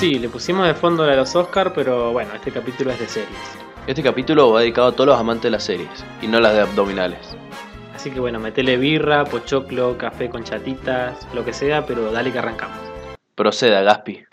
Sí, 0.00 0.18
le 0.18 0.30
pusimos 0.30 0.66
de 0.66 0.72
fondo 0.72 1.04
la 1.04 1.10
de 1.10 1.18
los 1.18 1.36
Oscar, 1.36 1.74
pero 1.74 2.10
bueno, 2.10 2.34
este 2.34 2.50
capítulo 2.50 2.90
es 2.90 2.98
de 2.98 3.06
series. 3.06 3.38
Este 3.86 4.02
capítulo 4.02 4.50
va 4.50 4.60
dedicado 4.60 4.88
a 4.88 4.92
todos 4.92 5.08
los 5.08 5.20
amantes 5.20 5.42
de 5.42 5.50
las 5.50 5.62
series 5.62 5.90
y 6.22 6.26
no 6.26 6.40
las 6.40 6.54
de 6.54 6.60
abdominales. 6.62 7.36
Así 7.94 8.10
que 8.10 8.18
bueno, 8.18 8.40
metele 8.40 8.78
birra, 8.78 9.26
pochoclo, 9.26 9.98
café 9.98 10.30
con 10.30 10.42
chatitas, 10.42 11.28
lo 11.34 11.44
que 11.44 11.52
sea, 11.52 11.84
pero 11.84 12.10
dale 12.12 12.32
que 12.32 12.38
arrancamos. 12.38 12.78
Proceda, 13.34 13.82
Gaspi. 13.82 14.24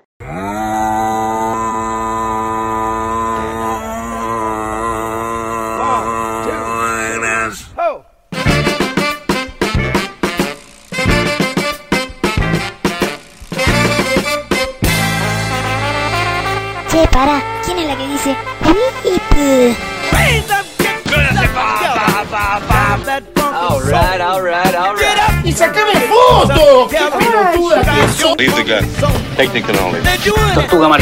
Tortuga. 30.54 30.98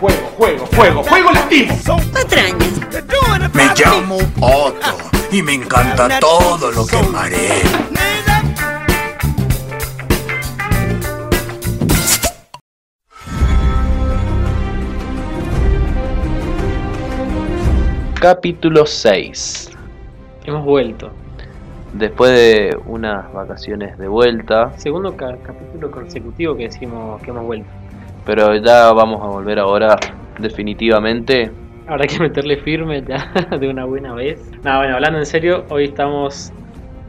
Juego, 0.00 0.30
juego, 0.36 0.66
juego, 0.74 1.02
juego 1.04 1.30
lastimo. 1.30 1.78
Patrañas. 2.12 3.54
Me 3.54 3.68
llamo 3.76 4.18
Otto 4.40 4.96
y 5.30 5.42
me 5.42 5.54
encanta 5.54 6.18
todo 6.18 6.72
lo 6.72 6.84
que 6.86 7.02
marea. 7.04 7.54
Capítulo 18.20 18.84
6. 18.86 19.70
Hemos 20.44 20.64
vuelto. 20.64 21.12
Después 21.98 22.30
de 22.30 22.78
unas 22.86 23.32
vacaciones 23.32 23.98
de 23.98 24.06
vuelta, 24.08 24.72
Segundo 24.76 25.16
ca- 25.16 25.36
capítulo 25.42 25.90
consecutivo 25.90 26.56
que 26.56 26.64
decimos 26.64 27.20
que 27.22 27.30
hemos 27.30 27.44
vuelto. 27.44 27.66
pero 28.24 28.54
ya 28.56 28.92
vamos 28.92 29.20
a 29.22 29.26
volver 29.26 29.58
ahora 29.58 29.96
definitivamente. 30.38 31.50
Habrá 31.86 32.06
que 32.06 32.18
meterle 32.20 32.56
firme 32.58 33.02
ya 33.02 33.32
de 33.58 33.68
una 33.68 33.84
buena 33.84 34.12
vez. 34.14 34.38
No, 34.62 34.78
bueno, 34.78 34.94
hablando 34.94 35.18
en 35.18 35.26
serio, 35.26 35.64
hoy 35.70 35.84
estamos 35.84 36.52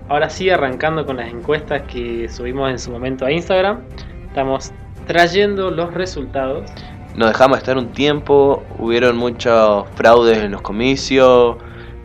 ahora 0.07 0.29
sí 0.29 0.49
arrancando 0.49 1.05
con 1.05 1.17
las 1.17 1.31
encuestas 1.31 1.81
que 1.83 2.27
subimos 2.29 2.71
en 2.71 2.79
su 2.79 2.89
momento 2.91 3.25
a 3.25 3.31
Instagram. 3.31 3.81
Estamos 4.27 4.71
trayendo 5.05 5.69
los 5.71 5.93
resultados. 5.93 6.71
Nos 7.15 7.29
dejamos 7.29 7.57
estar 7.57 7.77
un 7.77 7.89
tiempo, 7.89 8.63
hubieron 8.77 9.17
muchos 9.17 9.85
fraudes 9.95 10.37
en 10.37 10.51
los 10.51 10.61
comicios, 10.61 11.57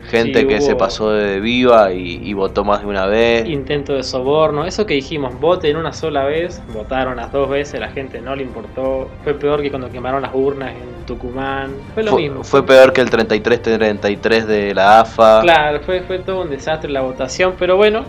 gente 0.05 0.41
Sí, 0.41 0.47
que 0.47 0.61
se 0.61 0.75
pasó 0.75 1.09
de 1.11 1.39
viva 1.39 1.91
y, 1.91 2.19
y 2.23 2.33
votó 2.33 2.63
más 2.63 2.81
de 2.81 2.87
una 2.87 3.05
vez. 3.05 3.47
Intento 3.47 3.93
de 3.93 4.03
soborno, 4.03 4.65
eso 4.65 4.85
que 4.85 4.93
dijimos, 4.93 5.39
voten 5.39 5.75
una 5.77 5.93
sola 5.93 6.23
vez, 6.25 6.61
votaron 6.73 7.17
las 7.17 7.31
dos 7.31 7.49
veces, 7.49 7.79
la 7.79 7.89
gente 7.89 8.21
no 8.21 8.35
le 8.35 8.43
importó. 8.43 9.09
Fue 9.23 9.33
peor 9.33 9.61
que 9.61 9.69
cuando 9.69 9.89
quemaron 9.91 10.21
las 10.21 10.31
urnas 10.33 10.71
en 10.71 11.05
Tucumán. 11.05 11.71
Fue 11.93 12.03
lo 12.03 12.11
Fue, 12.11 12.21
mismo. 12.21 12.43
fue 12.43 12.65
peor 12.65 12.93
que 12.93 13.01
el 13.01 13.09
33-33 13.09 14.45
de 14.45 14.73
la 14.73 15.01
AFA. 15.01 15.41
Claro, 15.41 15.79
fue, 15.81 16.01
fue 16.01 16.19
todo 16.19 16.41
un 16.41 16.49
desastre 16.49 16.89
la 16.89 17.01
votación, 17.01 17.53
pero 17.59 17.75
bueno, 17.77 18.03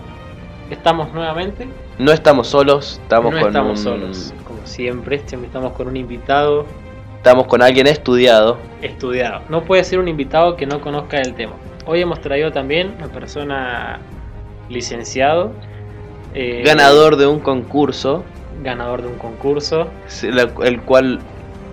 estamos 0.69 1.13
nuevamente. 1.13 1.67
No 1.99 2.11
estamos 2.11 2.47
solos, 2.47 2.99
estamos 3.03 3.33
no 3.33 3.39
con 3.39 3.47
estamos 3.49 3.79
un- 3.79 3.83
solos, 3.83 4.33
como 4.45 4.59
siempre 4.65 5.15
estamos 5.15 5.71
con 5.73 5.87
un 5.87 5.97
invitado 5.97 6.65
estamos 7.17 7.47
con 7.47 7.61
alguien 7.61 7.87
estudiado. 7.87 8.57
estudiado. 8.81 9.41
No 9.49 9.63
puede 9.63 9.83
ser 9.83 9.99
un 9.99 10.07
invitado 10.07 10.55
que 10.55 10.65
no 10.65 10.79
conozca 10.79 11.19
el 11.19 11.33
tema. 11.33 11.53
Hoy 11.87 12.01
hemos 12.01 12.19
traído 12.21 12.51
también 12.51 12.93
una 12.97 13.07
persona 13.07 13.99
licenciado, 14.69 15.53
eh, 16.33 16.61
ganador 16.65 17.15
de 17.15 17.27
un 17.27 17.39
concurso, 17.39 18.23
ganador 18.61 19.01
de 19.01 19.07
un 19.07 19.17
concurso. 19.17 19.87
el 20.63 20.81
cual 20.81 21.19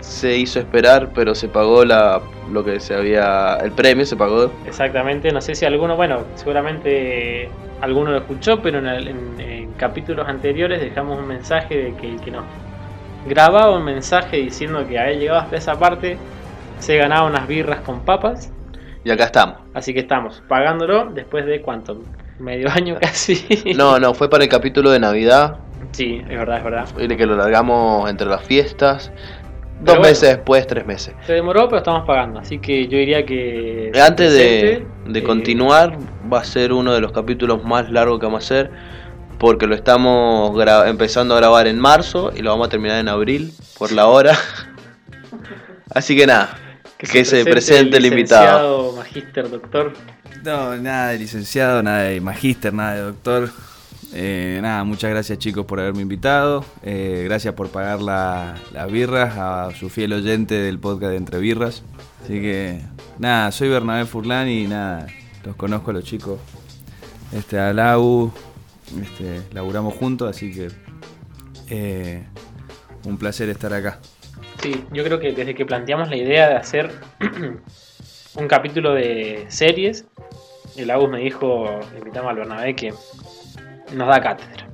se 0.01 0.37
hizo 0.37 0.61
esperar, 0.61 1.11
pero 1.15 1.35
se 1.35 1.49
pagó 1.49 1.85
la, 1.85 2.21
lo 2.53 2.63
que 2.65 2.79
se 2.79 2.95
había, 2.95 3.57
el 3.57 3.73
premio 3.73 4.07
se 4.07 4.17
pagó. 4.17 4.53
Exactamente, 4.67 5.33
no 5.33 5.41
sé 5.41 5.55
si 5.55 5.65
alguno, 5.65 5.97
bueno, 5.97 6.21
seguramente 6.37 7.49
alguno 7.81 8.11
lo 8.13 8.19
escuchó, 8.19 8.61
pero 8.63 8.79
en, 8.79 8.87
el- 8.87 9.09
en- 9.09 9.41
en 9.41 9.73
capítulos 9.73 10.29
anteriores 10.29 10.81
dejamos 10.81 11.19
un 11.19 11.27
mensaje 11.27 11.77
de 11.77 11.95
que 11.97 12.07
el 12.13 12.21
que 12.21 12.31
nos 12.31 12.45
grababa 13.27 13.71
un 13.77 13.85
mensaje 13.85 14.37
diciendo 14.37 14.87
que 14.87 14.99
había 14.99 15.15
llegado 15.19 15.41
hasta 15.41 15.57
esa 15.57 15.79
parte 15.79 16.19
se 16.79 16.97
ganaba 16.99 17.27
unas 17.27 17.49
birras 17.49 17.81
con 17.81 18.01
papas. 18.01 18.53
Y 19.05 19.11
acá 19.11 19.25
estamos. 19.25 19.59
Así 19.75 19.93
que 19.93 20.01
estamos 20.01 20.43
pagándolo 20.49 21.07
después 21.07 21.45
de 21.47 21.61
cuánto, 21.61 22.03
medio 22.39 22.71
año 22.71 22.97
casi. 23.01 23.45
No, 23.77 23.99
no, 24.01 24.15
fue 24.15 24.31
para 24.31 24.45
el 24.45 24.51
capítulo 24.51 24.91
de 24.91 24.99
Navidad, 24.99 25.59
Sí, 25.93 26.21
es 26.29 26.39
verdad, 26.39 26.59
es 26.59 26.65
verdad. 26.65 26.89
y 26.99 27.17
que 27.17 27.27
lo 27.27 27.37
largamos 27.37 28.11
entre 28.11 28.27
las 28.27 28.43
fiestas. 28.43 29.13
Dos 29.81 29.97
bueno. 29.97 30.03
meses 30.03 30.37
después, 30.37 30.67
tres 30.67 30.87
meses. 30.87 31.15
Se 31.27 31.35
demoró, 31.35 31.67
pero 31.67 31.79
estamos 31.79 32.07
pagando. 32.07 32.41
Así 32.41 32.59
que 32.59 32.87
yo 32.89 32.99
diría 32.99 33.25
que. 33.25 33.93
Antes 34.01 34.33
de, 34.33 34.61
presente, 34.61 35.13
de 35.13 35.19
eh, 35.19 35.23
continuar, 35.23 35.99
va 36.33 36.41
a 36.41 36.45
ser 36.45 36.73
uno 36.73 36.95
de 36.95 37.01
los 37.01 37.13
capítulos 37.13 37.65
más 37.65 37.91
largos 37.91 38.19
que 38.19 38.27
vamos 38.27 38.43
a 38.43 38.45
hacer. 38.45 38.71
Porque 39.39 39.67
lo 39.67 39.75
estamos 39.75 40.57
empezando 40.87 41.35
a 41.35 41.39
grabar 41.39 41.67
en 41.67 41.79
marzo 41.79 42.33
y 42.35 42.41
lo 42.41 42.51
vamos 42.51 42.69
a 42.69 42.71
terminar 42.71 42.99
en 42.99 43.09
abril, 43.09 43.53
por 43.79 43.93
la 43.93 44.07
hora. 44.07 44.37
Así 45.95 46.17
que 46.17 46.27
nada, 46.27 46.57
que, 47.11 47.25
se 47.25 47.45
presente 47.45 47.97
el 47.99 48.07
invitado. 48.07 48.93
licenciado, 48.93 48.97
Magíster, 48.97 49.51
doctor. 49.51 49.93
No, 50.45 50.77
nada 50.77 51.09
de 51.11 51.19
licenciado, 51.19 51.83
nada 51.83 52.03
de 52.03 52.21
magíster, 52.21 52.73
nada 52.75 52.95
de 52.95 53.01
doctor. 53.01 53.51
Eh, 54.13 54.59
nada, 54.63 54.85
muchas 54.85 55.11
gracias 55.11 55.39
chicos 55.39 55.65
por 55.67 55.81
haberme 55.81 56.03
invitado. 56.03 56.65
Eh, 56.83 57.23
gracias 57.25 57.55
por 57.55 57.69
pagar 57.71 58.01
la- 58.03 58.55
las 58.73 58.91
birras 58.93 59.35
a 59.39 59.71
su 59.79 59.89
fiel 59.89 60.13
oyente 60.13 60.55
del 60.55 60.79
podcast 60.79 61.11
de 61.13 61.17
Entre 61.17 61.39
Birras. 61.39 61.83
Así 62.23 62.35
que, 62.41 62.81
nada, 63.19 63.51
soy 63.53 63.69
Bernabé 63.71 64.05
Furlan 64.07 64.49
y 64.49 64.67
nada, 64.67 65.07
los 65.45 65.57
conozco 65.57 65.91
a 65.91 65.95
los 65.95 66.05
chicos. 66.05 66.39
Este, 67.33 67.59
a 67.59 67.73
Lau, 67.73 68.33
este, 69.03 69.41
laburamos 69.53 69.95
juntos, 69.95 70.29
así 70.35 70.53
que 70.53 70.69
eh, 71.69 72.23
un 73.05 73.17
placer 73.19 73.49
estar 73.49 73.73
acá. 73.73 73.99
Sí, 74.65 74.83
yo 74.95 75.05
creo 75.05 75.21
que 75.21 75.33
desde 75.33 75.55
que 75.55 75.67
planteamos 75.67 76.09
la 76.09 76.17
idea 76.17 76.49
de 76.49 76.55
hacer 76.55 76.91
un 78.35 78.49
capítulo 78.49 78.95
de 78.95 79.45
series, 79.49 80.07
el 80.75 80.91
Agus 80.91 81.11
me 81.11 81.19
dijo, 81.19 81.81
le 81.93 81.99
invitamos 81.99 82.31
al 82.31 82.37
Bernabé 82.37 82.75
que 82.75 82.95
nos 83.93 84.09
da 84.09 84.23
cátedra. 84.23 84.67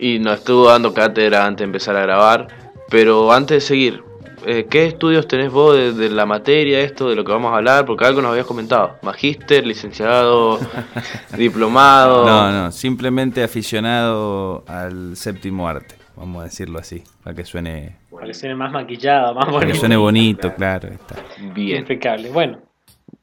Y 0.00 0.18
nos 0.18 0.40
estuvo 0.40 0.66
dando 0.66 0.92
cátedra 0.92 1.46
antes 1.46 1.58
de 1.58 1.64
empezar 1.66 1.94
a 1.94 2.00
grabar. 2.00 2.48
Pero 2.90 3.32
antes 3.32 3.58
de 3.58 3.60
seguir, 3.60 4.02
eh, 4.44 4.66
¿qué 4.68 4.86
estudios 4.86 5.28
tenés 5.28 5.52
vos 5.52 5.76
de, 5.76 5.92
de 5.92 6.10
la 6.10 6.26
materia, 6.26 6.80
esto, 6.80 7.08
de 7.08 7.14
lo 7.14 7.24
que 7.24 7.30
vamos 7.30 7.52
a 7.52 7.58
hablar? 7.58 7.86
Porque 7.86 8.04
algo 8.04 8.20
nos 8.22 8.32
habías 8.32 8.46
comentado. 8.46 8.96
Magíster, 9.02 9.64
licenciado, 9.64 10.58
diplomado. 11.38 12.26
No, 12.26 12.50
no, 12.50 12.72
simplemente 12.72 13.44
aficionado 13.44 14.64
al 14.66 15.16
séptimo 15.16 15.68
arte, 15.68 15.94
vamos 16.16 16.40
a 16.40 16.44
decirlo 16.44 16.78
así, 16.78 17.02
para 17.22 17.34
que 17.36 17.44
suene, 17.44 17.96
Para 18.10 18.26
que 18.26 18.34
suene 18.34 18.54
más 18.54 18.72
maquillado, 18.72 19.34
más 19.34 19.44
para 19.44 19.58
que 19.58 19.64
bonito. 19.66 19.78
suene 19.78 19.96
bonito, 19.96 20.54
claro. 20.54 20.88
Está. 20.88 21.16
Bien. 21.54 21.78
Impecable. 21.80 22.30
Bueno, 22.30 22.58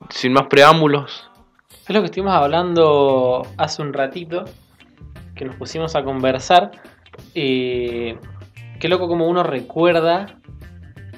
Sin 0.09 0.33
más 0.33 0.47
preámbulos, 0.47 1.29
es 1.87 1.89
lo 1.93 2.01
que 2.01 2.05
estuvimos 2.05 2.33
hablando 2.33 3.45
hace 3.57 3.81
un 3.81 3.93
ratito, 3.93 4.45
que 5.35 5.45
nos 5.45 5.55
pusimos 5.55 5.95
a 5.95 6.03
conversar. 6.03 6.71
Y 7.33 8.13
qué 8.79 8.87
loco 8.89 9.07
como 9.07 9.27
uno 9.27 9.43
recuerda 9.43 10.37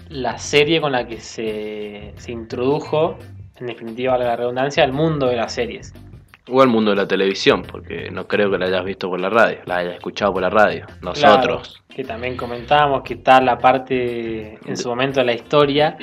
la 0.10 0.38
serie 0.38 0.82
con 0.82 0.92
la 0.92 1.08
que 1.08 1.20
se, 1.20 2.14
se 2.18 2.32
introdujo, 2.32 3.18
en 3.58 3.68
definitiva 3.68 4.18
la 4.18 4.36
redundancia, 4.36 4.84
al 4.84 4.94
mundo 4.94 5.28
de 5.28 5.36
las 5.36 5.54
series. 5.54 5.94
O 6.50 6.62
al 6.62 6.68
mundo 6.68 6.92
de 6.92 6.98
la 6.98 7.08
televisión, 7.08 7.64
porque 7.64 8.10
no 8.12 8.28
creo 8.28 8.52
que 8.52 8.58
la 8.58 8.68
hayas 8.68 8.86
visto 8.86 9.10
por 9.10 9.20
la 9.20 9.30
radio, 9.30 9.58
la 9.66 9.78
hayas 9.78 9.96
escuchado 9.96 10.34
por 10.34 10.42
la 10.42 10.50
radio. 10.50 10.86
Nosotros. 11.02 11.80
Claro, 11.80 11.86
que 11.96 12.04
también 12.04 12.38
comentábamos 12.38 13.02
que 13.04 13.16
está 13.16 13.42
la 13.42 13.58
parte 13.58 14.60
en 14.66 14.78
su 14.78 14.90
momento 14.90 15.20
de 15.22 15.26
la 15.26 15.34
historia, 15.34 15.98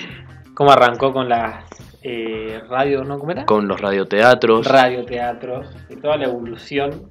cómo 0.54 0.72
arrancó 0.72 1.12
con 1.12 1.28
las 1.28 1.64
eh, 2.02 2.60
radios, 2.68 3.06
¿no? 3.06 3.18
¿Cómo 3.18 3.30
era? 3.32 3.46
Con 3.46 3.68
los 3.68 3.80
radioteatros. 3.80 4.66
radioteatros 4.66 5.66
y 5.90 5.96
toda 5.96 6.16
la 6.16 6.24
evolución. 6.24 7.10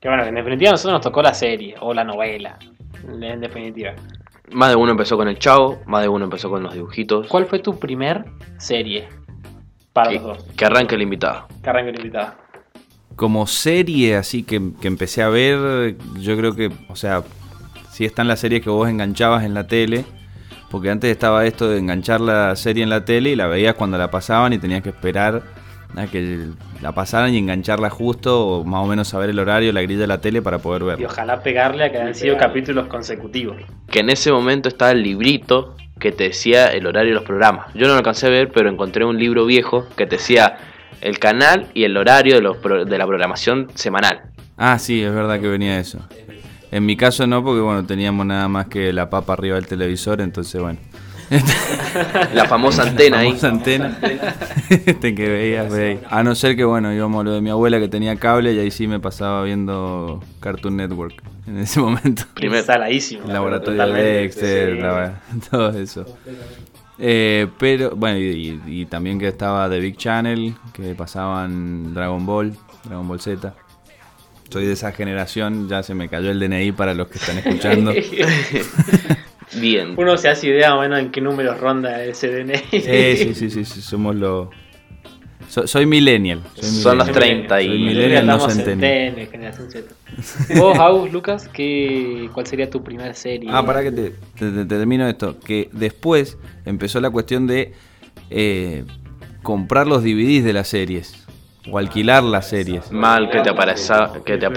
Que 0.00 0.08
bueno, 0.08 0.24
en 0.24 0.34
definitiva 0.34 0.68
a 0.70 0.72
nosotros 0.72 0.92
nos 0.92 1.02
tocó 1.02 1.22
la 1.22 1.34
serie 1.34 1.74
o 1.80 1.92
la 1.94 2.04
novela, 2.04 2.56
en 3.08 3.40
definitiva. 3.40 3.94
más 4.52 4.68
de 4.70 4.76
uno 4.76 4.92
empezó 4.92 5.16
con 5.16 5.26
el 5.28 5.38
Chavo, 5.38 5.80
más 5.86 6.02
de 6.02 6.08
uno 6.08 6.24
empezó 6.24 6.50
con 6.50 6.62
los 6.62 6.72
dibujitos. 6.74 7.26
¿Cuál 7.28 7.46
fue 7.46 7.58
tu 7.60 7.78
primer 7.78 8.24
serie 8.58 9.08
para 9.92 10.10
Que, 10.10 10.14
los 10.16 10.24
dos? 10.24 10.44
que 10.56 10.64
arranque 10.66 10.94
el 10.94 11.02
invitado. 11.02 11.48
Que 11.64 11.70
arranque 11.70 11.90
el 11.90 11.96
invitado. 11.96 12.34
Como 13.18 13.46
serie 13.48 14.16
así 14.16 14.44
que, 14.44 14.60
que 14.80 14.86
empecé 14.88 15.22
a 15.22 15.28
ver, 15.28 15.96
yo 16.20 16.36
creo 16.36 16.54
que, 16.54 16.70
o 16.88 16.94
sea, 16.96 17.22
sí 17.90 18.04
están 18.04 18.28
las 18.28 18.38
series 18.40 18.62
que 18.62 18.70
vos 18.70 18.88
enganchabas 18.88 19.44
en 19.44 19.54
la 19.54 19.66
tele, 19.66 20.04
Porque 20.70 20.90
antes 20.90 21.10
estaba 21.10 21.44
esto 21.46 21.68
de 21.68 21.78
enganchar 21.78 22.20
la 22.20 22.54
serie 22.54 22.82
en 22.84 22.90
la 22.90 23.04
tele 23.04 23.30
y 23.30 23.36
la 23.36 23.46
veías 23.48 23.74
cuando 23.74 23.98
la 23.98 24.10
pasaban 24.10 24.52
y 24.52 24.58
tenías 24.58 24.82
que 24.82 24.90
esperar 24.90 25.42
a 25.96 26.06
que 26.06 26.48
la 26.82 26.92
pasaran 26.92 27.32
y 27.34 27.38
engancharla 27.38 27.90
justo 27.90 28.46
o 28.46 28.64
más 28.64 28.84
o 28.84 28.86
menos 28.86 29.08
saber 29.08 29.30
el 29.30 29.38
horario, 29.38 29.72
la 29.72 29.82
grilla 29.82 30.02
de 30.02 30.06
la 30.06 30.20
tele 30.20 30.42
para 30.42 30.58
poder 30.58 30.82
Y 30.82 30.86
verla. 30.86 31.08
ojalá 31.08 31.42
pegarle 31.42 31.84
a 31.84 31.90
que 31.90 31.98
hayan 31.98 32.14
sido 32.14 32.36
capítulos 32.36 32.86
consecutivos. 32.86 33.56
Que 33.90 34.00
en 34.00 34.10
ese 34.10 34.30
momento 34.30 34.68
estaba 34.68 34.92
el 34.92 35.02
librito 35.02 35.74
que 35.98 36.12
te 36.12 36.24
decía 36.24 36.66
el 36.68 36.86
horario 36.86 37.10
de 37.10 37.14
los 37.16 37.24
programas. 37.24 37.72
Yo 37.74 37.86
no 37.86 37.94
lo 37.94 37.98
alcancé 37.98 38.26
a 38.26 38.30
ver, 38.30 38.52
pero 38.52 38.68
encontré 38.68 39.04
un 39.04 39.18
libro 39.18 39.46
viejo 39.46 39.88
que 39.96 40.06
te 40.06 40.16
decía 40.16 40.58
el 41.00 41.18
canal 41.18 41.68
y 41.74 41.84
el 41.84 41.96
horario 41.96 42.34
de, 42.36 42.40
los 42.42 42.56
pro- 42.58 42.84
de 42.84 42.98
la 42.98 43.06
programación 43.06 43.68
semanal. 43.74 44.22
Ah, 44.56 44.78
sí, 44.78 45.02
es 45.02 45.12
verdad 45.14 45.40
que 45.40 45.48
venía 45.48 45.78
eso. 45.78 46.00
En 46.70 46.84
mi 46.84 46.96
caso 46.96 47.26
no, 47.26 47.42
porque 47.42 47.60
bueno, 47.60 47.86
teníamos 47.86 48.26
nada 48.26 48.48
más 48.48 48.66
que 48.66 48.92
la 48.92 49.08
papa 49.08 49.32
arriba 49.34 49.56
del 49.56 49.66
televisor, 49.66 50.20
entonces 50.20 50.60
bueno. 50.60 50.78
La 52.34 52.46
famosa 52.46 52.82
antena 52.84 53.18
ahí. 53.18 53.28
famosa 53.28 53.48
antena 53.48 53.98
este 54.70 55.14
que 55.14 55.28
veías, 55.28 55.70
veías. 55.70 56.00
A 56.10 56.22
no 56.22 56.34
ser 56.34 56.56
que 56.56 56.64
bueno, 56.64 56.92
íbamos 56.92 57.20
a 57.20 57.24
lo 57.24 57.32
de 57.32 57.40
mi 57.42 57.50
abuela 57.50 57.78
que 57.78 57.88
tenía 57.88 58.16
cable 58.16 58.54
y 58.54 58.58
ahí 58.58 58.70
sí 58.70 58.86
me 58.86 58.98
pasaba 58.98 59.42
viendo 59.42 60.22
Cartoon 60.40 60.76
Network 60.76 61.22
en 61.46 61.58
ese 61.58 61.80
momento. 61.80 62.22
Primer- 62.34 62.64
Saladísimo. 62.64 63.26
Laboratorio 63.26 63.86
de 63.92 64.02
Dexter, 64.02 64.74
sí. 64.76 64.80
la- 64.80 65.20
todo 65.50 65.70
eso. 65.78 66.06
Eh, 66.98 67.46
pero, 67.58 67.94
bueno, 67.94 68.18
y, 68.18 68.60
y 68.66 68.86
también 68.86 69.18
que 69.18 69.28
estaba 69.28 69.68
The 69.70 69.78
Big 69.78 69.96
Channel, 69.96 70.54
que 70.72 70.94
pasaban 70.94 71.94
Dragon 71.94 72.24
Ball, 72.26 72.56
Dragon 72.84 73.06
Ball 73.06 73.20
Z. 73.20 73.54
Soy 74.50 74.66
de 74.66 74.72
esa 74.72 74.92
generación, 74.92 75.68
ya 75.68 75.82
se 75.82 75.94
me 75.94 76.08
cayó 76.08 76.30
el 76.30 76.40
DNI 76.40 76.72
para 76.72 76.94
los 76.94 77.08
que 77.08 77.18
están 77.18 77.38
escuchando. 77.38 77.92
Bien. 79.60 79.94
Uno 79.96 80.16
se 80.16 80.28
hace 80.28 80.48
idea 80.48 80.70
más 80.70 80.78
o 80.78 80.82
menos 80.82 80.98
en 81.00 81.10
qué 81.10 81.20
números 81.20 81.60
ronda 81.60 82.02
ese 82.02 82.28
DNI. 82.28 82.56
Sí, 82.70 82.80
sí, 82.80 83.34
sí, 83.34 83.50
sí, 83.50 83.64
sí, 83.64 83.82
somos 83.82 84.16
los... 84.16 84.48
so- 85.48 85.66
soy 85.66 85.86
millennial. 85.86 86.42
soy 86.54 86.64
Son 86.70 86.98
los 86.98 87.08
millennial. 87.08 87.46
30 87.48 87.62
y- 87.62 87.66
Soy 87.66 87.78
Millennial, 87.78 88.26
no 88.26 88.40
centennial. 88.50 88.90
centennial, 89.14 89.28
generación 89.30 89.70
Z. 89.70 89.94
Vos, 90.60 90.78
Agus, 90.78 91.12
Lucas, 91.12 91.48
¿qué, 91.52 92.28
¿cuál 92.32 92.46
sería 92.46 92.68
tu 92.70 92.82
primera 92.82 93.14
serie? 93.14 93.48
Ah, 93.52 93.64
para 93.64 93.82
que 93.82 93.90
te, 93.92 94.10
te- 94.38 94.50
te 94.50 94.64
termino 94.64 95.08
esto. 95.08 95.38
Que 95.40 95.68
después 95.72 96.38
empezó 96.64 97.00
la 97.00 97.10
cuestión 97.10 97.46
de 97.46 97.72
eh, 98.30 98.84
comprar 99.42 99.86
los 99.86 100.02
DVDs 100.02 100.44
de 100.44 100.52
las 100.52 100.68
series. 100.68 101.24
O 101.70 101.76
alquilar 101.76 102.22
las 102.22 102.48
series. 102.48 102.90
Mal 102.90 103.28
que 103.28 103.40
te, 103.40 103.50
apareza, 103.50 104.10
que 104.24 104.38
te 104.38 104.46
Entonces, 104.46 104.48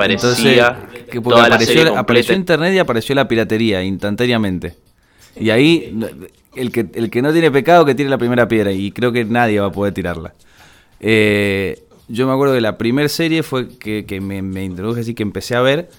aparecía 0.62 0.78
que 1.12 1.20
porque 1.20 1.36
toda 1.36 1.50
la 1.50 1.56
apareció, 1.56 1.82
serie 1.84 1.98
apareció 1.98 2.36
internet 2.36 2.74
y 2.74 2.80
apareció 2.80 3.16
la 3.16 3.28
piratería 3.28 3.84
instantáneamente. 3.84 4.76
Y 5.36 5.50
ahí 5.50 5.94
el 6.56 6.72
que, 6.72 6.88
el 6.94 7.10
que 7.10 7.22
no 7.22 7.34
tiene 7.34 7.52
pecado 7.52 7.84
que 7.84 7.96
tire 7.96 8.08
la 8.10 8.18
primera 8.18 8.48
piedra 8.48 8.72
y 8.72 8.92
creo 8.92 9.12
que 9.12 9.26
nadie 9.26 9.60
va 9.60 9.68
a 9.68 9.72
poder 9.74 9.94
tirarla. 9.94 10.34
Eh, 11.02 11.84
yo 12.08 12.28
me 12.28 12.34
acuerdo 12.34 12.54
que 12.54 12.62
la 12.62 12.78
primera 12.78 13.10
serie 13.10 13.42
fue 13.44 13.68
que, 13.78 14.06
que 14.06 14.22
me, 14.22 14.42
me 14.42 14.64
introduje 14.64 15.02
así 15.02 15.14
que 15.16 15.24
empecé 15.24 15.56
a 15.56 15.62
ver. 15.62 15.90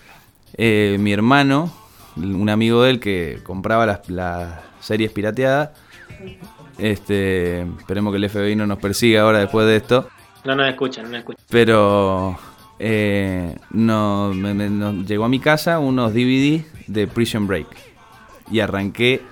eh, 0.54 0.96
mi 1.00 1.12
hermano, 1.12 1.72
un 2.16 2.48
amigo 2.48 2.82
de 2.82 2.90
él 2.90 3.00
que 3.00 3.40
compraba 3.42 3.84
las, 3.86 4.08
las 4.08 4.60
series 4.80 5.10
pirateadas. 5.12 5.70
Este, 6.78 7.62
esperemos 7.62 8.12
que 8.12 8.16
el 8.18 8.24
FBI 8.28 8.56
no 8.56 8.66
nos 8.66 8.78
persiga 8.78 9.22
ahora 9.22 9.38
después 9.40 9.66
de 9.66 9.76
esto. 9.76 10.08
No 10.44 10.54
nos 10.54 10.68
escuchan, 10.68 11.04
no 11.04 11.10
nos 11.10 11.18
escuchan. 11.20 11.44
Pero 11.50 12.38
eh, 12.78 13.56
no, 13.70 14.32
me- 14.34 14.54
me- 14.54 14.70
nos 14.70 15.06
llegó 15.06 15.24
a 15.24 15.28
mi 15.28 15.38
casa 15.38 15.78
unos 15.78 16.12
DVD 16.12 16.64
de 16.86 17.06
Prison 17.06 17.46
Break. 17.46 17.66
Y 18.50 18.60
arranqué, 18.60 19.22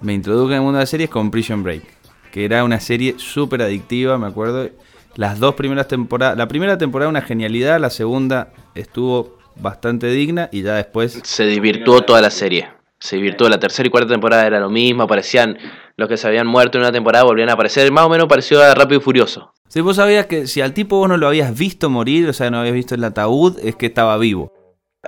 me 0.00 0.14
introduje 0.14 0.52
en 0.54 0.58
el 0.58 0.62
mundo 0.62 0.78
de 0.78 0.82
las 0.82 0.90
series 0.90 1.10
con 1.10 1.30
Prison 1.30 1.62
Break. 1.62 1.82
Que 2.30 2.44
era 2.44 2.64
una 2.64 2.80
serie 2.80 3.14
súper 3.18 3.62
adictiva, 3.62 4.16
me 4.18 4.26
acuerdo. 4.26 4.68
Las 5.16 5.38
dos 5.38 5.54
primeras 5.54 5.88
temporadas, 5.88 6.36
la 6.38 6.48
primera 6.48 6.78
temporada 6.78 7.08
una 7.10 7.20
genialidad, 7.22 7.78
la 7.80 7.90
segunda 7.90 8.52
estuvo 8.74 9.38
bastante 9.56 10.06
digna 10.08 10.48
y 10.52 10.62
ya 10.62 10.74
después... 10.76 11.20
Se 11.24 11.44
desvirtuó 11.44 12.00
toda 12.02 12.20
la 12.22 12.30
serie. 12.30 12.68
Se 12.98 13.16
desvirtuó. 13.16 13.48
La 13.48 13.58
tercera 13.58 13.86
y 13.86 13.90
cuarta 13.90 14.08
temporada 14.08 14.46
era 14.46 14.60
lo 14.60 14.70
mismo. 14.70 15.02
Aparecían 15.02 15.58
los 15.96 16.08
que 16.08 16.16
se 16.16 16.26
habían 16.26 16.46
muerto 16.46 16.78
en 16.78 16.82
una 16.84 16.92
temporada, 16.92 17.24
volvían 17.24 17.50
a 17.50 17.54
aparecer. 17.54 17.90
Más 17.92 18.06
o 18.06 18.08
menos 18.08 18.26
pareció 18.26 18.62
a 18.62 18.74
Rápido 18.74 19.00
y 19.00 19.02
Furioso. 19.02 19.52
Si 19.68 19.80
vos 19.80 19.96
sabías 19.96 20.26
que 20.26 20.46
si 20.46 20.60
al 20.60 20.72
tipo 20.72 20.96
vos 20.98 21.08
no 21.08 21.16
lo 21.16 21.28
habías 21.28 21.56
visto 21.58 21.90
morir, 21.90 22.28
o 22.28 22.32
sea, 22.32 22.50
no 22.50 22.58
habías 22.58 22.74
visto 22.74 22.94
el 22.94 23.04
ataúd, 23.04 23.58
es 23.62 23.74
que 23.76 23.86
estaba 23.86 24.16
vivo. 24.18 24.52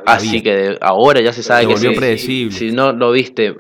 Así 0.07 0.43
que 0.43 0.55
de- 0.55 0.79
ahora 0.81 1.21
ya 1.21 1.33
se 1.33 1.43
sabe 1.43 1.63
Se 1.63 1.69
que 1.69 1.75
volvió 1.75 1.91
si, 1.93 1.97
predecible. 1.97 2.59
si 2.59 2.73
no 2.73 2.93
lo 2.93 3.13
viste, 3.13 3.57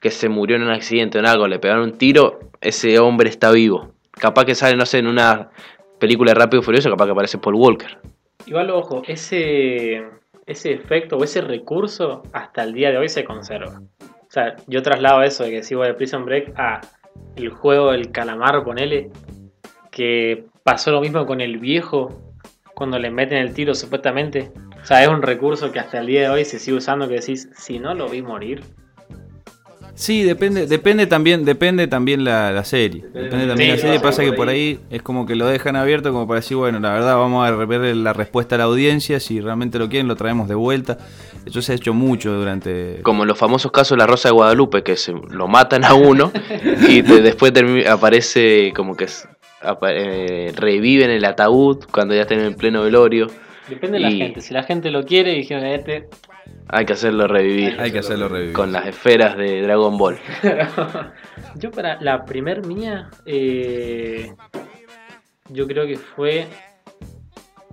que 0.00 0.10
se 0.10 0.28
murió 0.28 0.56
en 0.56 0.62
un 0.62 0.70
accidente 0.70 1.18
o 1.18 1.20
en 1.20 1.26
algo, 1.26 1.46
le 1.46 1.58
pegaron 1.58 1.84
un 1.84 1.98
tiro, 1.98 2.40
ese 2.60 2.98
hombre 2.98 3.28
está 3.28 3.50
vivo. 3.50 3.92
Capaz 4.12 4.44
que 4.44 4.54
sale, 4.54 4.76
no 4.76 4.86
sé, 4.86 4.98
en 4.98 5.08
una 5.08 5.50
película 5.98 6.32
de 6.32 6.38
Rápido 6.38 6.62
y 6.62 6.64
Furioso, 6.64 6.90
capaz 6.90 7.06
que 7.06 7.12
aparece 7.12 7.38
Paul 7.38 7.54
Walker. 7.54 7.98
Igual, 8.46 8.70
ojo, 8.70 9.02
ese, 9.06 10.04
ese 10.46 10.72
efecto 10.72 11.16
o 11.16 11.24
ese 11.24 11.40
recurso 11.40 12.22
hasta 12.32 12.62
el 12.62 12.74
día 12.74 12.90
de 12.90 12.98
hoy 12.98 13.08
se 13.08 13.24
conserva. 13.24 13.80
O 14.00 14.30
sea, 14.30 14.56
yo 14.66 14.82
traslado 14.82 15.22
eso 15.22 15.44
de 15.44 15.50
que 15.50 15.62
sigo 15.62 15.84
de 15.84 15.94
Prison 15.94 16.24
Break 16.24 16.52
a 16.58 16.80
el 17.36 17.50
juego 17.50 17.92
del 17.92 18.10
calamar, 18.10 18.64
ponele, 18.64 19.10
que 19.90 20.44
pasó 20.62 20.90
lo 20.90 21.00
mismo 21.00 21.24
con 21.26 21.40
el 21.40 21.58
viejo 21.58 22.34
cuando 22.74 22.98
le 22.98 23.10
meten 23.10 23.38
el 23.38 23.54
tiro 23.54 23.74
supuestamente. 23.74 24.50
O 24.82 24.84
sea, 24.84 25.02
es 25.02 25.08
un 25.08 25.22
recurso 25.22 25.72
que 25.72 25.78
hasta 25.78 26.00
el 26.00 26.06
día 26.06 26.22
de 26.22 26.28
hoy 26.28 26.44
se 26.44 26.58
sigue 26.58 26.76
usando 26.76 27.08
que 27.08 27.14
decís, 27.14 27.48
si 27.54 27.78
no 27.78 27.94
lo 27.94 28.08
vi 28.08 28.22
morir. 28.22 28.62
Sí, 29.96 30.24
depende, 30.24 30.66
depende 30.66 31.06
también, 31.06 31.44
depende 31.44 31.86
también 31.86 32.24
la, 32.24 32.50
la 32.52 32.64
serie. 32.64 33.02
Depende 33.12 33.46
también 33.46 33.56
Sí, 33.56 33.76
la 33.76 33.76
serie. 33.78 34.00
pasa 34.00 34.22
que 34.22 34.28
por 34.30 34.38
por 34.44 34.48
ahí 34.48 34.80
es 34.90 35.02
como 35.02 35.24
que 35.24 35.36
lo 35.36 35.46
dejan 35.46 35.76
abierto 35.76 36.12
como 36.12 36.26
para 36.26 36.40
decir, 36.40 36.56
bueno, 36.56 36.80
la 36.80 36.92
verdad 36.92 37.16
vamos 37.16 37.46
a 37.46 37.50
ver 37.52 37.94
la 37.96 38.12
respuesta 38.12 38.56
a 38.56 38.58
la 38.58 38.64
audiencia. 38.64 39.20
Si 39.20 39.40
realmente 39.40 39.78
lo 39.78 39.88
quieren, 39.88 40.08
lo 40.08 40.16
traemos 40.16 40.48
de 40.48 40.54
vuelta. 40.56 40.98
Eso 41.46 41.62
se 41.62 41.72
ha 41.72 41.74
hecho 41.76 41.94
mucho 41.94 42.32
durante. 42.32 43.00
Como 43.02 43.22
en 43.22 43.28
los 43.28 43.38
famosos 43.38 43.70
casos 43.70 43.90
de 43.96 43.98
la 43.98 44.06
Rosa 44.06 44.28
de 44.28 44.32
Guadalupe, 44.34 44.82
que 44.82 44.96
se 44.96 45.12
lo 45.12 45.46
matan 45.48 45.84
a 45.84 45.94
uno 45.94 46.32
y 46.88 47.02
te- 47.02 47.22
después 47.22 47.52
aparece 47.88 48.72
como 48.74 48.96
que 48.96 49.04
es- 49.04 49.28
eh, 49.88 50.52
reviven 50.56 51.10
el 51.10 51.24
ataúd 51.24 51.84
cuando 51.90 52.14
ya 52.14 52.22
estén 52.22 52.40
en 52.40 52.54
pleno 52.54 52.82
velorio. 52.82 53.28
Depende 53.68 53.98
de 53.98 54.00
la 54.04 54.10
Y- 54.10 54.18
gente. 54.18 54.40
Si 54.40 54.52
la 54.52 54.62
gente 54.64 54.90
lo 54.90 55.04
quiere, 55.06 55.32
dijeron, 55.32 55.64
este, 55.64 56.08
Hay 56.68 56.86
que 56.86 56.94
hacerlo 56.94 57.26
revivir 57.28 57.76
Hay 57.78 57.92
que 57.92 57.98
hacerlo 57.98 58.28
revivir. 58.28 58.54
con 58.54 58.72
las 58.72 58.86
esferas 58.86 59.36
de 59.36 59.62
Dragon 59.62 59.96
Ball. 59.98 60.18
yo 61.56 61.70
para 61.70 62.00
la 62.00 62.24
primer 62.24 62.66
mía, 62.66 63.10
eh, 63.26 64.32
yo 65.50 65.66
creo 65.66 65.86
que 65.86 65.96
fue, 65.98 66.46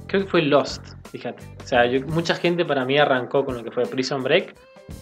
creo 0.07 0.23
que 0.23 0.29
fue 0.29 0.41
Lost, 0.41 0.85
fíjate. 1.09 1.43
O 1.63 1.67
sea, 1.67 1.85
yo- 1.85 2.05
mucha 2.07 2.35
gente 2.35 2.65
para 2.65 2.85
mí 2.85 2.97
arrancó 2.97 3.45
con 3.45 3.55
lo 3.57 3.63
que 3.63 3.71
fue 3.71 3.85
Prison 3.85 4.23
Break 4.23 4.55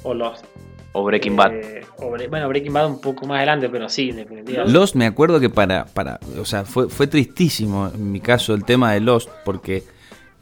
o 0.03 0.13
Lost. 0.13 0.45
O 0.93 1.03
Breaking 1.03 1.35
Bad. 1.35 1.53
Eh, 1.53 1.81
o 1.97 2.09
Bre- 2.11 2.29
bueno, 2.29 2.47
Breaking 2.47 2.73
Bad 2.73 2.87
un 2.87 3.01
poco 3.01 3.25
más 3.27 3.37
adelante, 3.37 3.69
pero 3.69 3.89
sí, 3.89 4.09
en 4.11 4.17
definitiva. 4.17 4.65
Lost, 4.65 4.95
me 4.95 5.05
acuerdo 5.05 5.39
que 5.39 5.49
para, 5.49 5.85
para, 5.85 6.19
o 6.39 6.45
sea, 6.45 6.63
fue, 6.65 6.89
fue 6.89 7.05
tristísimo 7.07 7.91
en 7.93 8.11
mi 8.11 8.19
caso 8.21 8.53
el 8.53 8.63
tema 8.65 8.93
de 8.93 8.99
Lost, 8.99 9.29
porque 9.45 9.83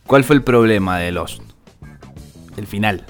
¿cuál 0.05 0.23
fue 0.23 0.35
el 0.37 0.43
problema 0.43 0.99
de 0.99 1.11
Lost? 1.11 1.41
El 2.55 2.65
final. 2.65 3.05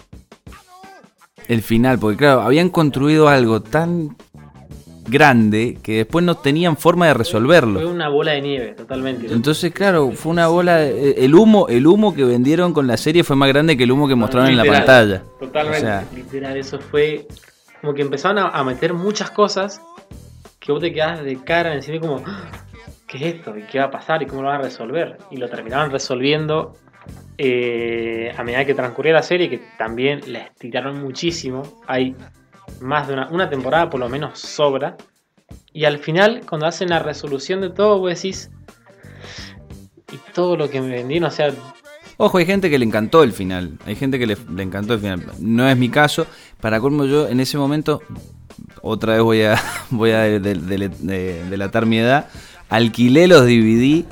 El 1.47 1.61
final, 1.61 1.97
porque 1.99 2.17
claro, 2.17 2.41
habían 2.41 2.69
construido 2.69 3.29
algo 3.29 3.61
tan 3.61 4.15
grande 5.07 5.77
que 5.81 5.97
después 5.97 6.25
no 6.25 6.35
tenían 6.35 6.75
forma 6.75 7.05
de 7.07 7.13
Fue 7.13 7.19
resolverlo. 7.19 7.89
una 7.89 8.09
bola 8.09 8.33
de 8.33 8.41
nieve, 8.41 8.73
totalmente. 8.73 9.31
Entonces, 9.31 9.71
claro, 9.73 10.11
fue 10.11 10.31
una 10.33 10.47
bola. 10.47 10.77
de- 10.77 11.11
El 11.23 11.33
humo, 11.35 11.67
el 11.69 11.87
humo 11.87 12.13
que 12.13 12.25
vendieron 12.25 12.73
con 12.73 12.87
la 12.87 12.97
serie 12.97 13.23
fue 13.23 13.35
más 13.37 13.47
grande 13.49 13.77
que 13.77 13.83
el 13.85 13.91
humo 13.91 14.07
que 14.07 14.15
mostraron 14.15 14.49
en 14.49 14.57
la 14.57 14.65
pantalla. 14.65 15.23
Totalmente. 15.39 15.77
O 15.77 15.81
sea, 15.81 16.05
Literal, 16.13 16.57
eso 16.57 16.79
fue 16.79 17.27
como 17.79 17.93
que 17.93 18.01
empezaron 18.01 18.39
a, 18.39 18.47
a 18.49 18.63
meter 18.65 18.93
muchas 18.93 19.31
cosas 19.31 19.81
que 20.59 20.71
vos 20.73 20.81
te 20.81 20.91
quedás 20.91 21.23
de 21.23 21.37
cara 21.41 21.69
en 21.71 21.77
el 21.77 21.83
cine 21.83 22.01
como, 22.01 22.21
"Ah, 22.25 22.51
¿qué 23.07 23.17
es 23.17 23.35
esto? 23.35 23.57
¿Y 23.57 23.61
qué 23.63 23.79
va 23.79 23.85
a 23.85 23.91
pasar? 23.91 24.21
¿Y 24.21 24.25
cómo 24.25 24.41
lo 24.41 24.49
van 24.49 24.59
a 24.59 24.63
resolver? 24.63 25.17
Y 25.31 25.37
lo 25.37 25.47
terminaron 25.49 25.89
resolviendo 25.91 26.73
eh, 27.37 28.33
a 28.35 28.43
medida 28.43 28.65
que 28.65 28.73
transcurría 28.73 29.13
la 29.13 29.23
serie, 29.23 29.49
que 29.49 29.61
también 29.77 30.21
la 30.31 30.39
estiraron 30.39 31.01
muchísimo. 31.01 31.81
Hay 31.87 32.15
más 32.81 33.07
de 33.07 33.13
una, 33.31 33.49
temporada 33.49 33.89
por 33.89 33.99
lo 33.99 34.09
menos 34.09 34.39
sobra. 34.39 34.97
Y 35.73 35.85
al 35.85 35.99
final, 35.99 36.41
cuando 36.47 36.65
hacen 36.65 36.89
la 36.89 36.99
resolución 36.99 37.61
de 37.61 37.69
todo, 37.69 37.99
vos 37.99 38.09
decís, 38.15 38.49
y 40.11 40.17
todo 40.33 40.57
lo 40.57 40.69
que 40.69 40.81
me 40.81 40.89
vendieron, 40.89 41.27
o 41.27 41.31
sea, 41.31 41.53
Ojo, 42.19 42.39
hay 42.39 42.47
gente 42.47 42.71
que 42.71 42.79
le 42.79 42.85
encantó 42.85 43.21
el 43.21 43.31
final. 43.31 43.77
Hay 43.85 43.95
gente 43.95 44.17
que 44.17 44.25
le, 44.25 44.35
encantó 44.57 44.95
el 44.95 44.99
final. 44.99 45.23
No 45.39 45.69
es 45.69 45.77
mi 45.77 45.89
caso. 45.89 46.25
Para 46.59 46.79
colmo, 46.79 47.05
yo 47.05 47.27
en 47.27 47.39
ese 47.39 47.59
momento, 47.59 48.01
otra 48.81 49.13
vez 49.13 49.21
voy 49.21 49.43
a, 49.43 49.55
voy 49.91 50.09
a 50.11 50.21
de- 50.21 50.39
de- 50.39 50.55
de- 50.55 50.89
de- 50.89 51.45
delatar 51.47 51.85
mi 51.85 51.99
edad. 51.99 52.27
Alquilé 52.69 53.27
los 53.27 53.45
DVD. 53.45 54.03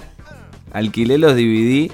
Alquilé 0.71 1.17
los 1.17 1.33
DVD 1.33 1.91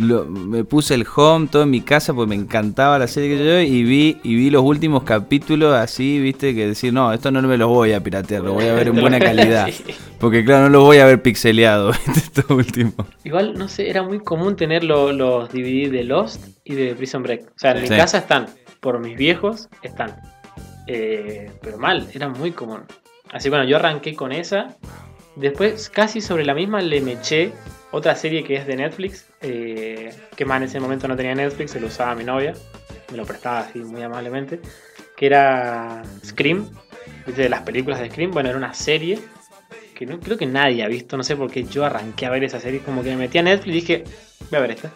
lo- 0.00 0.24
me 0.26 0.64
puse 0.64 0.94
el 0.94 1.06
home 1.14 1.46
todo 1.50 1.62
en 1.62 1.70
mi 1.70 1.80
casa 1.82 2.12
porque 2.14 2.28
me 2.30 2.34
encantaba 2.34 2.98
la 2.98 3.06
serie 3.06 3.36
que 3.36 3.44
yo 3.44 3.60
y 3.60 3.82
vi 3.84 4.18
y 4.22 4.34
vi 4.34 4.50
los 4.50 4.62
últimos 4.62 5.04
capítulos 5.04 5.74
así, 5.74 6.18
viste, 6.18 6.54
que 6.54 6.66
decir, 6.66 6.92
no, 6.92 7.12
esto 7.12 7.30
no 7.30 7.40
me 7.42 7.56
los 7.56 7.68
voy 7.68 7.92
a 7.92 8.02
piratear, 8.02 8.42
lo 8.42 8.54
voy 8.54 8.64
a 8.66 8.74
ver 8.74 8.88
en 8.88 9.00
buena 9.00 9.18
calidad. 9.20 9.68
Porque 10.18 10.44
claro, 10.44 10.64
no 10.64 10.68
los 10.70 10.82
voy 10.84 10.98
a 10.98 11.06
ver 11.06 11.22
pixeleado, 11.22 11.92
¿viste? 12.06 12.40
Esto 12.40 12.54
último. 12.54 12.92
Igual, 13.24 13.54
no 13.58 13.68
sé, 13.68 13.88
era 13.88 14.02
muy 14.02 14.18
común 14.20 14.56
tener 14.56 14.82
lo- 14.84 15.12
los 15.12 15.48
DVD 15.50 15.90
de 15.90 16.04
Lost 16.04 16.44
y 16.64 16.74
de 16.74 16.94
Prison 16.94 17.22
Break. 17.22 17.42
O 17.48 17.58
sea, 17.58 17.72
en 17.72 17.82
mi 17.82 17.88
Sí. 17.88 17.96
casa 17.96 18.18
están, 18.18 18.46
por 18.80 18.98
mis 18.98 19.16
viejos 19.16 19.68
están. 19.82 20.16
Eh, 20.86 21.50
pero 21.62 21.78
mal, 21.78 22.08
era 22.12 22.28
muy 22.28 22.50
común. 22.52 22.80
Así 23.32 23.48
bueno, 23.48 23.64
yo 23.64 23.76
arranqué 23.76 24.14
con 24.14 24.32
esa. 24.32 24.76
Después, 25.40 25.88
casi 25.88 26.20
sobre 26.20 26.44
la 26.44 26.54
misma, 26.54 26.82
le 26.82 27.00
me 27.00 27.16
otra 27.92 28.14
serie 28.14 28.44
que 28.44 28.56
es 28.56 28.66
de 28.66 28.76
Netflix. 28.76 29.26
eh, 29.40 30.14
que 30.36 30.44
más 30.44 30.58
en 30.58 30.64
ese 30.64 30.80
momento 30.80 31.08
no 31.08 31.16
tenía 31.16 31.34
Netflix, 31.34 31.70
se 31.70 31.80
lo 31.80 31.86
usaba 31.86 32.14
mi 32.14 32.24
novia. 32.24 32.52
Me 33.10 33.16
lo 33.16 33.24
prestaba 33.24 33.60
así 33.60 33.78
muy 33.78 34.02
amablemente. 34.02 34.60
Que 35.16 35.26
era 35.26 36.02
Scream. 36.24 36.68
De 37.26 37.48
las 37.48 37.62
películas 37.62 38.00
de 38.00 38.10
Scream. 38.10 38.32
Bueno, 38.32 38.50
era 38.50 38.58
una 38.58 38.74
serie 38.74 39.18
que 39.94 40.04
no, 40.04 40.20
creo 40.20 40.36
que 40.36 40.46
nadie 40.46 40.82
ha 40.82 40.88
visto. 40.88 41.16
No 41.16 41.22
sé 41.22 41.36
por 41.36 41.50
qué 41.50 41.64
yo 41.64 41.86
arranqué 41.86 42.26
a 42.26 42.30
ver 42.30 42.44
esa 42.44 42.60
serie. 42.60 42.80
Como 42.80 43.02
que 43.02 43.10
me 43.10 43.16
metí 43.16 43.38
a 43.38 43.42
Netflix 43.42 43.68
y 43.68 43.80
dije, 43.80 44.04
voy 44.50 44.58
a 44.58 44.60
ver 44.60 44.70
esta. 44.72 44.92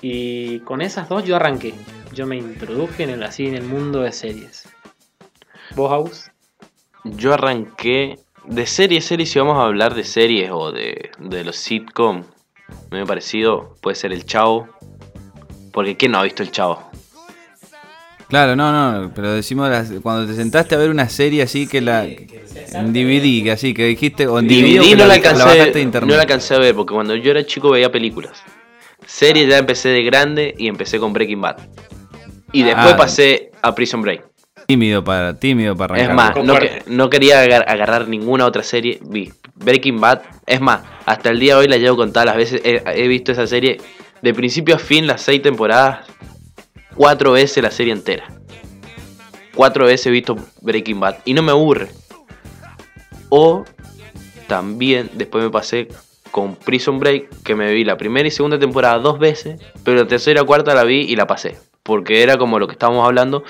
Y 0.00 0.60
con 0.60 0.80
esas 0.80 1.10
dos 1.10 1.24
yo 1.24 1.36
arranqué. 1.36 1.74
Yo 2.14 2.26
me 2.26 2.36
introduje 2.36 3.02
en 3.02 3.10
el, 3.10 3.22
así 3.22 3.46
en 3.46 3.54
el 3.54 3.64
mundo 3.64 4.00
de 4.00 4.12
series. 4.12 4.66
¿Vos, 5.74 5.92
Aus? 5.92 6.30
Yo 7.04 7.34
arranqué 7.34 8.18
de 8.48 8.66
series, 8.66 9.04
series, 9.04 9.30
si 9.30 9.38
vamos 9.38 9.56
a 9.58 9.64
hablar 9.64 9.94
de 9.94 10.04
series 10.04 10.50
o 10.52 10.72
de, 10.72 11.10
de 11.18 11.44
los 11.44 11.56
sitcom, 11.56 12.24
me 12.90 13.00
ha 13.00 13.04
parecido, 13.06 13.74
puede 13.80 13.94
ser 13.96 14.12
el 14.12 14.24
Chavo. 14.24 14.68
Porque 15.72 15.96
¿quién 15.96 16.12
no 16.12 16.18
ha 16.18 16.22
visto 16.24 16.42
el 16.42 16.50
Chavo? 16.50 16.90
Claro, 18.28 18.56
no, 18.56 18.72
no, 19.00 19.10
pero 19.14 19.32
decimos 19.32 19.70
las- 19.70 19.90
cuando 20.02 20.26
te 20.26 20.36
sentaste 20.36 20.74
a 20.74 20.78
ver 20.78 20.90
una 20.90 21.08
serie 21.08 21.42
así 21.42 21.66
que 21.66 21.80
la 21.80 22.04
en 22.04 22.92
DVD, 22.92 23.42
que 23.42 23.52
así 23.52 23.72
que 23.72 23.86
dijiste 23.86 24.26
o 24.26 24.38
en 24.38 24.46
DVD, 24.48 24.94
no 24.96 25.06
la 25.06 25.16
bajaste 25.16 25.28
alcancé, 25.80 26.00
no 26.02 26.14
la 26.14 26.20
alcancé 26.22 26.54
a 26.54 26.58
ver 26.58 26.74
porque 26.74 26.92
cuando 26.92 27.16
yo 27.16 27.30
era 27.30 27.44
chico 27.46 27.70
veía 27.70 27.90
películas. 27.90 28.42
Series 29.06 29.48
ya 29.48 29.56
empecé 29.56 29.88
de 29.88 30.02
grande 30.02 30.54
y 30.58 30.68
empecé 30.68 30.98
con 30.98 31.14
Breaking 31.14 31.40
Bad. 31.40 31.56
Y 32.52 32.62
después 32.64 32.92
Ah. 32.92 32.96
pasé 32.98 33.50
a 33.62 33.74
Prison 33.74 34.02
Break. 34.02 34.27
Tímido 34.68 35.02
para 35.02 35.32
tímido 35.40 35.74
para 35.74 35.94
arrancar. 35.94 36.10
Es 36.10 36.14
más, 36.16 36.28
no, 36.28 36.34
Concuerdo. 36.52 36.84
que- 36.84 36.90
no 36.90 37.08
quería 37.08 37.40
agar- 37.40 37.64
agarrar 37.68 38.06
ninguna 38.06 38.44
otra 38.44 38.62
serie. 38.62 38.98
Vi 39.02 39.32
Breaking 39.54 39.98
Bad. 39.98 40.20
Es 40.46 40.60
más, 40.60 40.82
hasta 41.06 41.30
el 41.30 41.40
día 41.40 41.54
de 41.54 41.60
hoy 41.62 41.68
la 41.68 41.78
llevo 41.78 41.96
contadas 41.96 42.26
las 42.26 42.36
veces. 42.36 42.60
He, 42.62 42.82
he 42.84 43.08
visto 43.08 43.32
esa 43.32 43.46
serie 43.46 43.78
de 44.20 44.34
principio 44.34 44.74
a 44.74 44.78
fin, 44.78 45.06
las 45.06 45.22
seis 45.22 45.40
temporadas. 45.40 46.00
Cuatro 46.94 47.32
veces 47.32 47.62
la 47.62 47.70
serie 47.70 47.94
entera. 47.94 48.24
Cuatro 49.54 49.86
veces 49.86 50.08
he 50.08 50.10
visto 50.10 50.36
Breaking 50.60 51.00
Bad. 51.00 51.16
Y 51.24 51.32
no 51.32 51.40
me 51.42 51.52
aburre. 51.52 51.88
O 53.30 53.64
también 54.48 55.08
después 55.14 55.42
me 55.44 55.48
pasé 55.48 55.88
con 56.30 56.56
Prison 56.56 56.98
Break, 56.98 57.42
que 57.42 57.54
me 57.54 57.72
vi 57.72 57.84
la 57.84 57.96
primera 57.96 58.28
y 58.28 58.30
segunda 58.30 58.58
temporada 58.58 58.98
dos 58.98 59.18
veces, 59.18 59.62
pero 59.82 59.96
la 59.96 60.06
tercera 60.06 60.42
y 60.42 60.44
cuarta 60.44 60.74
la 60.74 60.84
vi 60.84 61.06
y 61.10 61.16
la 61.16 61.26
pasé. 61.26 61.56
Porque 61.82 62.22
era 62.22 62.36
como 62.36 62.58
lo 62.58 62.66
que 62.66 62.72
estábamos 62.72 63.06
hablando, 63.06 63.44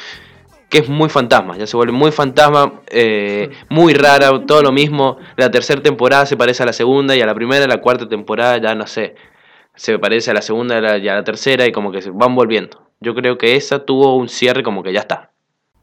que 0.69 0.79
es 0.79 0.89
muy 0.89 1.09
fantasma, 1.09 1.57
ya 1.57 1.67
se 1.67 1.77
vuelve 1.77 1.93
muy 1.93 2.13
fantasma, 2.13 2.81
eh, 2.91 3.51
muy 3.69 3.95
rara, 3.95 4.45
todo 4.47 4.63
lo 4.63 4.73
mismo. 4.73 5.19
La 5.37 5.51
tercera 5.51 5.81
temporada 5.83 6.27
se 6.27 6.37
parece 6.37 6.63
a 6.63 6.67
la 6.67 6.73
segunda 6.73 7.17
y 7.17 7.21
a 7.23 7.27
la 7.27 7.35
primera, 7.35 7.67
la 7.67 7.81
cuarta 7.81 8.09
temporada 8.09 8.59
ya 8.59 8.75
no 8.75 8.87
sé, 8.87 9.15
se 9.75 9.99
parece 9.99 10.31
a 10.31 10.35
la 10.35 10.43
segunda 10.43 10.75
y 10.75 10.79
a 10.79 10.81
la, 10.81 10.99
y 10.99 11.09
a 11.09 11.15
la 11.15 11.25
tercera 11.25 11.67
y 11.67 11.73
como 11.73 11.91
que 11.91 12.03
se 12.03 12.11
van 12.11 12.35
volviendo. 12.35 12.91
Yo 13.01 13.15
creo 13.15 13.39
que 13.39 13.57
esa 13.57 13.85
tuvo 13.85 14.17
un 14.17 14.29
cierre 14.29 14.63
como 14.63 14.83
que 14.83 14.93
ya 14.93 15.01
está. 15.01 15.31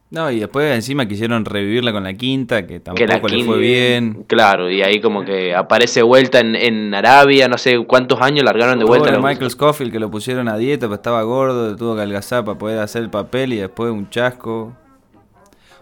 No, 0.08 0.30
y 0.30 0.38
después 0.38 0.72
encima 0.72 1.06
quisieron 1.06 1.44
revivirla 1.44 1.90
con 1.92 2.04
la 2.04 2.14
quinta, 2.14 2.64
que 2.64 2.74
que 2.74 2.80
tampoco 2.80 3.06
la 3.10 3.16
le 3.34 3.36
quinta- 3.38 3.52
fue 3.52 3.58
bien. 3.58 4.24
Claro, 4.28 4.70
y 4.70 4.80
ahí 4.82 5.00
como 5.00 5.24
que 5.24 5.52
aparece 5.54 6.02
vuelta 6.02 6.38
en, 6.38 6.54
en 6.54 6.94
Arabia, 6.94 7.48
no 7.48 7.58
sé 7.58 7.84
cuántos 7.84 8.20
años 8.20 8.44
largaron 8.44 8.78
de 8.78 8.84
vuelta. 8.84 9.18
Michael 9.18 9.50
Scofield 9.50 9.90
que 9.90 9.98
lo 9.98 10.08
pusieron 10.10 10.48
a 10.48 10.56
dieta, 10.56 10.86
pues 10.86 10.98
estaba 10.98 11.22
gordo, 11.24 11.74
tuvo 11.74 11.94
que 11.96 12.02
adelgazar 12.02 12.44
para 12.44 12.56
poder 12.56 12.78
hacer 12.78 13.02
el 13.02 13.10
papel 13.10 13.52
y 13.52 13.56
después 13.56 13.90
un 13.90 14.08
chasco. 14.08 14.72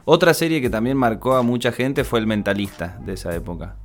Otra 0.06 0.32
serie 0.34 0.60
que 0.60 0.70
también 0.70 0.96
marcó 0.96 1.34
a 1.34 1.42
mucha 1.42 1.70
gente 1.72 2.04
fue 2.04 2.18
El 2.18 2.26
Mentalista 2.26 2.98
de 3.04 3.14
esa 3.14 3.34
época. 3.34 3.76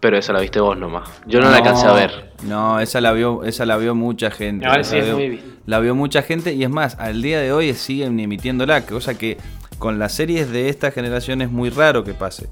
Pero 0.00 0.16
esa 0.16 0.32
la 0.32 0.40
viste 0.40 0.60
vos 0.60 0.76
nomás. 0.78 1.08
Yo 1.26 1.40
no, 1.40 1.50
la 1.50 1.56
alcancé 1.56 1.86
a 1.86 1.92
ver. 1.92 2.32
No, 2.44 2.78
esa 2.78 3.00
la 3.00 3.12
vio, 3.12 3.42
esa 3.42 3.66
la 3.66 3.76
vio 3.76 3.96
mucha 3.96 4.30
gente. 4.30 4.64
Ahora 4.64 4.80
Esa 4.82 4.90
sí 4.92 4.98
es 4.98 5.08
la, 5.08 5.14
vio, 5.16 5.38
la 5.66 5.80
vio 5.80 5.94
mucha 5.96 6.22
gente 6.22 6.52
y 6.54 6.62
es 6.62 6.70
más, 6.70 6.96
al 7.00 7.20
día 7.20 7.40
de 7.40 7.52
hoy 7.52 7.74
siguen 7.74 8.18
emitiéndola, 8.20 8.86
cosa 8.86 9.18
que 9.18 9.38
con 9.78 9.98
las 9.98 10.12
series 10.12 10.50
de 10.50 10.68
esta 10.68 10.90
generación 10.90 11.40
es 11.42 11.50
muy 11.50 11.70
raro 11.70 12.04
que 12.04 12.14
pase. 12.14 12.48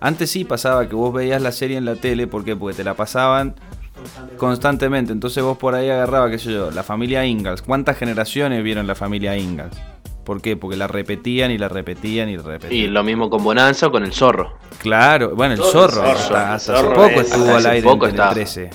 Antes 0.00 0.30
sí 0.30 0.44
pasaba 0.44 0.88
que 0.88 0.94
vos 0.94 1.12
veías 1.12 1.42
la 1.42 1.50
serie 1.52 1.76
en 1.76 1.84
la 1.84 1.96
tele, 1.96 2.26
¿por 2.26 2.44
qué? 2.44 2.54
Porque 2.54 2.76
te 2.76 2.84
la 2.84 2.94
pasaban 2.94 3.54
constantemente. 4.36 5.12
Entonces 5.12 5.42
vos 5.42 5.58
por 5.58 5.74
ahí 5.74 5.90
agarraba, 5.90 6.30
qué 6.30 6.38
sé 6.38 6.52
yo, 6.52 6.70
la 6.70 6.82
familia 6.82 7.24
Ingalls. 7.26 7.62
¿Cuántas 7.62 7.96
generaciones 7.98 8.62
vieron 8.62 8.86
la 8.86 8.94
familia 8.94 9.36
Ingalls? 9.36 9.76
¿Por 10.24 10.42
qué? 10.42 10.56
Porque 10.56 10.76
la 10.76 10.86
repetían 10.86 11.50
y 11.50 11.58
la 11.58 11.68
repetían 11.68 12.28
y 12.28 12.36
la 12.36 12.42
repetían. 12.42 12.72
Y 12.80 12.86
lo 12.88 13.02
mismo 13.02 13.30
con 13.30 13.42
Bonanza 13.42 13.86
o 13.86 13.90
con 13.90 14.04
El 14.04 14.12
Zorro. 14.12 14.58
Claro, 14.78 15.34
bueno, 15.34 15.54
el 15.54 15.60
zorro, 15.62 16.02
hasta, 16.02 16.46
el 16.48 16.52
hace 16.52 16.72
poco 16.84 17.02
es- 17.08 17.32
estuvo 17.32 17.56
al 17.56 17.66
aire 17.66 17.82
poco 17.82 18.04
en 18.04 18.10
está. 18.10 18.30
13. 18.30 18.70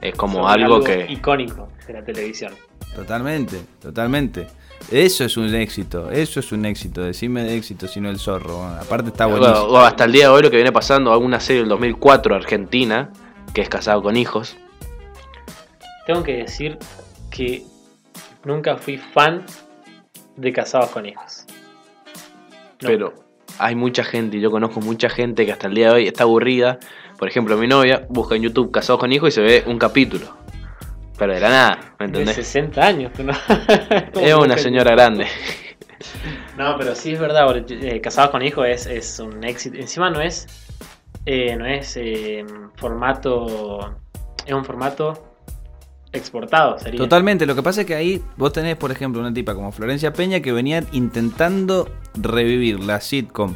Es 0.00 0.14
como 0.14 0.42
Son 0.42 0.50
algo 0.50 0.82
que... 0.82 1.06
icónico 1.10 1.68
de 1.86 1.92
la 1.92 2.04
televisión. 2.04 2.52
Totalmente, 2.96 3.60
totalmente. 3.80 4.46
Eso 4.90 5.24
es 5.24 5.36
un 5.36 5.52
éxito, 5.54 6.10
eso 6.10 6.40
es 6.40 6.52
un 6.52 6.64
éxito. 6.66 7.02
Decime 7.02 7.42
de 7.42 7.56
éxito, 7.56 7.88
sino 7.88 8.10
el 8.10 8.18
zorro. 8.18 8.64
Aparte 8.64 9.08
está 9.08 9.26
Bueno, 9.26 9.40
buenísimo. 9.46 9.72
o 9.72 9.78
hasta 9.78 10.04
el 10.04 10.12
día 10.12 10.24
de 10.28 10.30
hoy 10.34 10.42
lo 10.42 10.50
que 10.50 10.56
viene 10.56 10.72
pasando, 10.72 11.12
alguna 11.12 11.40
serie 11.40 11.62
del 11.62 11.68
2004 11.70 12.34
Argentina, 12.34 13.10
que 13.54 13.62
es 13.62 13.68
Casado 13.68 14.02
con 14.02 14.16
Hijos. 14.16 14.56
Tengo 16.06 16.22
que 16.22 16.34
decir 16.36 16.78
que 17.30 17.64
nunca 18.44 18.76
fui 18.76 18.98
fan 18.98 19.44
de 20.36 20.52
Casados 20.52 20.90
con 20.90 21.06
Hijos. 21.06 21.44
No. 22.82 22.88
Pero 22.88 23.14
hay 23.58 23.74
mucha 23.74 24.04
gente, 24.04 24.36
y 24.36 24.40
yo 24.40 24.50
conozco 24.50 24.80
mucha 24.80 25.08
gente 25.08 25.46
que 25.46 25.52
hasta 25.52 25.66
el 25.68 25.74
día 25.74 25.88
de 25.88 25.94
hoy 25.94 26.06
está 26.06 26.24
aburrida. 26.24 26.78
Por 27.18 27.26
ejemplo, 27.28 27.56
mi 27.56 27.66
novia 27.66 28.04
busca 28.10 28.36
en 28.36 28.42
YouTube 28.42 28.70
Casados 28.70 29.00
con 29.00 29.12
Hijos 29.12 29.30
y 29.30 29.32
se 29.32 29.40
ve 29.40 29.64
un 29.66 29.78
capítulo. 29.78 30.36
Pero 31.18 31.32
de 31.32 31.40
la 31.40 31.48
nada, 31.48 31.78
¿me 31.98 32.06
de 32.08 32.18
entendés? 32.22 32.34
60 32.36 32.82
años. 32.82 33.12
¿no? 33.18 33.32
Es 34.20 34.34
una 34.34 34.56
señora 34.58 34.92
grande. 34.92 35.26
No, 36.58 36.76
pero 36.78 36.94
sí 36.94 37.14
es 37.14 37.18
verdad, 37.20 37.46
eh, 37.68 38.00
Casados 38.00 38.30
con 38.30 38.42
Hijos 38.42 38.66
es, 38.68 38.86
es 38.86 39.18
un 39.18 39.42
éxito. 39.42 39.76
Encima 39.76 40.10
no 40.10 40.20
es. 40.20 40.46
eh, 41.26 41.56
no 41.56 41.66
es 41.66 41.96
eh, 41.96 42.44
formato. 42.76 43.96
Es 44.46 44.52
un 44.52 44.64
formato 44.64 45.36
exportado, 46.12 46.78
sería. 46.78 46.98
Totalmente, 46.98 47.46
lo 47.46 47.54
que 47.56 47.62
pasa 47.62 47.80
es 47.80 47.86
que 47.86 47.94
ahí 47.96 48.22
vos 48.36 48.52
tenés, 48.52 48.76
por 48.76 48.92
ejemplo, 48.92 49.20
una 49.20 49.32
tipa 49.34 49.54
como 49.54 49.72
Florencia 49.72 50.12
Peña 50.12 50.40
que 50.40 50.52
venía 50.52 50.84
intentando 50.92 51.90
revivir 52.14 52.78
la 52.80 53.00
sitcom 53.00 53.54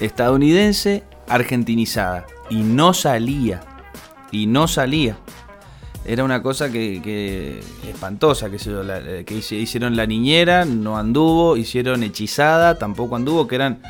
estadounidense 0.00 1.04
argentinizada. 1.28 2.26
Y 2.50 2.62
no 2.62 2.94
salía. 2.94 3.60
Y 4.32 4.46
no 4.46 4.66
salía. 4.66 5.16
Era 6.06 6.22
una 6.24 6.42
cosa 6.42 6.70
que, 6.70 7.00
que 7.02 7.60
espantosa, 7.88 8.50
que, 8.50 8.58
la, 8.84 8.98
eh, 8.98 9.24
que 9.24 9.36
hice- 9.36 9.56
hicieron 9.56 9.96
La 9.96 10.04
Niñera, 10.06 10.64
no 10.66 10.98
anduvo, 10.98 11.56
hicieron 11.56 12.02
Hechizada, 12.02 12.78
tampoco 12.78 13.16
anduvo, 13.16 13.46
que 13.48 13.54
eran 13.54 13.80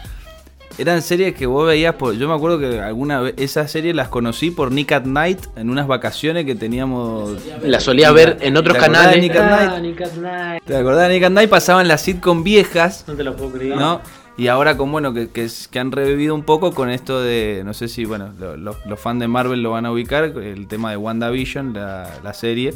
eran 0.77 1.03
series 1.03 1.35
que 1.37 1.47
vos 1.47 1.67
veías 1.69 1.95
por. 1.95 2.15
Yo 2.17 2.27
me 2.29 2.35
acuerdo 2.35 2.59
que 2.59 2.81
alguna 2.81 3.21
vez 3.21 3.35
esas 3.37 3.71
series 3.71 3.95
las 3.95 4.09
conocí 4.09 4.51
por 4.51 4.73
Nick 4.73 4.91
at 4.91 5.05
Night 5.05 5.39
en 5.57 5.71
unas 5.71 5.87
vacaciones 5.87 6.45
que 6.47 6.57
teníamos. 6.57 7.37
La 7.63 7.79
solía 7.79 8.11
ver 8.11 8.39
en 8.41 8.57
otros 8.57 8.77
¿Te 8.79 8.85
acordás 8.85 9.03
de 9.15 9.21
canales. 9.21 9.23
Nick 9.23 9.37
at 9.37 9.51
Night? 9.51 9.71
Ah, 9.73 9.81
Nick 9.81 10.01
at 10.03 10.13
Night. 10.15 10.63
¿Te 10.67 10.77
acordás 10.77 11.09
de 11.09 11.15
Nick 11.15 11.25
at 11.25 11.31
Night? 11.31 11.49
Pasaban 11.51 11.87
las 11.87 12.01
sitcom 12.03 12.43
viejas, 12.43 13.05
No 13.07 13.15
te 13.15 13.23
lo 13.23 13.37
puedo 13.37 13.53
creer. 13.53 13.77
¿no? 13.77 14.01
Y 14.37 14.49
ahora 14.49 14.77
con 14.77 14.91
bueno, 14.91 15.15
que, 15.15 15.29
que, 15.31 15.79
han 15.79 15.93
revivido 15.93 16.35
un 16.35 16.43
poco 16.43 16.73
con 16.75 16.91
esto 16.91 17.21
de, 17.21 17.63
no 17.65 17.73
sé 17.73 17.87
si, 17.87 18.05
bueno, 18.05 18.33
lo- 18.39 18.57
los 18.57 19.01
fans 19.01 19.21
de 19.21 19.29
Marvel 19.29 19.63
lo 19.63 19.71
van 19.71 19.87
a 19.87 19.93
ubicar, 19.93 20.25
el 20.25 20.67
tema 20.67 20.91
de 20.91 20.97
WandaVision, 20.97 21.73
la, 21.73 22.11
la 22.23 22.35
serie, 22.35 22.75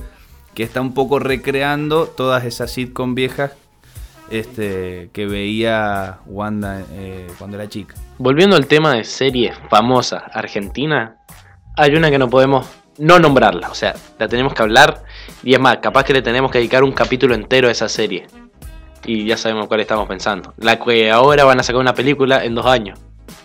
que 0.55 0.63
está 0.63 0.81
un 0.81 0.95
poco 0.95 1.19
recreando 1.19 2.07
todas 2.07 2.45
esas 2.45 2.71
sitcom 2.71 3.17
viejas 3.17 3.53
este, 4.31 5.11
que 5.13 5.27
veía 5.27 6.19
Wanda 6.27 6.83
eh, 6.93 7.27
cuando 7.39 7.57
era 7.57 7.69
chica. 7.69 7.95
Volviendo 8.19 8.57
al 8.57 8.67
tema 8.67 8.93
de 8.95 9.05
series 9.05 9.57
famosas 9.69 10.23
argentinas, 10.33 11.13
hay 11.77 11.95
una 11.97 12.11
que 12.11 12.19
no 12.19 12.29
podemos 12.29 12.67
no 12.99 13.19
nombrarla. 13.19 13.71
O 13.71 13.75
sea, 13.75 13.95
la 14.19 14.29
tenemos 14.29 14.55
que 14.55 14.63
hablar. 14.63 15.03
Y 15.43 15.55
es 15.55 15.61
más, 15.61 15.79
capaz 15.79 16.05
que 16.05 16.13
le 16.13 16.23
tenemos 16.23 16.51
que 16.51 16.59
dedicar 16.59 16.83
un 16.85 16.93
capítulo 16.93 17.35
entero 17.35 17.69
a 17.69 17.71
esa 17.71 17.89
serie. 17.89 18.27
Y 19.05 19.25
ya 19.25 19.37
sabemos 19.37 19.67
cuál 19.69 19.81
estamos 19.81 20.07
pensando. 20.09 20.53
La 20.59 20.79
que 20.79 21.11
ahora 21.11 21.45
van 21.45 21.61
a 21.61 21.63
sacar 21.63 21.81
una 21.81 21.95
película 21.95 22.45
en 22.45 22.55
dos 22.55 22.67
años. 22.67 22.99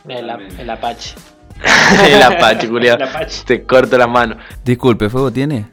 El, 0.08 0.30
el 0.60 0.70
Apache. 0.70 1.16
El 2.10 2.22
Apache, 2.22 2.68
Apache. 2.92 3.44
Te 3.46 3.64
corto 3.64 3.98
las 3.98 4.10
manos. 4.10 4.38
Disculpe, 4.66 5.10
¿fuego 5.10 5.32
tiene? 5.32 5.68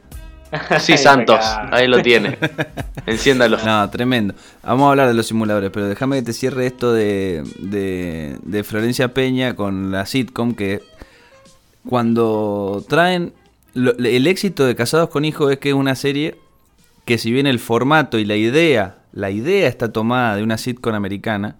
Sí, 0.79 0.97
Santos, 0.97 1.39
ahí 1.71 1.87
lo 1.87 2.01
tiene. 2.01 2.37
Enciéndalo. 3.05 3.57
No, 3.65 3.89
tremendo. 3.89 4.33
Vamos 4.63 4.87
a 4.87 4.89
hablar 4.91 5.07
de 5.09 5.13
los 5.13 5.25
simuladores, 5.27 5.69
pero 5.71 5.87
déjame 5.87 6.17
que 6.17 6.21
te 6.23 6.33
cierre 6.33 6.67
esto 6.67 6.93
de, 6.93 7.43
de, 7.59 8.37
de 8.43 8.63
Florencia 8.63 9.13
Peña 9.13 9.55
con 9.55 9.91
la 9.91 10.05
sitcom 10.05 10.53
que 10.55 10.81
cuando 11.87 12.83
traen 12.87 13.33
lo- 13.73 13.93
el 13.97 14.27
éxito 14.27 14.65
de 14.65 14.75
Casados 14.75 15.09
con 15.09 15.25
Hijos 15.25 15.51
es 15.51 15.57
que 15.59 15.69
es 15.69 15.75
una 15.75 15.95
serie 15.95 16.37
que 17.05 17.17
si 17.17 17.31
bien 17.31 17.47
el 17.47 17.59
formato 17.59 18.19
y 18.19 18.25
la 18.25 18.35
idea, 18.35 18.97
la 19.13 19.29
idea 19.31 19.67
está 19.67 19.91
tomada 19.91 20.35
de 20.35 20.43
una 20.43 20.57
sitcom 20.57 20.93
americana, 20.95 21.57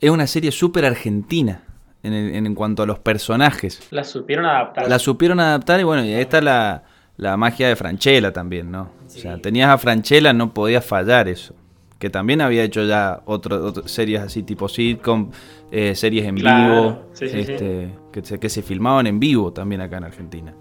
es 0.00 0.10
una 0.10 0.26
serie 0.26 0.52
súper 0.52 0.84
argentina 0.84 1.62
en, 2.02 2.12
el- 2.12 2.34
en 2.46 2.54
cuanto 2.54 2.82
a 2.82 2.86
los 2.86 2.98
personajes. 2.98 3.86
La 3.90 4.04
supieron 4.04 4.44
adaptar. 4.46 4.88
La 4.88 4.98
supieron 4.98 5.40
adaptar 5.40 5.80
y 5.80 5.84
bueno, 5.84 6.04
y 6.04 6.12
ahí 6.14 6.20
está 6.22 6.40
la, 6.40 6.84
la 7.16 7.36
magia 7.36 7.68
de 7.68 7.76
Franchella 7.76 8.32
también, 8.32 8.70
¿no? 8.70 8.90
O 9.06 9.10
sea, 9.10 9.38
tenías 9.38 9.70
a 9.70 9.78
Franchella, 9.78 10.32
no 10.32 10.52
podía 10.54 10.80
fallar 10.80 11.28
eso. 11.28 11.54
Que 11.98 12.10
también 12.10 12.40
había 12.40 12.62
hecho 12.62 12.84
ya 12.84 13.22
otro- 13.24 13.88
series 13.88 14.20
así 14.20 14.44
tipo 14.44 14.68
sitcom, 14.68 15.32
eh, 15.72 15.96
series 15.96 16.26
en 16.26 16.36
Claro, 16.36 16.72
vivo, 16.72 17.08
sí, 17.14 17.24
este, 17.32 17.92
Que, 18.12 18.22
se, 18.24 18.38
que 18.38 18.48
se 18.48 18.62
filmaban 18.62 19.08
en 19.08 19.18
vivo 19.18 19.52
también 19.52 19.80
acá 19.80 19.96
en 19.96 20.04
Argentina. 20.04 20.54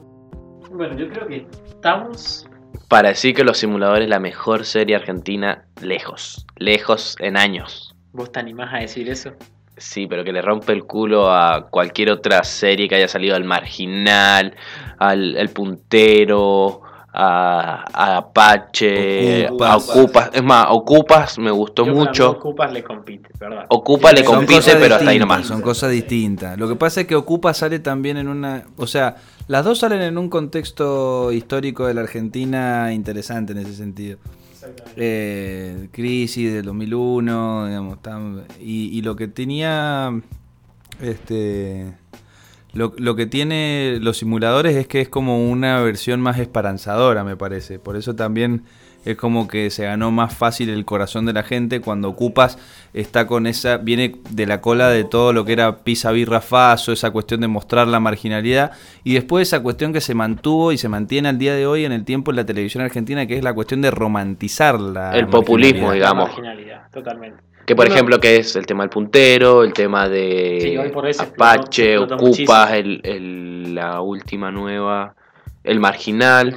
Bueno, 0.72 0.98
yo 0.98 1.08
creo 1.10 1.28
que 1.28 1.46
estamos. 1.70 2.47
Para 2.88 3.10
decir 3.10 3.36
que 3.36 3.44
los 3.44 3.58
simuladores 3.58 4.08
la 4.08 4.20
mejor 4.20 4.66
serie 4.66 4.96
argentina 4.96 5.66
lejos. 5.82 6.46
Lejos 6.56 7.16
en 7.20 7.38
años. 7.38 7.96
¿Vos 8.14 8.32
te 8.32 8.40
animás 8.40 8.74
a 8.74 8.78
decir 8.78 9.10
eso? 9.10 9.34
Sí, 9.76 10.08
pero 10.08 10.24
que 10.24 10.32
le 10.32 10.42
rompe 10.42 10.74
el 10.74 10.86
culo 10.86 11.32
a 11.32 11.68
cualquier 11.70 12.10
otra 12.10 12.44
serie 12.44 12.88
que 12.88 12.96
haya 12.96 13.08
salido 13.08 13.36
al 13.36 13.44
marginal, 13.44 14.56
al 14.98 15.38
el 15.38 15.50
puntero, 15.50 16.82
a, 17.14 17.84
a 17.94 18.18
Apache, 18.18 19.48
Ocupas. 19.48 19.70
a 19.70 19.78
Ocupas. 19.78 20.30
Es 20.34 20.44
más, 20.44 20.66
Ocupas 20.70 21.40
me 21.40 21.52
gustó 21.52 21.84
Yo 21.84 21.92
para 21.92 22.00
mí 22.00 22.08
mucho. 22.08 22.32
Ocupas 22.32 22.74
le 22.74 22.84
compite, 22.84 23.30
¿verdad? 23.40 23.66
Ocupa 23.70 24.12
le 24.12 24.24
compite, 24.24 24.76
pero 24.76 24.96
hasta 24.96 25.10
ahí 25.10 25.20
nomás. 25.20 25.46
Son 25.46 25.62
cosas 25.62 25.92
distintas. 25.92 26.58
Lo 26.58 26.68
que 26.68 26.76
pasa 26.76 27.02
es 27.02 27.08
que 27.08 27.16
Ocupa 27.16 27.54
sale 27.54 27.80
también 27.80 28.18
en 28.18 28.28
una... 28.28 28.64
O 28.78 28.88
sea, 28.88 29.16
las 29.48 29.64
dos 29.66 29.80
salen 29.80 30.02
en 30.02 30.18
un 30.18 30.30
contexto 30.30 31.32
histórico 31.32 31.86
de 31.88 31.94
la 31.94 32.02
Argentina 32.02 32.94
interesante 32.94 33.54
en 33.54 33.60
ese 33.60 33.74
sentido. 33.74 34.18
Eh, 34.96 35.88
crisis 35.92 36.52
del 36.54 36.66
2001, 36.66 37.68
digamos, 37.68 37.98
tam- 38.02 38.44
y, 38.60 38.98
y 38.98 39.02
lo 39.02 39.16
que 39.16 39.28
tenía... 39.28 40.20
Este... 41.02 41.94
Lo, 42.74 42.94
lo 42.98 43.16
que 43.16 43.26
tiene 43.26 43.98
los 44.02 44.18
simuladores 44.18 44.76
es 44.76 44.88
que 44.88 45.02
es 45.02 45.10
como 45.10 45.50
una 45.50 45.80
versión 45.82 46.22
más 46.22 46.38
esperanzadora, 46.38 47.24
me 47.24 47.36
parece. 47.36 47.80
Por 47.80 47.96
eso 47.96 48.16
también 48.16 48.64
es 49.12 49.18
como 49.18 49.48
que 49.48 49.70
se 49.70 49.84
ganó 49.86 50.12
más 50.12 50.34
fácil 50.36 50.70
el 50.70 50.86
corazón 50.86 51.26
de 51.26 51.34
la 51.34 51.44
gente 51.44 51.82
cuando 51.82 52.10
Ocupas 52.10 52.58
está 52.94 53.28
con 53.28 53.48
esa, 53.48 53.78
viene 53.78 54.16
de 54.32 54.46
la 54.46 54.60
cola 54.62 54.90
de 54.90 55.04
todo 55.04 55.34
lo 55.34 55.46
que 55.46 55.54
era 55.54 55.78
Pisa 55.78 56.12
Birra 56.12 56.42
Faso, 56.42 56.92
esa 56.92 57.12
cuestión 57.12 57.42
de 57.42 57.48
mostrar 57.48 57.88
la 57.88 58.00
marginalidad, 58.00 58.72
y 59.04 59.14
después 59.14 59.48
esa 59.48 59.62
cuestión 59.62 59.94
que 59.94 60.02
se 60.02 60.14
mantuvo 60.14 60.72
y 60.72 60.78
se 60.78 60.90
mantiene 60.90 61.30
al 61.30 61.38
día 61.38 61.54
de 61.56 61.66
hoy 61.68 61.86
en 61.86 61.92
el 61.92 62.04
tiempo 62.06 62.32
en 62.32 62.38
la 62.38 62.46
televisión 62.46 62.84
argentina, 62.84 63.26
que 63.26 63.38
es 63.38 63.44
la 63.44 63.54
cuestión 63.54 63.82
de 63.82 63.92
romantizar 63.92 64.80
la 64.80 65.12
El 65.16 65.28
populismo, 65.28 65.88
marginalidad. 65.88 65.94
digamos. 65.94 66.30
La 66.30 66.36
marginalidad, 66.36 66.82
totalmente. 66.92 67.44
Que 67.66 67.76
por 67.76 67.84
Bueno, 67.86 67.96
ejemplo 67.96 68.20
que 68.22 68.38
es 68.38 68.56
el 68.56 68.66
tema 68.66 68.84
del 68.84 68.90
puntero, 68.90 69.64
el 69.64 69.74
tema 69.74 70.08
de 70.08 70.60
Sí, 70.62 70.78
hoy 70.78 70.90
por 70.90 71.06
hoy 71.06 71.14
se 71.14 71.24
Apache, 71.24 71.96
explotó- 71.96 72.14
explotó 72.16 72.32
Ocupas, 72.44 72.72
el, 72.74 73.02
el- 73.04 73.76
la 73.76 74.00
última 74.02 74.52
nueva, 74.52 75.16
el 75.68 75.80
marginal. 75.80 76.56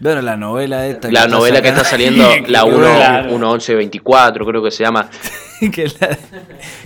Bueno, 0.00 0.20
la 0.22 0.36
novela 0.36 0.86
esta. 0.86 1.10
La 1.10 1.20
está 1.20 1.30
novela 1.36 1.62
que 1.62 1.68
está 1.68 1.84
saliendo, 1.84 2.28
la 2.48 2.64
que 2.64 2.68
1 2.70 2.78
Claro. 2.96 3.28
1124 3.30 4.44
creo 4.46 4.62
que 4.62 4.70
se 4.70 4.82
llama. 4.84 5.08
que 5.72 5.90
la- 6.00 6.18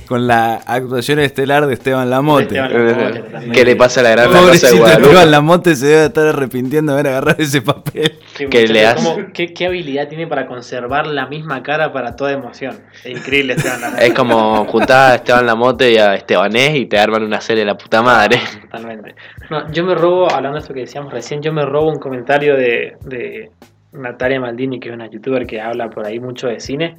con 0.07 0.27
la 0.27 0.55
actuación 0.67 1.19
estelar 1.21 1.67
de 1.67 1.75
Esteban 1.75 2.09
Lamote. 2.11 2.57
Esteban 2.59 3.23
Lamote. 3.33 3.51
¿Qué 3.53 3.64
le 3.64 3.77
pasa 3.77 4.01
a 4.01 4.03
la 4.05 4.11
gran 4.11 4.27
la 4.33 4.38
cosa 4.38 4.42
de 4.42 4.47
Pobrecito 4.59 4.77
Guadalupe? 4.79 5.07
Esteban 5.09 5.31
Lamote 5.31 5.77
se 5.77 5.87
debe 5.87 6.05
estar 6.07 6.27
arrepintiendo 6.27 6.92
de 6.92 6.99
haber 7.01 7.12
agarrado 7.12 7.42
ese 7.42 7.62
papel. 7.62 8.18
Qué 8.37 8.49
que 8.49 8.66
le 8.69 8.87
hace- 8.87 9.29
qué, 9.35 9.53
qué 9.53 9.66
habilidad 9.66 10.09
tiene 10.09 10.27
para 10.27 10.47
conservar 10.47 11.07
la 11.07 11.27
misma 11.27 11.62
cara 11.62 11.93
para 11.93 12.16
toda 12.16 12.33
emoción. 12.33 12.79
Es 13.05 13.19
increíble 13.19 13.55
Esteban 13.55 13.81
Lamote. 13.81 14.07
Es 14.07 14.14
como 14.14 14.64
juntar 14.66 15.12
a 15.12 15.14
Esteban 15.16 15.47
Lamote 15.47 15.93
y 15.93 15.97
a 15.99 16.14
Estebanés 16.14 16.77
y 16.77 16.87
te 16.87 16.99
arman 16.99 17.23
una 17.25 17.40
serie 17.40 17.61
de 17.64 17.66
la 17.66 17.77
puta 17.77 18.03
madre. 18.03 18.38
Totalmente. 18.62 19.14
No, 19.51 19.71
yo 19.73 19.85
me 19.85 19.95
robo, 19.95 20.31
hablando 20.31 20.57
de 20.57 20.61
esto 20.61 20.73
que 20.75 20.81
decíamos 20.81 21.12
recién, 21.12 21.43
yo 21.43 21.53
me 21.53 21.64
robo 21.66 21.90
un 21.90 21.99
comentario 21.99 22.57
de, 22.57 22.97
de 23.05 23.51
Natalia 23.93 24.40
Maldini, 24.40 24.79
que 24.81 24.88
es 24.90 24.95
una 24.95 25.09
youtuber 25.11 25.47
que 25.47 25.61
habla 25.61 25.90
por 25.90 26.07
ahí 26.07 26.21
mucho 26.21 26.47
de 26.47 26.61
cine. 26.61 26.97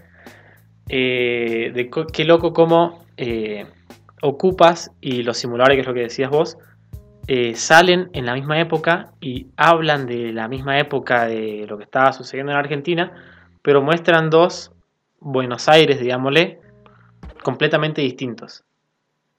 eh, 0.90 1.72
de 1.74 1.90
qué 2.12 2.26
loco 2.26 2.54
cómo 2.54 3.06
eh, 3.18 3.66
Ocupas 4.24 4.92
y 5.02 5.24
los 5.24 5.38
simuladores, 5.38 5.78
que 5.78 5.82
es 5.82 5.88
lo 5.88 5.94
que 5.94 6.02
decías 6.02 6.30
vos, 6.30 6.58
eh, 7.28 7.56
salen 7.56 8.10
en 8.14 8.26
la 8.26 8.34
misma 8.34 8.60
época 8.60 9.12
y 9.22 9.48
hablan 9.56 10.06
de 10.06 10.34
la 10.34 10.48
misma 10.48 10.80
época 10.80 11.26
de 11.26 11.66
lo 11.68 11.78
que 11.78 11.84
estaba 11.84 12.14
sucediendo 12.14 12.52
en 12.52 12.58
Argentina, 12.58 13.12
pero 13.62 13.82
muestran 13.82 14.30
dos 14.30 14.72
Buenos 15.20 15.70
Aires, 15.70 16.00
digámosle, 16.00 16.60
completamente 17.44 18.02
distintos. 18.02 18.64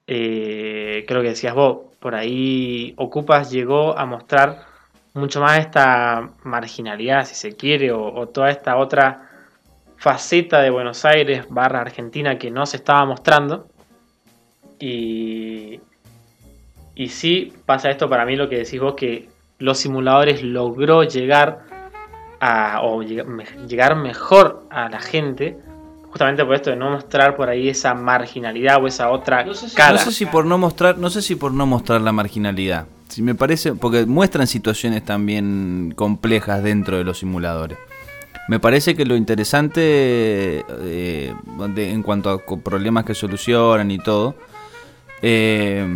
Eh, 0.06 1.04
creo 1.08 1.22
que 1.22 1.30
decías 1.30 1.54
vos, 1.54 1.78
por 1.98 2.14
ahí 2.14 2.94
Ocupas 2.96 3.50
llegó 3.50 3.98
a 3.98 4.06
mostrar 4.06 4.66
mucho 5.14 5.40
más 5.40 5.58
esta 5.58 6.30
marginalidad, 6.44 7.24
si 7.24 7.34
se 7.34 7.56
quiere, 7.56 7.92
o, 7.92 8.14
o 8.14 8.28
toda 8.28 8.50
esta 8.50 8.76
otra 8.76 9.28
faceta 9.96 10.60
de 10.60 10.70
Buenos 10.70 11.04
Aires 11.04 11.46
barra 11.48 11.80
Argentina 11.80 12.38
que 12.38 12.50
no 12.50 12.64
se 12.66 12.76
estaba 12.78 13.04
mostrando. 13.04 13.66
Y, 14.78 15.80
y 16.94 17.08
sí 17.08 17.52
pasa 17.66 17.90
esto 17.90 18.08
para 18.08 18.24
mí 18.26 18.36
lo 18.36 18.48
que 18.48 18.58
decís 18.58 18.80
vos, 18.80 18.94
que 18.94 19.28
los 19.58 19.78
simuladores 19.78 20.42
logró 20.42 21.04
llegar 21.04 21.60
a, 22.40 22.80
o 22.82 23.02
lleg- 23.02 23.24
me- 23.24 23.46
llegar 23.68 23.96
mejor 23.96 24.64
a 24.70 24.88
la 24.88 25.00
gente, 25.00 25.56
justamente 26.10 26.44
por 26.44 26.54
esto 26.54 26.70
de 26.70 26.76
no 26.76 26.90
mostrar 26.90 27.36
por 27.36 27.48
ahí 27.48 27.68
esa 27.68 27.94
marginalidad 27.94 28.82
o 28.82 28.86
esa 28.86 29.10
otra 29.10 29.44
cara. 29.74 29.92
No 29.92 29.98
sé 29.98 30.12
si 30.12 30.26
por 30.26 30.44
no 30.44 30.58
mostrar, 30.58 30.98
no 30.98 31.08
sé 31.10 31.22
si 31.22 31.36
por 31.36 31.52
no 31.52 31.64
mostrar 31.66 32.00
la 32.00 32.12
marginalidad. 32.12 32.86
Si 33.08 33.22
me 33.22 33.34
parece, 33.34 33.74
porque 33.74 34.04
muestran 34.06 34.46
situaciones 34.46 35.04
también 35.04 35.92
complejas 35.96 36.62
dentro 36.62 36.96
de 36.98 37.04
los 37.04 37.18
simuladores. 37.18 37.78
Me 38.48 38.58
parece 38.58 38.96
que 38.96 39.04
lo 39.04 39.14
interesante 39.14 40.64
eh, 40.80 41.34
de- 41.74 41.90
en 41.92 42.02
cuanto 42.02 42.30
a 42.30 42.38
problemas 42.62 43.04
que 43.04 43.14
solucionan 43.14 43.90
y 43.90 43.98
todo, 43.98 44.34
eh, 45.22 45.86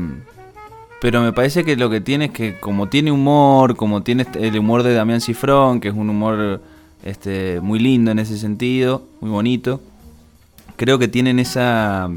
pero 1.00 1.20
me 1.22 1.32
parece 1.32 1.64
que 1.64 1.76
lo 1.76 1.90
que 1.90 2.00
tiene 2.00 2.26
es 2.26 2.30
que 2.32 2.58
como 2.58 2.88
tiene 2.88 3.10
humor, 3.12 3.76
como 3.76 4.02
tiene 4.02 4.22
este- 4.22 4.46
el 4.48 4.58
humor 4.58 4.82
de 4.82 4.94
Damián 4.94 5.20
Cifrón, 5.20 5.80
que 5.80 5.88
es 5.88 5.94
un 5.94 6.08
humor 6.10 6.60
este, 7.04 7.60
muy 7.60 7.78
lindo 7.78 8.10
en 8.10 8.18
ese 8.18 8.36
sentido, 8.38 9.02
muy 9.20 9.30
bonito, 9.30 9.80
creo 10.76 10.98
que 10.98 11.08
tienen 11.08 11.38
esa, 11.38 12.08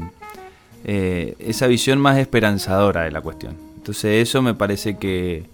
eh, 0.84 1.34
esa 1.38 1.66
visión 1.66 2.00
más 2.00 2.18
esperanzadora 2.18 3.02
de 3.02 3.10
la 3.10 3.20
cuestión. 3.20 3.56
Entonces 3.76 4.28
eso 4.28 4.42
me 4.42 4.54
parece 4.54 4.96
que 4.96 5.44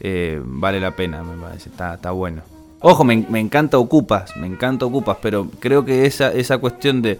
eh, 0.00 0.40
vale 0.44 0.80
la 0.80 0.92
pena, 0.96 1.22
me 1.22 1.40
parece, 1.42 1.68
está, 1.70 1.94
está 1.94 2.10
bueno. 2.12 2.42
Ojo, 2.80 3.04
me, 3.04 3.24
me 3.28 3.40
encanta 3.40 3.76
Ocupas, 3.78 4.34
me 4.36 4.46
encanta 4.46 4.86
Ocupas, 4.86 5.18
pero 5.20 5.48
creo 5.58 5.84
que 5.84 6.06
esa, 6.06 6.32
esa 6.32 6.56
cuestión 6.58 7.02
de, 7.02 7.18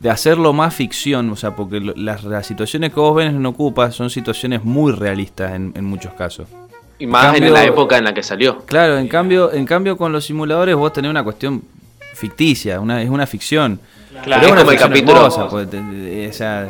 de 0.00 0.10
hacerlo 0.10 0.52
más 0.52 0.74
ficción, 0.74 1.30
o 1.30 1.36
sea, 1.36 1.56
porque 1.56 1.80
lo- 1.80 1.94
las, 1.96 2.22
las 2.24 2.46
situaciones 2.46 2.92
que 2.92 3.00
vos 3.00 3.14
ves 3.16 3.28
en 3.30 3.44
Ocupas 3.46 3.94
son 3.94 4.10
situaciones 4.10 4.62
muy 4.64 4.92
realistas 4.92 5.52
en, 5.54 5.72
en 5.74 5.84
muchos 5.84 6.12
casos. 6.14 6.46
Y 7.00 7.06
más 7.06 7.26
Cambio- 7.26 7.46
en 7.48 7.52
la 7.54 7.64
época 7.64 7.98
en 7.98 8.04
la 8.04 8.14
que 8.14 8.22
salió. 8.22 8.58
Claro, 8.66 8.98
en 8.98 9.08
cambio, 9.08 9.52
en 9.52 9.64
cambio 9.66 9.96
con 9.96 10.12
los 10.12 10.24
simuladores 10.24 10.74
vos 10.76 10.92
tenés 10.92 11.10
una 11.10 11.22
cuestión 11.24 11.62
ficticia, 12.14 12.80
una, 12.80 13.02
es 13.02 13.08
una 13.10 13.26
ficción. 13.26 13.80
Claro. 14.24 14.42
Pero 14.42 14.46
es 14.46 14.52
una 14.52 14.60
como 14.60 14.70
el 14.72 14.78
ficción 14.78 14.90
capítulo- 14.90 15.16
hermosa, 15.18 15.48
pues, 15.48 15.70
te, 15.70 15.78
te- 15.80 16.28
o 16.28 16.32
sea, 16.32 16.68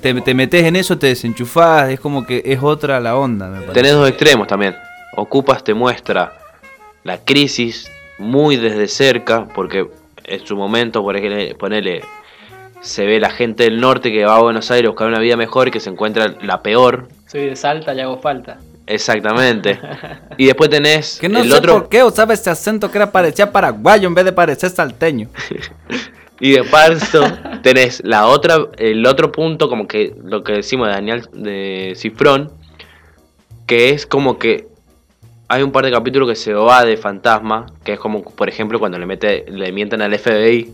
te, 0.00 0.14
te 0.20 0.34
metes 0.34 0.64
en 0.64 0.76
eso, 0.76 0.98
te 0.98 1.08
desenchufás, 1.08 1.90
es 1.90 2.00
como 2.00 2.26
que 2.26 2.42
es 2.44 2.60
otra 2.62 3.00
la 3.00 3.16
onda, 3.16 3.48
me 3.48 3.56
parece. 3.60 3.72
Tenés 3.74 3.92
dos 3.92 4.08
extremos 4.08 4.46
también. 4.46 4.74
Ocupas 5.16 5.64
te 5.64 5.74
muestra 5.74 6.32
la 7.04 7.18
crisis 7.18 7.90
muy 8.18 8.56
desde 8.56 8.86
cerca, 8.88 9.46
porque 9.54 9.88
en 10.24 10.46
su 10.46 10.56
momento, 10.56 11.02
por 11.02 11.16
ejemplo, 11.16 11.56
ponele, 11.58 12.02
se 12.80 13.06
ve 13.06 13.20
la 13.20 13.30
gente 13.30 13.64
del 13.64 13.80
norte 13.80 14.12
que 14.12 14.24
va 14.24 14.36
a 14.36 14.42
Buenos 14.42 14.70
Aires 14.70 14.86
a 14.86 14.90
buscar 14.90 15.08
una 15.08 15.18
vida 15.18 15.36
mejor 15.36 15.68
y 15.68 15.70
que 15.70 15.80
se 15.80 15.90
encuentra 15.90 16.34
la 16.42 16.62
peor. 16.62 17.08
Soy 17.26 17.46
de 17.46 17.56
Salta 17.56 17.94
y 17.94 18.00
hago 18.00 18.18
falta. 18.18 18.58
Exactamente. 18.86 19.78
Y 20.38 20.46
después 20.46 20.70
tenés 20.70 21.18
Que 21.20 21.28
no 21.28 21.40
el 21.40 21.50
sé 21.50 21.58
otro. 21.58 21.72
por 21.74 21.88
qué 21.88 22.04
usaba 22.04 22.32
ese 22.32 22.48
acento 22.48 22.90
que 22.92 22.98
era 22.98 23.10
parecía 23.10 23.50
paraguayo 23.50 24.06
en 24.06 24.14
vez 24.14 24.24
de 24.24 24.32
parecer 24.32 24.70
salteño. 24.70 25.28
Y 26.40 26.52
de 26.52 26.62
paso 26.62 27.24
tenés 27.62 28.00
la 28.04 28.28
otra, 28.28 28.68
el 28.78 29.04
otro 29.06 29.32
punto, 29.32 29.68
como 29.68 29.88
que 29.88 30.14
lo 30.22 30.44
que 30.44 30.52
decimos 30.52 30.86
de 30.86 30.92
Daniel 30.92 31.28
de 31.32 31.94
Cifrón, 31.96 32.52
que 33.66 33.90
es 33.90 34.06
como 34.06 34.38
que 34.38 34.68
hay 35.48 35.62
un 35.62 35.72
par 35.72 35.84
de 35.84 35.90
capítulos 35.90 36.28
que 36.28 36.36
se 36.36 36.54
va 36.54 36.84
de 36.84 36.96
fantasma, 36.96 37.66
que 37.82 37.94
es 37.94 37.98
como, 37.98 38.22
por 38.22 38.48
ejemplo, 38.48 38.78
cuando 38.78 38.98
le 38.98 39.06
mete, 39.06 39.46
le 39.48 39.72
mienten 39.72 40.00
al 40.00 40.16
FBI, 40.16 40.72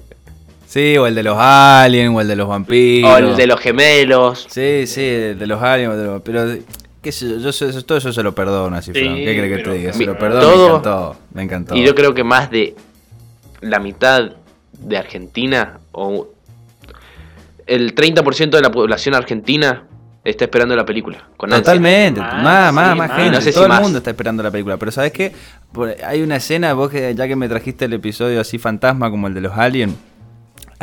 Sí, 0.67 0.97
o 0.97 1.07
el 1.07 1.15
de 1.15 1.23
los 1.23 1.37
aliens, 1.39 2.15
o 2.15 2.21
el 2.21 2.29
de 2.29 2.37
los 2.37 2.49
vampiros. 2.49 3.11
o 3.13 3.17
el 3.19 3.37
de 3.37 3.47
los 3.47 3.61
gemelos. 3.61 4.47
Sí, 4.49 4.87
sí, 4.87 5.03
el 5.05 5.39
de 5.39 5.47
los 5.47 5.63
aliens, 5.63 5.97
de 5.97 6.05
los- 6.05 6.23
pero 6.23 6.45
qué 7.03 7.13
sé 7.13 7.29
yo, 7.29 7.39
yo 7.39 7.53
sé- 7.53 7.69
eso- 7.69 7.83
todo 7.85 7.99
eso 7.99 8.13
se 8.13 8.23
lo 8.23 8.35
perdono 8.35 8.75
a 8.77 8.83
Cifrón. 8.83 9.17
Sí, 9.17 9.25
¿Qué 9.25 9.37
crees 9.39 9.57
que 9.59 9.63
te 9.63 9.73
diga? 9.75 9.93
Se 9.93 10.05
lo 10.05 10.19
perdono, 10.19 10.43
todo- 10.47 10.63
me 10.65 10.73
encantó. 10.73 11.17
Me 11.35 11.43
encantó. 11.43 11.77
Y 11.77 11.85
yo 11.85 11.95
creo 11.95 12.15
que 12.15 12.25
más 12.25 12.51
de 12.51 12.75
la 13.61 13.79
mitad 13.79 14.33
de 14.73 14.97
Argentina, 14.99 15.79
o 15.93 16.29
el 17.67 17.95
30% 17.95 18.57
de 18.57 18.63
la 18.63 18.71
población 18.71 19.15
argentina, 19.15 19.85
está 20.25 20.45
esperando 20.45 20.75
la 20.77 20.85
película. 20.85 21.29
Con. 21.37 21.51
Totalmente, 21.51 22.21
Más, 22.21 22.43
más, 22.43 22.73
más, 22.73 22.93
sí, 22.93 22.99
más 22.99 23.09
más. 23.09 23.17
gente. 23.19 23.31
No 23.37 23.41
sé 23.41 23.49
si 23.51 23.55
Todo 23.55 23.65
el 23.65 23.69
más. 23.71 23.81
mundo 23.83 23.99
está 23.99 24.11
esperando 24.11 24.43
la 24.43 24.51
película. 24.51 24.77
Pero 24.77 24.91
¿sabes 24.93 25.13
qué? 25.13 25.33
Hay 26.07 26.23
una 26.23 26.37
escena, 26.37 26.73
vos 26.75 26.91
que 26.91 27.15
ya 27.15 27.27
que 27.29 27.37
me 27.37 27.49
trajiste 27.49 27.85
el 27.87 27.93
episodio 27.95 28.41
así 28.41 28.59
fantasma 28.59 29.11
como 29.11 29.27
el 29.29 29.35
de 29.35 29.41
los 29.43 29.57
aliens, 29.57 29.95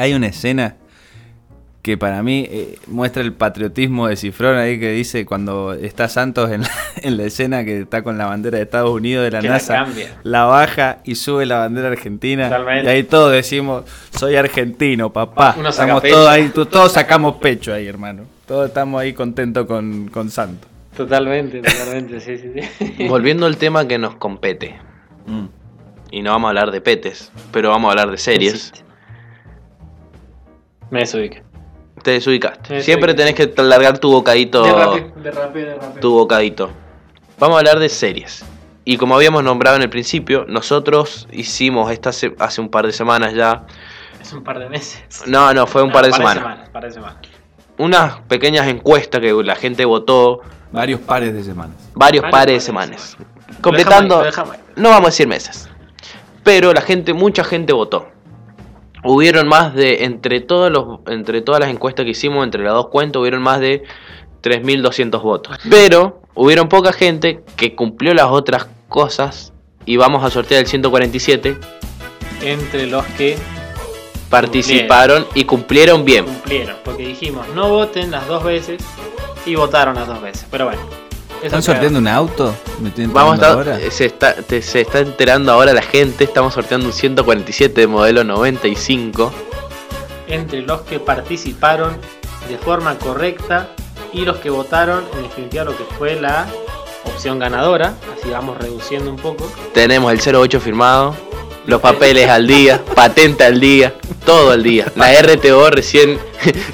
hay 0.02 0.14
una 0.14 0.28
escena 0.28 0.76
que 1.82 1.98
para 1.98 2.22
mí 2.22 2.48
eh, 2.52 2.78
muestra 2.88 3.24
el 3.24 3.34
patriotismo 3.34 4.08
de 4.08 4.16
Cifrón 4.16 4.56
ahí 4.58 4.80
que 4.80 4.92
dice 4.92 5.26
cuando 5.26 5.74
está 5.74 6.08
Santos 6.10 6.52
en 6.52 6.62
la, 6.62 6.70
en 7.02 7.18
la 7.18 7.24
escena 7.24 7.66
que 7.66 7.82
está 7.82 8.04
con 8.04 8.18
la 8.20 8.28
bandera 8.28 8.58
de 8.58 8.64
Estados 8.66 8.92
Unidos 8.92 9.24
de 9.26 9.32
la 9.32 9.40
Que 9.42 9.50
NASA, 9.50 9.88
la 10.24 10.44
baja 10.44 11.00
y 11.04 11.16
sube 11.16 11.46
la 11.48 11.58
bandera 11.58 11.88
argentina. 11.88 12.50
Totalmente. 12.50 12.86
Y 12.86 12.94
ahí 12.94 13.04
todos 13.04 13.32
decimos, 13.32 13.86
soy 14.12 14.36
argentino, 14.36 15.12
papá. 15.12 15.56
Uno 15.58 15.72
saca 15.72 15.96
Estamos 15.98 16.04
todos 16.04 16.30
ahí, 16.30 16.50
tú- 16.50 16.66
todos 16.68 16.92
sacamos 16.92 17.38
pecho 17.38 17.74
ahí, 17.74 17.88
hermano. 17.88 18.26
Todos 18.46 18.68
estamos 18.68 19.02
ahí 19.02 19.14
contentos 19.14 19.66
con, 19.66 20.08
con 20.10 20.30
Santos. 20.30 20.70
Totalmente, 20.96 21.62
totalmente, 21.62 22.20
sí, 22.20 22.38
sí, 22.38 22.52
sí. 22.98 23.08
Volviendo 23.08 23.46
al 23.48 23.58
tema 23.58 23.88
que 23.88 23.98
nos 23.98 24.16
compete. 24.16 24.76
Mm. 25.26 25.46
Y 26.12 26.22
no 26.22 26.32
vamos 26.32 26.48
a 26.48 26.50
hablar 26.50 26.70
de 26.72 26.82
petes, 26.82 27.32
pero 27.52 27.70
vamos 27.70 27.88
a 27.88 27.92
hablar 27.92 28.12
de 28.12 28.18
series. 28.18 28.72
Me 30.91 30.99
desubiqué. 30.99 31.41
Te 32.04 32.12
desubicaste. 32.12 32.73
Me 32.75 32.82
Siempre 32.82 33.13
desubiqué. 33.13 33.36
tenés 33.47 33.56
que 33.56 33.62
largar 33.63 33.97
tu 33.99 34.12
bocadito. 34.12 34.63
De 34.63 34.71
rápido, 34.73 35.12
de 35.15 35.32
rápido, 35.32 35.65
de 35.69 35.75
rápido. 35.75 35.99
tu 36.01 36.12
bocadito. 36.13 36.69
Vamos 37.39 37.56
a 37.56 37.60
hablar 37.60 37.80
de 37.80 37.89
series. 37.89 38.45
Y 38.86 38.97
como 38.97 39.15
habíamos 39.15 39.43
nombrado 39.43 39.75
en 39.77 39.84
el 39.84 39.89
principio, 39.89 40.45
nosotros 40.47 41.27
hicimos 41.32 41.91
esta 41.91 42.10
hace 42.10 42.62
un 42.62 42.69
par 42.69 42.86
de 42.86 42.91
semanas 42.93 43.34
ya. 43.34 43.65
Es 44.21 44.34
un 44.34 44.43
par 44.43 44.60
de 44.60 44.69
meses. 44.69 45.04
No, 45.27 45.54
no, 45.54 45.65
fue 45.67 45.82
un 45.82 45.89
No, 45.89 45.93
par 45.93 46.06
de 46.06 46.12
par 46.12 46.17
semanas. 46.19 46.69
par 46.69 46.84
de 46.84 46.91
semanas. 46.91 47.17
Unas 47.77 48.19
pequeñas 48.27 48.67
encuestas 48.67 49.21
que 49.21 49.32
la 49.43 49.56
gente 49.56 49.86
votó, 49.86 50.41
Varios 50.71 50.99
pares 51.01 51.34
de 51.34 51.43
semanas. 51.43 51.75
varios 51.93 52.21
Varios 52.21 52.23
pares 52.23 52.32
de 52.32 52.32
pares 52.32 52.54
de 52.56 52.60
semanas. 52.65 53.01
semanas. 53.01 53.62
Completando, 53.62 54.21
ahí. 54.21 54.32
no 54.75 54.89
vamos 54.89 55.08
a 55.08 55.12
decir 55.12 55.27
meses. 55.27 55.67
Pero 56.43 56.73
la 56.73 56.82
gente, 56.82 57.13
mucha 57.13 57.43
gente 57.43 57.73
votó. 57.73 58.08
Hubieron 59.04 59.48
más 59.48 59.74
de, 59.74 60.04
entre, 60.04 60.42
todos 60.42 60.72
los, 60.72 61.00
entre 61.08 61.42
todas 61.42 61.60
las 61.60 61.70
encuestas 61.70 62.06
que 62.06 62.12
hicimos, 62.12 62.44
entre 62.44 62.64
las 62.64 62.74
dos 62.74 62.88
cuentas, 62.88 63.20
hubieron 63.20 63.42
más 63.42 63.60
de 63.60 63.84
3.200 64.44 65.22
votos. 65.22 65.58
Pero 65.70 66.22
hubieron 66.36 66.70
poca 66.70 66.94
gente 66.94 67.44
que 67.56 67.76
cumplió 67.76 68.14
las 68.14 68.28
otras 68.28 68.68
cosas 68.90 69.54
y 69.86 69.98
vamos 69.98 70.24
a 70.24 70.30
sortear 70.30 70.62
el 70.62 70.68
147. 70.68 71.58
Entre 72.44 72.88
los 72.88 73.06
que 73.06 73.38
Participaron 74.32 75.28
y 75.36 75.44
cumplieron 75.44 76.06
bien. 76.06 76.24
cumplieron. 76.24 76.78
Porque 76.86 77.06
dijimos, 77.06 77.46
no 77.50 77.68
voten 77.68 78.12
las 78.12 78.26
dos 78.28 78.44
veces. 78.46 78.82
Y 79.46 79.56
votaron 79.56 79.96
las 79.96 80.08
dos 80.08 80.22
veces. 80.22 80.48
Pero 80.50 80.66
bueno. 80.66 81.01
¿Están 81.43 81.63
sorteando 81.63 81.99
un 81.99 82.08
auto? 82.08 82.54
¿Me 82.80 82.89
estoy 82.89 83.08
Vamos 83.08 83.34
a 83.34 83.36
estar- 83.36 83.51
ahora? 83.51 83.80
se, 83.91 84.06
está, 84.06 84.34
te- 84.36 84.62
se 84.62 84.82
está 84.82 84.99
enterando 84.99 85.51
ahora 85.51 85.73
la 85.73 85.82
gente. 85.82 86.23
Estamos 86.23 86.54
sorteando 86.54 86.88
un 86.88 86.93
147 86.93 87.82
de 87.82 87.88
modelo 87.88 88.23
95. 88.23 89.32
Entre 90.27 90.62
los 90.62 90.82
que 90.82 90.99
participaron 90.99 91.97
de 92.47 92.58
forma 92.58 92.97
correcta. 92.97 93.69
Y 94.13 94.25
los 94.25 94.38
que 94.38 94.49
votaron, 94.49 95.04
en 95.15 95.23
definitiva, 95.23 95.63
lo 95.63 95.75
que 95.77 95.84
fue 95.97 96.19
la 96.19 96.45
opción 97.06 97.39
ganadora. 97.39 97.93
Así 98.19 98.30
vamos 98.30 98.58
reduciendo 98.58 99.10
un 99.10 99.15
poco. 99.17 99.49
Tenemos 99.73 100.12
el 100.12 100.36
08 100.36 100.60
firmado, 100.60 101.15
los 101.65 101.80
papeles 101.82 102.30
al 102.30 102.45
día, 102.45 102.82
patente 102.95 103.45
al 103.45 103.60
día, 103.60 103.93
todo 104.25 104.51
al 104.51 104.63
día. 104.63 104.91
La 104.95 105.13
RTO 105.21 105.69
recién, 105.71 106.19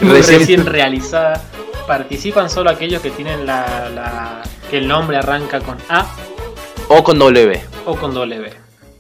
recién, 0.01 0.39
recién, 0.39 0.65
realizada. 0.65 1.41
Participan 1.88 2.50
solo 2.50 2.69
aquellos 2.69 3.02
que 3.02 3.10
tienen 3.12 3.45
la, 3.45 3.89
la- 3.89 4.41
que 4.69 4.78
el 4.80 4.88
nombre 4.88 5.17
arranca 5.17 5.60
con 5.62 5.78
A 5.89 6.06
o 6.89 7.04
con 7.04 7.17
W. 7.17 7.60
o 7.86 7.95
con 7.95 8.13
W. 8.13 8.50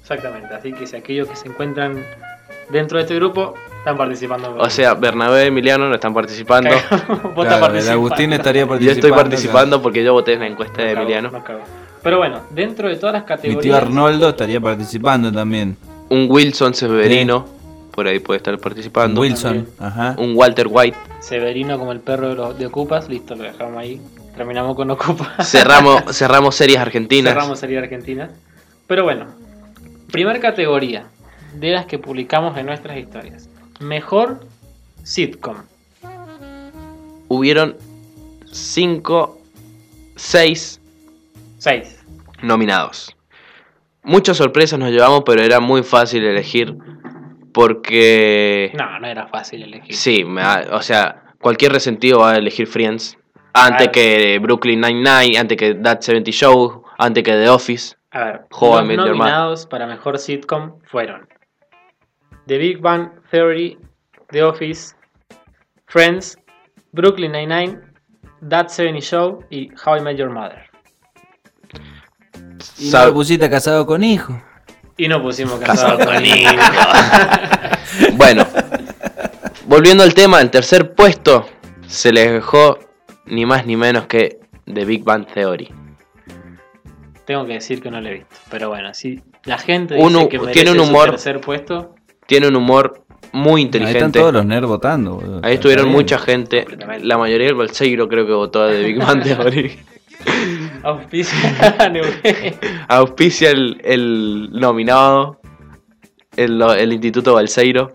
Exactamente. 0.01 0.53
Así 0.53 0.71
que 0.73 0.87
si 0.87 0.95
aquellos 0.95 1.27
que 1.27 1.35
se 1.35 1.47
encuentran 1.49 2.01
dentro 2.69 2.97
de 2.97 3.03
este 3.03 3.15
grupo 3.15 3.55
están 3.79 3.97
participando. 3.97 4.55
O 4.57 4.69
sea, 4.69 4.93
Bernabé 4.93 5.43
y 5.43 5.47
Emiliano 5.47 5.87
no 5.89 5.95
están 5.95 6.13
participando. 6.13 6.69
Vos 7.35 7.45
el. 7.45 7.89
Agustín 7.89 8.31
estaría 8.33 8.61
Yo 8.63 8.67
participando. 8.69 9.07
estoy 9.07 9.11
participando 9.11 9.81
porque 9.81 10.03
yo 10.03 10.13
voté 10.13 10.33
en 10.33 10.39
la 10.39 10.47
encuesta 10.47 10.81
de 10.81 10.93
cago, 10.93 11.01
Emiliano. 11.01 11.31
no. 11.31 11.43
Pero 12.03 12.19
bueno, 12.19 12.39
dentro 12.51 12.87
de 12.87 12.95
todas 12.95 13.13
las 13.13 13.23
Mi 13.23 13.27
categorías. 13.27 13.61
tío 13.63 13.75
Arnoldo 13.75 14.29
estaría 14.29 14.61
participando 14.61 15.31
también. 15.31 15.75
Un 16.09 16.27
Wilson 16.29 16.73
Severino, 16.73 17.45
por 17.97 18.07
ahí 18.07 18.19
puede 18.19 18.37
estar 18.37 18.55
participando. 18.59 19.19
Wilson, 19.21 19.67
ajá. 19.79 20.15
Un 20.19 20.35
Walter 20.35 20.67
White. 20.69 20.95
Severino 21.19 21.79
como 21.79 21.91
el 21.91 21.99
perro 21.99 22.29
de, 22.29 22.35
los, 22.35 22.55
de 22.55 22.67
Ocupas, 22.67 23.09
listo, 23.09 23.33
lo 23.33 23.41
dejamos 23.41 23.75
ahí. 23.75 23.99
Terminamos 24.35 24.75
con 24.75 24.91
Ocupas. 24.91 25.29
Cerramos, 25.49 26.03
cerramos 26.15 26.53
series 26.53 26.77
argentinas. 26.77 27.33
Cerramos 27.33 27.57
serie 27.57 27.79
argentina. 27.79 28.29
Pero 28.85 29.03
bueno, 29.03 29.25
primer 30.11 30.39
categoría 30.39 31.07
de 31.55 31.71
las 31.71 31.87
que 31.87 31.97
publicamos 31.97 32.55
en 32.55 32.67
nuestras 32.67 32.99
historias. 32.99 33.49
Mejor 33.79 34.41
sitcom. 35.01 35.57
Hubieron 37.29 37.77
5, 38.51 39.41
6 40.17 40.81
6. 41.57 41.99
nominados. 42.43 43.17
Muchas 44.03 44.37
sorpresas 44.37 44.77
nos 44.77 44.91
llevamos, 44.91 45.23
pero 45.25 45.41
era 45.41 45.59
muy 45.59 45.81
fácil 45.81 46.23
elegir 46.23 46.77
porque... 47.57 48.71
No, 48.75 48.99
no 48.99 49.07
era 49.07 49.25
fácil 49.25 49.63
elegir. 49.63 49.95
Sí, 49.95 50.23
me 50.23 50.43
o 50.71 50.81
sea, 50.83 51.23
cualquier 51.41 51.71
resentido 51.71 52.19
va 52.19 52.33
a 52.33 52.35
elegir 52.35 52.67
Friends. 52.67 53.17
Antes 53.51 53.87
Claro. 53.87 53.91
que 53.93 54.37
Brooklyn 54.39 54.79
Nine-Nine, 54.79 55.39
antes 55.39 55.57
que 55.57 55.73
That 55.73 56.01
70 56.01 56.29
Show, 56.29 56.83
antes 56.99 57.23
que 57.23 57.31
The 57.31 57.49
Office. 57.49 57.95
A 58.11 58.25
ver, 58.25 58.41
los 58.51 59.07
nominados 59.07 59.65
para 59.65 59.87
mejor 59.87 60.19
sitcom 60.19 60.79
fueron 60.83 61.27
The 62.45 62.59
Big 62.59 62.79
Bang 62.79 63.09
Theory, 63.31 63.79
The 64.29 64.43
Office, 64.43 64.95
Friends, 65.87 66.37
Brooklyn 66.91 67.31
Nine-Nine, 67.31 67.81
That 68.47 68.67
70 68.67 69.01
Show 69.01 69.43
y 69.49 69.71
How 69.83 69.97
I 69.97 70.01
Met 70.01 70.17
Your 70.17 70.29
Mother. 70.29 70.63
Y 72.77 72.91
no 72.91 73.13
pusiste 73.13 73.49
casado 73.49 73.87
con 73.87 74.03
hijo. 74.03 74.39
Y 74.97 75.07
no 75.07 75.21
pusimos 75.21 75.59
Casado 75.59 75.97
casado 75.97 76.11
con 76.11 76.15
con 76.15 76.25
hijo. 76.25 76.51
bueno, 78.13 78.45
volviendo 79.65 80.03
al 80.03 80.13
tema, 80.13 80.41
en 80.41 80.49
tercer 80.49 80.93
puesto 80.95 81.47
se 81.87 82.11
les 82.11 82.31
dejó 82.31 82.79
ni 83.25 83.45
más 83.45 83.65
ni 83.65 83.75
menos 83.77 84.07
que 84.07 84.39
The 84.65 84.85
Big 84.85 85.03
Bang 85.03 85.25
Theory. 85.27 85.69
Tengo 87.25 87.45
que 87.45 87.53
decir 87.53 87.81
que 87.81 87.91
no 87.91 87.99
lo 88.01 88.07
he 88.09 88.13
visto. 88.13 88.35
Pero 88.49 88.69
bueno, 88.69 88.93
si 88.93 89.21
la 89.43 89.57
gente 89.57 89.95
dice 89.95 90.29
que 90.29 90.39
merece 90.39 90.53
tiene 90.53 90.71
un 90.71 90.77
su 90.77 90.91
humor- 90.91 91.09
tercer 91.11 91.41
puesto, 91.41 91.93
Tiene 92.25 92.47
un 92.47 92.55
humor 92.55 93.03
muy 93.33 93.61
Ahí 93.61 93.65
están 93.65 93.81
inteligente. 93.83 94.19
todos 94.19 94.33
los 94.33 94.45
nerds 94.45 94.67
votando. 94.67 95.15
boludo. 95.15 95.41
Ahí 95.43 95.55
estuvieron 95.55 95.89
mucha 95.89 96.17
gente, 96.17 96.65
la 97.01 97.17
mayoría 97.17 97.47
del 97.47 97.55
Balseiro 97.55 98.07
creo 98.07 98.25
que 98.25 98.33
votó 98.33 98.63
a 98.63 98.69
The 98.71 98.81
Big 98.83 98.97
Bang 98.97 99.21
Theory. 99.23 99.77
Auspicia 100.83 101.89
Neuquén. 101.91 102.55
Auspicia 102.87 103.51
el, 103.51 103.79
el 103.83 104.49
nominado, 104.51 105.39
el, 106.35 106.61
el 106.61 106.93
Instituto 106.93 107.33
Balseiro. 107.33 107.93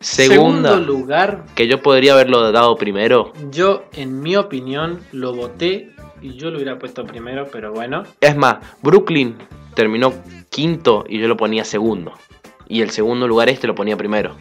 Segunda, 0.00 0.70
Segundo 0.72 0.76
lugar, 0.80 1.44
que 1.54 1.66
yo 1.66 1.80
podría 1.82 2.12
haberlo 2.12 2.52
dado 2.52 2.76
primero. 2.76 3.32
yo 3.50 3.84
en 3.94 4.20
mi 4.20 4.36
opinión 4.36 5.00
lo 5.12 5.34
voté 5.34 5.90
y 6.20 6.34
yo 6.36 6.50
lo 6.50 6.56
hubiera 6.58 6.78
puesto 6.78 7.04
primero, 7.06 7.48
pero 7.50 7.72
bueno. 7.72 8.02
Es 8.20 8.36
más, 8.36 8.56
Brooklyn 8.82 9.36
terminó 9.74 10.12
quinto 10.50 11.04
y 11.08 11.18
yo 11.18 11.28
lo 11.28 11.36
ponía 11.36 11.64
segundo. 11.64 12.12
Y 12.68 12.82
el 12.82 12.90
segundo 12.90 13.26
lugar 13.26 13.48
este 13.48 13.66
lo 13.66 13.74
ponía 13.74 13.96
primero. 13.96 14.36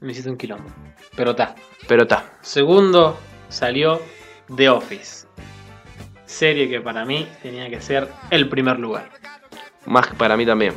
Me 0.00 0.12
hiciste 0.12 0.30
un 0.30 0.36
quilombo. 0.36 0.68
Pero 1.14 1.32
está. 1.32 1.54
Pero 1.86 2.02
está. 2.02 2.32
Segundo 2.40 3.16
salió 3.48 4.00
The 4.56 4.70
Office. 4.70 5.26
Serie 6.30 6.68
que 6.68 6.80
para 6.80 7.04
mí 7.04 7.26
tenía 7.42 7.68
que 7.68 7.80
ser 7.80 8.08
el 8.30 8.48
primer 8.48 8.78
lugar. 8.78 9.10
Más 9.86 10.06
que 10.06 10.14
para 10.14 10.36
mí 10.36 10.46
también. 10.46 10.74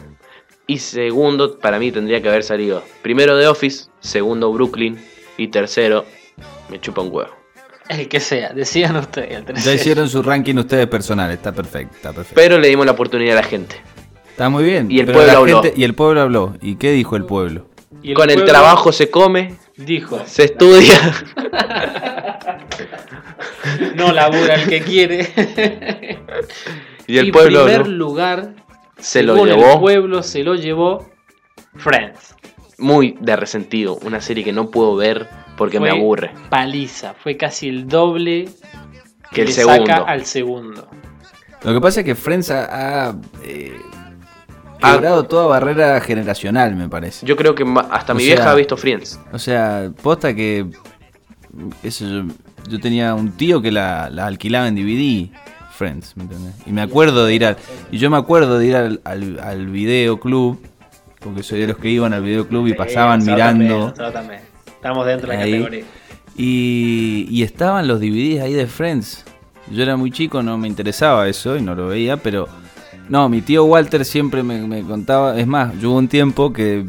Y 0.66 0.80
segundo, 0.80 1.60
para 1.60 1.78
mí 1.78 1.92
tendría 1.92 2.22
que 2.22 2.30
haber 2.30 2.44
salido 2.44 2.84
primero 3.02 3.38
The 3.40 3.48
Office, 3.48 3.86
segundo 4.00 4.52
Brooklyn 4.52 5.00
y 5.38 5.50
tercero 5.50 6.06
me 6.70 6.80
chupa 6.82 7.02
un 7.02 7.10
huevo. 7.14 7.30
El 7.88 8.08
que 8.08 8.20
sea, 8.20 8.52
decidan 8.54 8.96
ustedes. 8.96 9.44
El 9.48 9.56
Ya 9.56 9.74
hicieron 9.74 10.10
su 10.10 10.24
ranking 10.24 10.56
ustedes 10.56 10.88
personal, 10.88 11.30
está 11.32 11.52
perfecto, 11.52 11.96
está 11.98 12.14
perfecto. 12.14 12.36
Pero 12.36 12.58
le 12.58 12.70
dimos 12.70 12.86
la 12.86 12.94
oportunidad 12.94 13.38
a 13.38 13.42
la 13.42 13.48
gente. 13.48 13.76
Está 14.30 14.50
muy 14.50 14.64
bien. 14.64 14.90
Y 14.90 15.02
el 15.02 15.06
pueblo 15.12 15.38
habló. 15.38 15.62
gente- 15.62 15.80
y 15.80 15.84
el 15.84 15.94
pueblo 15.94 16.22
habló. 16.22 16.56
¿Y 16.62 16.78
qué 16.78 16.92
dijo 16.94 17.16
el 17.16 17.26
pueblo? 17.26 17.68
Y 18.02 18.10
el 18.12 18.16
Con 18.16 18.30
el 18.32 18.44
trabajo 18.46 18.92
se 18.92 19.12
come, 19.12 19.56
Dijo, 19.78 20.22
se 20.26 20.46
estudia. 20.46 20.96
no 23.96 24.12
labura 24.12 24.56
el 24.56 24.70
que 24.70 24.82
quiere. 24.82 26.20
y 27.08 27.18
el 27.18 27.32
pueblo 27.32 27.66
primer 27.66 27.88
¿no? 27.88 27.94
lugar, 27.96 28.56
se 28.98 29.24
lo 29.24 29.34
según 29.34 29.50
El 29.50 29.56
llevó 29.58 29.80
pueblo 29.80 30.24
se 30.24 30.44
lo 30.44 30.56
llevó 30.56 31.10
Friends. 31.76 32.36
muy 32.78 33.18
de 33.20 33.36
resentido. 33.36 33.98
Una 34.04 34.22
serie 34.22 34.44
que 34.44 34.54
no 34.54 34.70
puedo 34.70 34.96
ver 34.96 35.28
porque 35.58 35.80
me 35.80 35.90
aburre. 35.90 36.32
Paliza, 36.50 37.14
fue 37.14 37.38
casi 37.38 37.68
el 37.70 37.88
doble 37.88 38.50
Que 39.32 39.42
el 39.42 39.48
le 39.48 39.54
segundo. 39.54 39.86
saca 39.88 40.04
al 40.04 40.26
segundo. 40.26 40.88
Lo 41.64 41.74
que 41.74 41.82
pasa 41.82 42.02
es 42.02 42.06
que 42.06 42.16
Friends 42.16 42.52
ha, 42.52 43.10
ha, 43.10 43.16
eh, 43.44 43.74
Ah. 44.84 44.94
quebrado 44.94 45.24
toda 45.24 45.48
barrera 45.48 46.00
generacional, 46.02 46.76
me 46.76 46.90
parece. 46.90 47.26
Yo 47.26 47.36
creo 47.36 47.56
que 47.56 47.64
hasta 47.92 48.14
O 48.14 48.16
mi 48.16 48.24
sea- 48.24 48.36
vieja 48.36 48.52
ha 48.52 48.56
visto 48.56 48.78
Friends. 48.78 49.20
O 49.32 49.40
sea, 49.40 49.92
posta 50.02 50.34
que. 50.36 50.66
Eso, 51.84 52.06
yo, 52.06 52.24
yo 52.70 52.80
tenía 52.80 53.14
un 53.14 53.32
tío 53.32 53.62
que 53.62 53.72
la, 53.72 54.10
la 54.10 54.26
alquilaba 54.28 54.68
en 54.68 54.76
DVD, 54.76 55.30
Friends, 55.72 56.18
¿me 56.18 56.24
entendés? 56.24 56.54
Y 56.66 56.72
me 56.72 56.82
acuerdo 56.82 57.26
de 57.26 57.34
ir 57.36 57.46
al. 57.46 57.58
Y 57.92 57.98
yo 57.98 58.10
me 58.10 58.18
acuerdo 58.18 58.58
de 58.60 58.66
ir 58.66 58.76
al, 58.76 59.02
al, 59.04 59.40
al 59.40 59.68
videoclub, 59.68 60.60
porque 61.20 61.44
soy 61.44 61.60
de 61.62 61.68
los 61.68 61.78
que 61.78 61.90
iban 61.90 62.14
al 62.14 62.24
videoclub 62.24 62.68
y 62.68 62.74
pasaban 62.74 63.22
Sí, 63.22 63.30
mirando. 63.32 63.78
nosotros 63.80 64.14
también. 64.14 64.42
Estamos 64.68 65.06
dentro 65.06 65.30
de 65.32 65.38
la 65.38 65.44
Ahí. 65.44 65.52
categoría. 65.52 65.86
Y, 66.36 67.28
y 67.30 67.44
estaban 67.44 67.88
los 67.88 68.00
DVDs 68.00 68.42
ahí 68.42 68.54
de 68.54 68.66
Friends. 68.68 69.24
Yo 69.72 69.84
era 69.84 69.96
muy 69.96 70.12
chico, 70.12 70.42
no 70.44 70.58
me 70.58 70.68
interesaba 70.68 71.28
eso 71.30 71.56
y 71.56 71.62
no 71.62 71.76
lo 71.76 71.88
veía, 71.88 72.18
pero 72.18 72.48
no, 73.14 73.30
mi 73.30 73.44
tío 73.44 73.64
Walter 73.66 74.06
siempre 74.06 74.42
me, 74.42 74.66
me 74.66 74.82
contaba. 74.82 75.40
Es 75.40 75.46
más, 75.46 75.80
yo 75.80 75.92
hubo 75.92 76.00
un 76.00 76.08
tiempo 76.08 76.52
que 76.52 76.84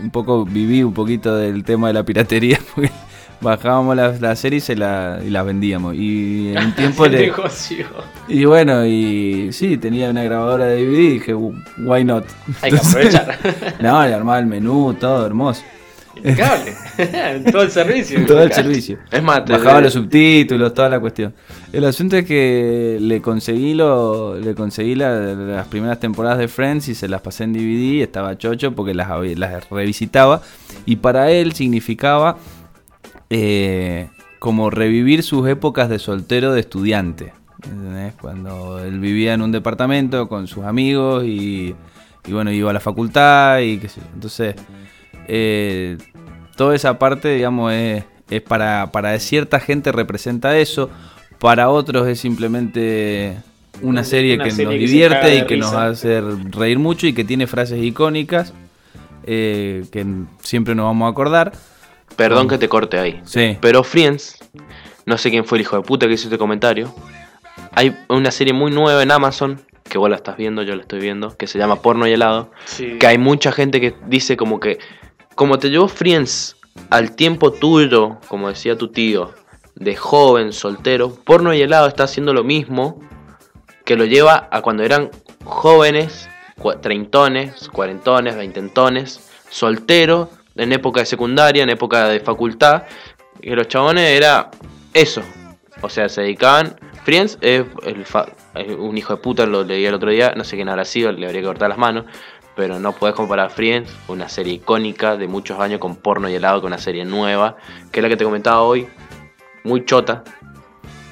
un 0.00 0.10
poco 0.10 0.44
viví 0.44 0.82
un 0.82 0.92
poquito 0.92 1.36
del 1.36 1.62
tema 1.62 1.86
de 1.86 1.94
la 1.94 2.02
piratería, 2.02 2.58
porque 2.74 2.90
bajábamos 3.40 3.94
las 3.94 4.20
la 4.20 4.34
series 4.34 4.68
y, 4.70 4.74
la, 4.74 5.20
y 5.24 5.30
las 5.30 5.46
vendíamos. 5.46 5.94
Y 5.94 6.56
en 6.56 6.58
un 6.58 6.72
tiempo 6.74 7.06
le. 7.06 7.28
negocio. 7.28 7.86
Y 8.26 8.44
bueno, 8.46 8.84
y 8.84 9.52
sí, 9.52 9.76
tenía 9.76 10.10
una 10.10 10.24
grabadora 10.24 10.64
de 10.66 10.84
DVD 10.84 10.98
y 10.98 11.10
dije, 11.10 11.34
why 11.34 12.02
not? 12.02 12.24
Hay 12.60 12.72
que 12.72 12.78
aprovechar. 12.78 13.38
no, 13.80 14.04
le 14.04 14.12
armaba 14.12 14.40
el 14.40 14.46
menú, 14.46 14.92
todo 14.94 15.24
hermoso. 15.24 15.62
Impecable. 16.16 16.74
Todo 17.52 17.62
el 17.62 17.70
servicio. 17.70 18.24
Todo 18.26 18.42
el 18.42 18.52
servicio. 18.52 18.98
Es 19.10 19.22
más, 19.22 19.44
Bajaba 19.44 19.80
los 19.80 19.92
subtítulos, 19.92 20.72
toda 20.74 20.88
la 20.88 21.00
cuestión. 21.00 21.34
El 21.72 21.84
asunto 21.84 22.16
es 22.16 22.24
que 22.24 22.98
le 23.00 23.20
conseguí 23.20 23.74
lo, 23.74 24.38
le 24.38 24.54
conseguí 24.54 24.94
la- 24.94 25.18
las 25.34 25.66
primeras 25.68 25.98
temporadas 26.00 26.38
de 26.38 26.48
Friends 26.48 26.88
y 26.88 26.94
se 26.94 27.08
las 27.08 27.20
pasé 27.20 27.44
en 27.44 27.52
DVD, 27.52 28.02
estaba 28.02 28.36
chocho 28.38 28.72
porque 28.74 28.94
las, 28.94 29.08
las 29.36 29.68
revisitaba 29.70 30.40
y 30.86 30.96
para 30.96 31.30
él 31.30 31.52
significaba 31.52 32.36
eh, 33.30 34.08
como 34.38 34.70
revivir 34.70 35.22
sus 35.22 35.48
épocas 35.48 35.88
de 35.88 35.98
soltero 35.98 36.52
de 36.52 36.60
estudiante. 36.60 37.32
¿entendés? 37.64 38.12
Cuando 38.20 38.78
él 38.84 38.98
vivía 39.00 39.34
en 39.34 39.42
un 39.42 39.50
departamento 39.52 40.28
con 40.28 40.46
sus 40.46 40.64
amigos 40.64 41.24
y, 41.24 41.74
y 42.26 42.32
bueno, 42.32 42.52
iba 42.52 42.70
a 42.70 42.74
la 42.74 42.80
facultad 42.80 43.60
y 43.60 43.78
qué 43.78 43.88
sé 43.88 44.00
yo. 44.00 44.06
Entonces, 44.14 44.54
eh, 45.28 45.98
toda 46.56 46.74
esa 46.74 46.98
parte, 46.98 47.34
digamos, 47.34 47.72
es, 47.72 48.04
es 48.30 48.42
para, 48.42 48.90
para 48.92 49.18
cierta 49.18 49.60
gente 49.60 49.92
representa 49.92 50.56
eso, 50.58 50.90
para 51.38 51.68
otros 51.68 52.08
es 52.08 52.20
simplemente 52.20 53.36
una 53.82 54.04
serie 54.04 54.36
Una 54.36 54.44
que 54.44 54.50
serie 54.50 54.64
nos 54.64 54.74
que 54.74 54.78
divierte 54.78 55.36
y 55.36 55.46
que 55.46 55.56
nos 55.56 55.70
risa. 55.70 55.86
hace 55.86 56.20
reír 56.50 56.78
mucho 56.78 57.06
y 57.06 57.12
que 57.12 57.24
tiene 57.24 57.46
frases 57.46 57.82
icónicas 57.82 58.54
eh, 59.26 59.84
que 59.90 60.06
siempre 60.42 60.74
nos 60.74 60.84
vamos 60.84 61.06
a 61.06 61.10
acordar. 61.10 61.52
Perdón 62.16 62.48
que 62.48 62.58
te 62.58 62.68
corte 62.68 62.98
ahí. 62.98 63.20
Sí. 63.24 63.58
Pero 63.60 63.82
Friends, 63.82 64.38
no 65.06 65.18
sé 65.18 65.30
quién 65.30 65.44
fue 65.44 65.58
el 65.58 65.62
hijo 65.62 65.76
de 65.76 65.82
puta 65.82 66.06
que 66.06 66.12
hizo 66.12 66.24
este 66.24 66.38
comentario. 66.38 66.94
Hay 67.72 67.96
una 68.08 68.30
serie 68.30 68.52
muy 68.52 68.70
nueva 68.70 69.02
en 69.02 69.10
Amazon, 69.10 69.60
que 69.82 69.98
vos 69.98 70.08
la 70.08 70.16
estás 70.16 70.36
viendo, 70.36 70.62
yo 70.62 70.76
la 70.76 70.82
estoy 70.82 71.00
viendo, 71.00 71.36
que 71.36 71.46
se 71.46 71.58
llama 71.58 71.82
Porno 71.82 72.06
y 72.06 72.12
helado. 72.12 72.52
Sí. 72.66 72.98
Que 73.00 73.06
hay 73.06 73.18
mucha 73.18 73.50
gente 73.50 73.80
que 73.80 73.94
dice 74.06 74.36
como 74.36 74.60
que, 74.60 74.78
como 75.34 75.58
te 75.58 75.70
llevó 75.70 75.88
Friends 75.88 76.56
al 76.90 77.14
tiempo 77.16 77.52
tuyo, 77.52 78.18
como 78.28 78.48
decía 78.48 78.76
tu 78.76 78.88
tío, 78.88 79.32
de 79.74 79.96
joven, 79.96 80.52
soltero, 80.52 81.14
Porno 81.14 81.52
y 81.54 81.60
helado 81.62 81.88
está 81.88 82.04
haciendo 82.04 82.32
lo 82.32 82.44
mismo 82.44 83.00
que 83.84 83.96
lo 83.96 84.04
lleva 84.04 84.48
a 84.50 84.62
cuando 84.62 84.82
eran 84.82 85.10
jóvenes, 85.44 86.28
treintones, 86.80 87.68
cuarentones, 87.68 88.36
veintentones, 88.36 89.30
solteros, 89.50 90.28
en 90.56 90.72
época 90.72 91.00
de 91.00 91.06
secundaria, 91.06 91.64
en 91.64 91.70
época 91.70 92.08
de 92.08 92.20
facultad, 92.20 92.84
que 93.42 93.56
los 93.56 93.68
chabones 93.68 94.10
era 94.10 94.50
eso. 94.94 95.22
O 95.82 95.88
sea, 95.88 96.08
se 96.08 96.22
dedicaban. 96.22 96.76
Friends 97.04 97.36
es, 97.42 97.66
el 97.82 98.06
fa- 98.06 98.28
un 98.78 98.96
hijo 98.96 99.14
de 99.16 99.20
puta, 99.20 99.44
lo 99.44 99.64
leí 99.64 99.84
el 99.84 99.92
otro 99.92 100.10
día, 100.10 100.32
no 100.34 100.44
sé 100.44 100.56
quién 100.56 100.70
habrá 100.70 100.86
sido, 100.86 101.12
le 101.12 101.26
habría 101.26 101.42
que 101.42 101.46
cortar 101.48 101.68
las 101.68 101.76
manos. 101.76 102.06
Pero 102.56 102.78
no 102.78 102.92
puedes 102.92 103.16
comparar 103.16 103.50
Friends, 103.50 103.90
una 104.08 104.28
serie 104.28 104.54
icónica 104.54 105.16
de 105.16 105.26
muchos 105.26 105.58
años 105.58 105.80
con 105.80 105.96
porno 105.96 106.28
y 106.28 106.34
helado, 106.34 106.60
con 106.60 106.68
una 106.68 106.78
serie 106.78 107.04
nueva, 107.04 107.56
que 107.90 107.98
es 108.00 108.02
la 108.02 108.08
que 108.08 108.16
te 108.16 108.24
comentaba 108.24 108.62
hoy, 108.62 108.86
muy 109.64 109.84
chota, 109.84 110.22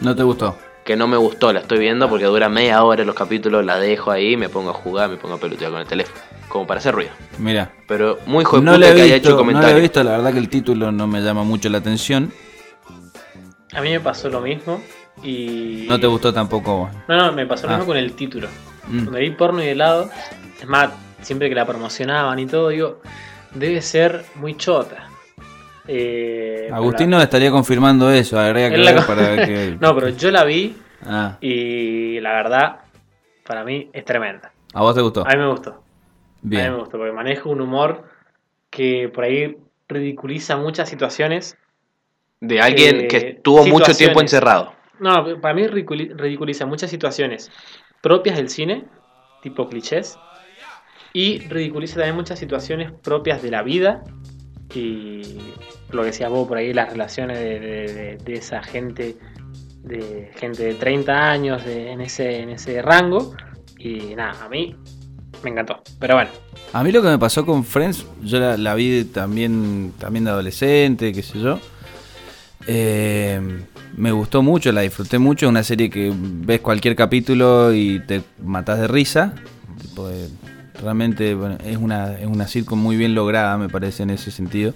¿No 0.00 0.14
te 0.16 0.22
gustó? 0.22 0.56
que 0.84 0.96
no 0.96 1.06
me 1.06 1.16
gustó, 1.16 1.52
la 1.52 1.60
estoy 1.60 1.78
viendo 1.78 2.08
porque 2.08 2.24
dura 2.24 2.48
media 2.48 2.82
hora 2.82 3.04
los 3.04 3.14
capítulos, 3.14 3.64
la 3.64 3.78
dejo 3.78 4.10
ahí, 4.10 4.36
me 4.36 4.48
pongo 4.48 4.70
a 4.70 4.74
jugar, 4.74 5.10
me 5.10 5.16
pongo 5.16 5.34
a 5.34 5.38
pelotear 5.38 5.70
con 5.70 5.80
el 5.80 5.86
teléfono, 5.86 6.18
como 6.48 6.66
para 6.66 6.78
hacer 6.78 6.94
ruido. 6.94 7.10
Mira. 7.38 7.72
Pero 7.86 8.18
muy 8.26 8.42
hijo 8.42 8.58
de 8.58 8.62
No 8.64 8.78
que 8.78 8.84
he 8.86 8.90
haya 8.90 9.02
visto, 9.04 9.14
hecho 9.16 9.30
no 9.30 9.36
le 9.36 9.40
he 9.42 9.44
comentarios. 9.46 9.80
visto, 9.80 10.02
la 10.04 10.10
verdad 10.12 10.32
que 10.32 10.38
el 10.40 10.48
título 10.48 10.90
no 10.92 11.06
me 11.06 11.20
llama 11.20 11.44
mucho 11.44 11.68
la 11.68 11.78
atención. 11.78 12.32
A 13.74 13.80
mí 13.80 13.90
me 13.90 14.00
pasó 14.00 14.28
lo 14.28 14.40
mismo 14.40 14.82
y... 15.22 15.86
No 15.88 15.98
te 16.00 16.06
gustó 16.08 16.32
tampoco. 16.32 16.90
No, 17.08 17.16
no, 17.16 17.32
me 17.32 17.46
pasó 17.46 17.66
lo 17.66 17.74
Ah. 17.74 17.76
mismo 17.76 17.86
con 17.92 17.96
el 17.96 18.12
título. 18.14 18.48
Mm. 18.88 19.04
Cuando 19.04 19.18
vi 19.20 19.30
porno 19.30 19.62
y 19.62 19.68
helado, 19.68 20.10
es 20.60 20.66
más, 20.68 20.90
siempre 21.22 21.48
que 21.48 21.54
la 21.54 21.66
promocionaban 21.66 22.38
y 22.38 22.46
todo, 22.46 22.68
digo, 22.68 23.00
debe 23.54 23.80
ser 23.82 24.24
muy 24.36 24.56
chota. 24.56 25.08
Eh, 25.88 26.68
Agustín 26.72 27.06
pero 27.08 27.10
nos 27.18 27.22
estaría 27.24 27.50
confirmando 27.50 28.10
eso, 28.10 28.38
habría 28.38 28.70
que 28.70 28.78
la- 28.78 29.04
para 29.06 29.44
que... 29.44 29.70
la- 29.80 29.88
No, 29.88 29.94
pero 29.94 30.08
yo 30.10 30.30
la 30.30 30.44
vi 30.44 30.76
Ah, 31.04 31.36
y 31.40 32.20
la 32.20 32.32
verdad, 32.34 32.76
para 33.44 33.64
mí 33.64 33.90
es 33.92 34.04
tremenda. 34.04 34.52
¿a 34.72 34.80
vos 34.82 34.94
te 34.94 35.00
gustó? 35.00 35.26
A 35.26 35.30
mí 35.30 35.36
me 35.36 35.48
gustó. 35.48 35.70
A 35.70 35.74
mí 35.74 35.80
me 36.42 36.56
Bien. 36.60 36.76
gustó 36.76 36.98
porque 36.98 37.12
maneja 37.12 37.48
un 37.48 37.60
humor 37.60 38.04
que 38.70 39.10
por 39.12 39.24
ahí 39.24 39.56
ridiculiza 39.88 40.56
muchas 40.56 40.88
situaciones. 40.88 41.58
De 42.40 42.60
alguien 42.60 43.00
Eh, 43.02 43.08
que 43.08 43.16
estuvo 43.16 43.64
mucho 43.66 43.92
tiempo 43.94 44.20
encerrado. 44.20 44.72
No, 45.00 45.40
para 45.40 45.54
mí 45.54 45.66
ridiculi- 45.66 46.14
ridiculiza 46.16 46.66
muchas 46.66 46.90
situaciones 46.90 47.50
propias 48.00 48.36
del 48.36 48.48
cine, 48.48 48.84
tipo 49.42 49.68
clichés, 49.68 50.18
y 51.14 51.38
ridiculiza 51.40 51.96
también 51.96 52.16
muchas 52.16 52.38
situaciones 52.38 52.90
propias 53.02 53.42
de 53.42 53.50
la 53.50 53.62
vida 53.62 54.02
y 54.74 55.22
lo 55.90 56.00
que 56.02 56.06
decías 56.06 56.30
vos 56.30 56.48
por 56.48 56.56
ahí, 56.56 56.72
las 56.72 56.90
relaciones 56.90 57.38
de, 57.38 57.60
de- 57.60 57.92
de- 57.94 58.18
de 58.24 58.32
esa 58.34 58.62
gente, 58.62 59.16
de 59.84 60.30
gente 60.36 60.62
de 60.64 60.74
30 60.74 61.30
años 61.30 61.64
de- 61.64 61.90
en, 61.92 62.00
ese, 62.00 62.40
en 62.40 62.48
ese 62.50 62.80
rango. 62.80 63.34
Y 63.78 64.14
nada, 64.14 64.42
a 64.44 64.48
mí 64.48 64.74
me 65.42 65.50
encantó. 65.50 65.82
Pero 65.98 66.14
bueno, 66.14 66.30
A 66.72 66.82
mí 66.82 66.90
lo 66.92 67.02
que 67.02 67.08
me 67.08 67.18
pasó 67.18 67.44
con 67.44 67.64
Friends, 67.64 68.06
yo 68.22 68.38
la, 68.56 68.74
vi 68.74 69.04
también, 69.04 69.92
también 69.98 70.24
de 70.24 70.30
adolescente, 70.30 71.12
qué 71.12 71.22
sé 71.22 71.38
yo. 71.40 71.58
Eh, 72.66 73.40
me 73.96 74.12
gustó 74.12 74.42
mucho, 74.42 74.72
la 74.72 74.82
disfruté 74.82 75.18
mucho. 75.18 75.46
Es 75.46 75.50
una 75.50 75.62
serie 75.64 75.90
que 75.90 76.12
ves 76.14 76.60
cualquier 76.60 76.96
capítulo 76.96 77.72
y 77.74 78.00
te 78.06 78.22
matas 78.42 78.78
de 78.80 78.88
risa. 78.88 79.34
Tipo, 79.80 80.08
eh, 80.08 80.28
realmente 80.80 81.34
bueno, 81.34 81.58
es, 81.64 81.76
una, 81.76 82.18
es 82.18 82.26
una 82.26 82.46
sitcom 82.48 82.78
muy 82.78 82.96
bien 82.96 83.14
lograda, 83.14 83.56
me 83.58 83.68
parece, 83.68 84.02
en 84.04 84.10
ese 84.10 84.30
sentido. 84.30 84.74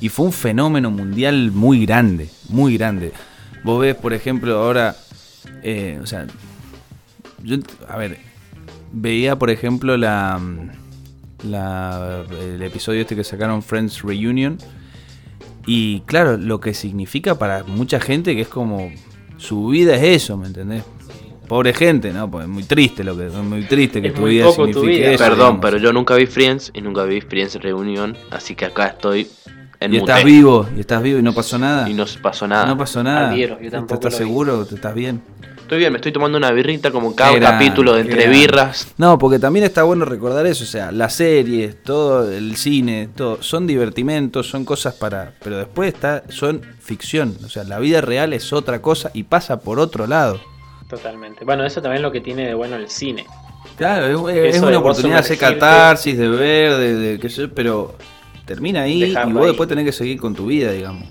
Y 0.00 0.08
fue 0.10 0.26
un 0.26 0.32
fenómeno 0.32 0.90
mundial 0.90 1.52
muy 1.52 1.84
grande, 1.86 2.28
muy 2.48 2.76
grande. 2.76 3.12
Vos 3.64 3.80
ves, 3.80 3.94
por 3.94 4.12
ejemplo, 4.12 4.58
ahora, 4.58 4.94
eh, 5.62 5.98
o 6.02 6.06
sea, 6.06 6.26
yo, 7.42 7.56
a 7.88 7.96
ver, 7.96 8.18
veía, 8.92 9.36
por 9.36 9.50
ejemplo, 9.50 9.96
la, 9.96 10.40
la- 11.44 12.24
el 12.40 12.62
episodio 12.62 13.00
este 13.00 13.16
que 13.16 13.24
sacaron 13.24 13.62
Friends 13.62 14.02
Reunion. 14.02 14.58
Y 15.66 16.00
claro, 16.02 16.36
lo 16.36 16.60
que 16.60 16.74
significa 16.74 17.38
para 17.38 17.64
mucha 17.64 17.98
gente 17.98 18.34
que 18.36 18.42
es 18.42 18.48
como 18.48 18.90
su 19.38 19.68
vida 19.68 19.96
es 19.96 20.22
eso, 20.22 20.36
¿me 20.36 20.46
entendés? 20.46 20.84
Pobre 21.46 21.72
gente, 21.72 22.12
¿no? 22.12 22.30
Pues 22.30 22.44
es 22.44 22.50
muy 22.50 22.64
triste 22.64 23.04
lo 23.04 23.16
que 23.16 23.26
es 23.26 23.32
muy 23.34 23.62
triste 23.64 24.02
que 24.02 24.08
Es 24.08 24.14
tu 24.14 24.22
muy 24.22 24.30
vida 24.32 24.44
poco 24.46 24.66
tu 24.66 24.72
signifique 24.74 24.98
vida. 25.00 25.12
eso. 25.12 25.24
Perdón, 25.24 25.38
digamos. 25.38 25.60
pero 25.62 25.78
yo 25.78 25.92
nunca 25.92 26.14
vi 26.14 26.26
Friends 26.26 26.70
y 26.74 26.80
nunca 26.80 27.04
vi 27.04 27.20
Friends 27.20 27.54
Reunión, 27.56 28.16
así 28.30 28.54
que 28.54 28.64
acá 28.66 28.86
estoy 28.88 29.28
En 29.80 29.92
y 29.94 29.98
estás 29.98 30.20
mute. 30.20 30.30
vivo, 30.32 30.66
y 30.76 30.80
estás 30.80 31.02
vivo 31.02 31.18
y 31.18 31.22
no 31.22 31.32
pasó 31.32 31.58
nada. 31.58 31.88
Y 31.88 31.94
no 31.94 32.04
pasó 32.22 32.46
nada. 32.48 32.66
No 32.66 32.76
pasó 32.76 33.02
nada. 33.02 33.30
Adhiero, 33.30 33.60
yo 33.60 33.70
tampoco 33.70 33.94
¿Estás 33.94 34.16
seguro? 34.16 34.64
¿Te 34.64 34.74
estás 34.76 34.94
bien? 34.94 35.20
Estoy 35.60 35.78
bien, 35.80 35.92
me 35.92 35.96
estoy 35.98 36.12
tomando 36.12 36.38
una 36.38 36.52
birrita 36.52 36.92
como 36.92 37.16
cada 37.16 37.40
capítulo 37.40 37.94
de 37.94 38.02
entre 38.02 38.28
birras. 38.28 38.86
No, 38.98 39.18
porque 39.18 39.40
también 39.40 39.64
está 39.64 39.82
bueno 39.82 40.04
recordar 40.04 40.46
eso, 40.46 40.62
o 40.62 40.66
sea, 40.66 40.92
las 40.92 41.14
series, 41.14 41.82
todo 41.82 42.30
el 42.32 42.54
cine, 42.56 43.08
todo, 43.16 43.42
son 43.42 43.66
divertimentos, 43.66 44.48
son 44.48 44.64
cosas 44.64 44.94
para, 44.94 45.32
pero 45.42 45.58
después 45.58 45.92
está, 45.92 46.22
son 46.28 46.60
ficción, 46.80 47.36
o 47.44 47.48
sea, 47.48 47.64
la 47.64 47.80
vida 47.80 48.00
real 48.00 48.32
es 48.32 48.52
otra 48.52 48.80
cosa 48.80 49.10
y 49.12 49.24
pasa 49.24 49.58
por 49.58 49.80
otro 49.80 50.06
lado. 50.06 50.40
Totalmente. 50.88 51.44
Bueno, 51.44 51.64
eso 51.64 51.82
también 51.82 51.96
es 51.96 52.02
lo 52.02 52.12
que 52.12 52.20
tiene 52.20 52.46
de 52.46 52.54
bueno 52.54 52.76
el 52.76 52.88
cine. 52.88 53.24
Claro, 53.76 54.28
es, 54.30 54.54
es 54.56 54.62
una 54.62 54.78
oportunidad 54.78 55.16
de 55.16 55.20
hacer 55.20 55.38
catarsis, 55.38 56.16
de 56.16 56.28
ver, 56.28 56.76
de, 56.76 56.94
de 56.94 57.18
qué 57.18 57.28
sé 57.28 57.42
yo, 57.42 57.50
pero 57.54 57.94
termina 58.46 58.82
ahí 58.82 59.00
Dejarlo 59.00 59.30
y 59.30 59.34
vos 59.34 59.42
ahí. 59.42 59.48
después 59.48 59.68
tenés 59.68 59.84
que 59.84 59.92
seguir 59.92 60.18
con 60.20 60.34
tu 60.34 60.46
vida, 60.46 60.70
digamos. 60.72 61.08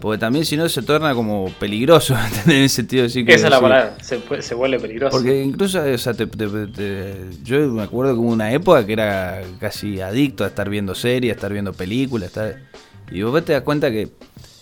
Porque 0.00 0.18
también 0.18 0.44
si 0.46 0.56
no 0.56 0.66
se 0.68 0.80
torna 0.82 1.14
como 1.14 1.50
peligroso. 1.58 2.14
En 2.46 2.52
el 2.52 2.70
sentido 2.70 3.02
de 3.02 3.08
decir 3.08 3.26
que 3.26 3.34
Esa 3.34 3.46
es 3.46 3.50
la 3.50 3.60
palabra. 3.60 3.96
Se, 4.02 4.54
vuelve 4.54 4.78
peligroso. 4.80 5.16
Porque 5.16 5.42
incluso, 5.42 5.82
o 5.82 5.98
sea, 5.98 6.14
te- 6.14 6.26
te- 6.26 6.66
te- 6.68 7.16
yo 7.42 7.58
me 7.68 7.82
acuerdo 7.82 8.12
que 8.14 8.18
hubo 8.20 8.30
una 8.32 8.52
época 8.52 8.86
que 8.86 8.92
era 8.94 9.42
casi 9.58 10.00
adicto 10.00 10.44
a 10.44 10.48
estar 10.48 10.68
viendo 10.70 10.94
series, 10.94 11.32
a 11.32 11.34
estar 11.34 11.52
viendo 11.52 11.72
películas, 11.72 12.36
a 12.36 12.46
estar- 12.48 12.62
y 13.10 13.22
vos 13.22 13.44
te 13.44 13.52
das 13.52 13.62
cuenta 13.62 13.90
que 13.90 14.08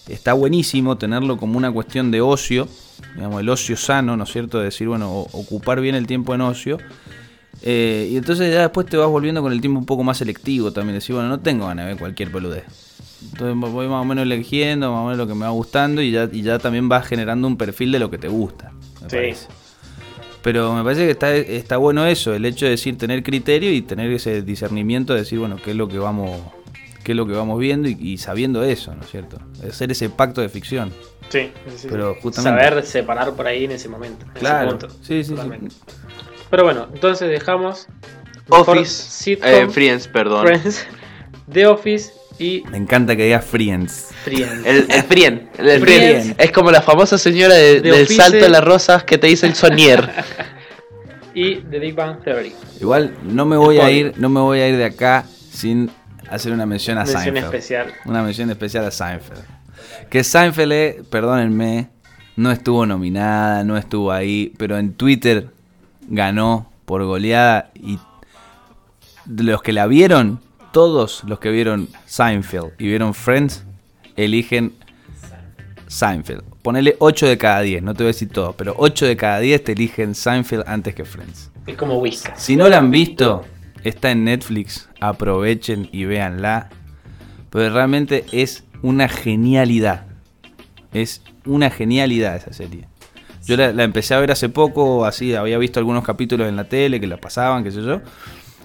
está 0.09 0.33
buenísimo 0.33 0.97
tenerlo 0.99 1.37
como 1.37 1.57
una 1.59 1.71
cuestión 1.71 2.11
de 2.11 2.21
ocio, 2.21 2.69
digamos, 3.15 3.41
el 3.41 3.49
ocio 3.49 3.77
sano, 3.77 4.17
¿no 4.17 4.25
es 4.25 4.33
cierto? 4.33 4.59
De 4.59 4.65
decir, 4.67 4.89
bueno, 4.89 5.11
ocupar 5.33 5.81
bien 5.81 5.95
el 5.95 6.07
tiempo 6.07 6.35
en 6.35 6.41
ocio. 6.41 6.79
Eh, 7.63 8.09
y 8.13 8.17
entonces 8.17 8.53
ya 8.53 8.63
después 8.63 8.87
te 8.87 8.97
vas 8.97 9.09
volviendo 9.09 9.43
con 9.43 9.53
el 9.53 9.61
tiempo 9.61 9.81
un 9.81 9.87
poco 9.87 10.05
más 10.05 10.19
selectivo 10.19 10.73
también, 10.73 10.95
decir, 10.95 11.15
bueno, 11.15 11.29
no 11.29 11.41
tengo 11.41 11.67
ganas 11.67 11.87
de 11.87 11.93
ver 11.93 11.99
cualquier 12.01 12.31
peludez. 12.31 12.65
Entonces 13.33 13.73
voy 13.73 13.89
más 13.89 14.01
o 14.01 14.05
menos 14.05 14.23
eligiendo, 14.23 14.93
más 14.93 15.01
o 15.01 15.05
menos 15.05 15.19
lo 15.19 15.27
que 15.27 15.35
me 15.35 15.45
va 15.45 15.51
gustando 15.51 16.01
y 16.01 16.13
ya, 16.13 16.29
y 16.31 16.43
ya 16.43 16.59
también 16.61 16.89
vas 16.89 17.07
generando 17.07 17.49
un 17.49 17.57
perfil 17.57 17.91
de 17.91 17.99
lo 17.99 18.11
que 18.11 18.19
te 18.19 18.29
gusta. 18.29 18.71
me 19.03 19.11
Sí. 19.11 19.17
parece. 19.17 19.47
Pero 20.41 20.73
me 20.73 20.85
parece 20.85 21.05
que 21.05 21.11
está, 21.11 21.35
está 21.35 21.77
bueno 21.79 22.07
eso, 22.07 22.33
el 22.33 22.45
hecho 22.45 22.65
de 22.65 22.71
decir 22.73 22.97
tener 22.97 23.25
criterio 23.25 23.73
y 23.73 23.83
tener 23.83 24.11
ese 24.13 24.43
discernimiento 24.43 25.13
de 25.13 25.21
decir, 25.21 25.41
bueno, 25.41 25.57
qué 25.63 25.73
es 25.73 25.77
lo 25.77 25.89
que 25.89 25.99
vamos, 25.99 26.41
qué 27.09 27.13
es 27.13 27.17
lo 27.17 27.27
que 27.27 27.33
vamos 27.33 27.59
viendo 27.59 27.89
y, 27.89 27.97
y 27.99 28.19
sabiendo 28.19 28.63
eso, 28.63 28.95
¿no 28.95 29.01
es 29.01 29.11
cierto? 29.11 29.39
Hacer 29.67 29.91
ese 29.91 30.11
pacto 30.11 30.43
de 30.43 30.51
ficción. 30.51 30.93
Sí, 31.31 31.51
sí, 31.71 31.75
sí. 31.79 31.89
Pero 31.91 32.15
justamente- 32.21 32.63
Saber 32.69 32.85
separar 32.85 33.33
por 33.33 33.47
ahí 33.47 33.65
en 33.65 33.71
ese 33.71 33.89
momento. 33.89 34.27
en 34.27 34.31
ese 34.33 34.41
Claro. 34.41 34.69
punto. 34.69 34.91
Sí, 34.91 34.97
sí, 35.01 35.25
sí. 35.25 35.31
Totalmente. 35.31 35.75
Pero 36.51 36.65
bueno, 36.65 36.87
entonces 36.93 37.31
dejamos. 37.31 37.87
Office, 38.51 38.85
sitcom, 38.91 39.49
eh, 39.49 39.69
Friends, 39.71 40.07
perdón. 40.09 40.47
Friends, 40.47 40.87
The 41.51 41.67
Office 41.67 42.13
y 42.39 42.63
Me 42.71 42.77
encanta 42.77 43.17
que 43.17 43.25
digas 43.25 43.43
Friends. 43.47 44.09
Friends. 44.25 44.67
El, 44.67 44.87
el 44.91 45.03
Frien, 45.05 45.49
el, 45.57 45.67
el 45.71 45.81
Frien. 45.81 46.21
Frien. 46.23 46.35
Es 46.39 46.53
como 46.53 46.71
la 46.71 46.83
famosa 46.83 47.17
señora 47.17 47.55
de- 47.55 47.81
De 47.81 47.91
del 47.91 48.03
Office. 48.05 48.17
salto 48.21 48.37
de 48.37 48.51
las 48.51 48.63
rosas 48.63 49.03
que 49.05 49.17
te 49.17 49.29
dice 49.29 49.47
el 49.47 49.55
sonier. 49.55 50.11
y 51.35 51.57
The 51.57 51.79
Big 51.79 51.95
Bang 51.95 52.23
Theory. 52.23 52.53
Igual 52.83 53.15
no 53.23 53.47
me 53.47 53.57
voy 53.57 53.79
a 53.79 53.91
ir, 53.91 54.13
no 54.19 54.29
me 54.29 54.41
voy 54.41 54.61
a 54.61 54.69
ir 54.69 54.77
de 54.77 54.85
acá 54.85 55.25
sin 55.51 55.91
hacer 56.31 56.53
una 56.53 56.67
mención 56.67 56.99
a 56.99 57.05
Mención 57.05 57.23
Seinfeld. 57.23 57.45
especial. 57.45 57.93
Una 58.05 58.23
mención 58.23 58.51
especial 58.51 58.85
a 58.85 58.91
Seinfeld. 58.91 59.43
Que 60.11 60.25
Seinfeld, 60.25 60.73
eh, 60.73 61.03
perdónenme, 61.11 61.89
no 62.37 62.53
estuvo 62.53 62.87
nominada, 62.87 63.65
no 63.65 63.77
estuvo 63.77 64.13
ahí, 64.13 64.53
pero 64.59 64.79
en 64.79 64.93
Twitter 64.95 65.49
ganó 66.09 66.71
por 66.85 67.05
goleada 67.05 67.71
y 67.75 67.99
los 69.27 69.63
que 69.63 69.73
la 69.73 69.87
vieron, 69.87 70.41
todos 70.73 71.25
los 71.25 71.39
que 71.39 71.51
vieron 71.51 71.89
Seinfeld 72.07 72.73
y 72.79 72.87
vieron 72.87 73.15
Friends, 73.15 73.65
eligen 74.17 74.73
Seinfeld. 75.87 76.43
Ponele 76.63 76.97
8 76.99 77.27
de 77.27 77.39
cada 77.39 77.61
10, 77.61 77.83
no 77.83 77.95
te 77.95 78.05
voy 78.05 78.09
a 78.09 78.13
decir 78.13 78.31
todo, 78.31 78.53
pero 78.53 78.75
8 78.79 79.07
de 79.07 79.17
cada 79.17 79.41
10 79.41 79.65
te 79.65 79.73
eligen 79.73 80.15
Seinfeld 80.15 80.65
antes 80.67 80.95
que 80.95 81.05
Friends. 81.05 81.51
Es 81.67 81.77
como 81.77 81.99
Whiskas. 81.99 82.41
Si 82.41 82.57
no 82.57 82.69
la 82.69 82.79
han 82.79 82.91
visto, 82.91 83.45
está 83.85 84.11
en 84.11 84.25
Netflix, 84.25 84.89
aprovechen 85.01 85.89
y 85.93 86.05
véanla. 86.05 86.71
Pero 87.51 87.73
realmente 87.73 88.25
es 88.33 88.65
una 88.83 89.09
genialidad. 89.09 90.07
Es 90.93 91.23
una 91.45 91.71
genialidad 91.71 92.37
esa 92.37 92.53
serie. 92.53 92.87
Yo 93.47 93.57
la, 93.57 93.83
empecé 93.83 94.15
a 94.15 94.21
ver 94.21 94.31
hace 94.31 94.49
poco, 94.49 95.07
así, 95.07 95.35
había 95.35 95.57
visto 95.57 95.81
algunos 95.81 96.05
capítulos 96.05 96.49
en 96.49 96.57
la 96.57 96.65
tele 96.65 97.01
que 97.01 97.07
la 97.07 97.17
pasaban, 97.17 97.65
qué 97.65 97.71
sé 97.71 97.83
yo. 97.83 98.03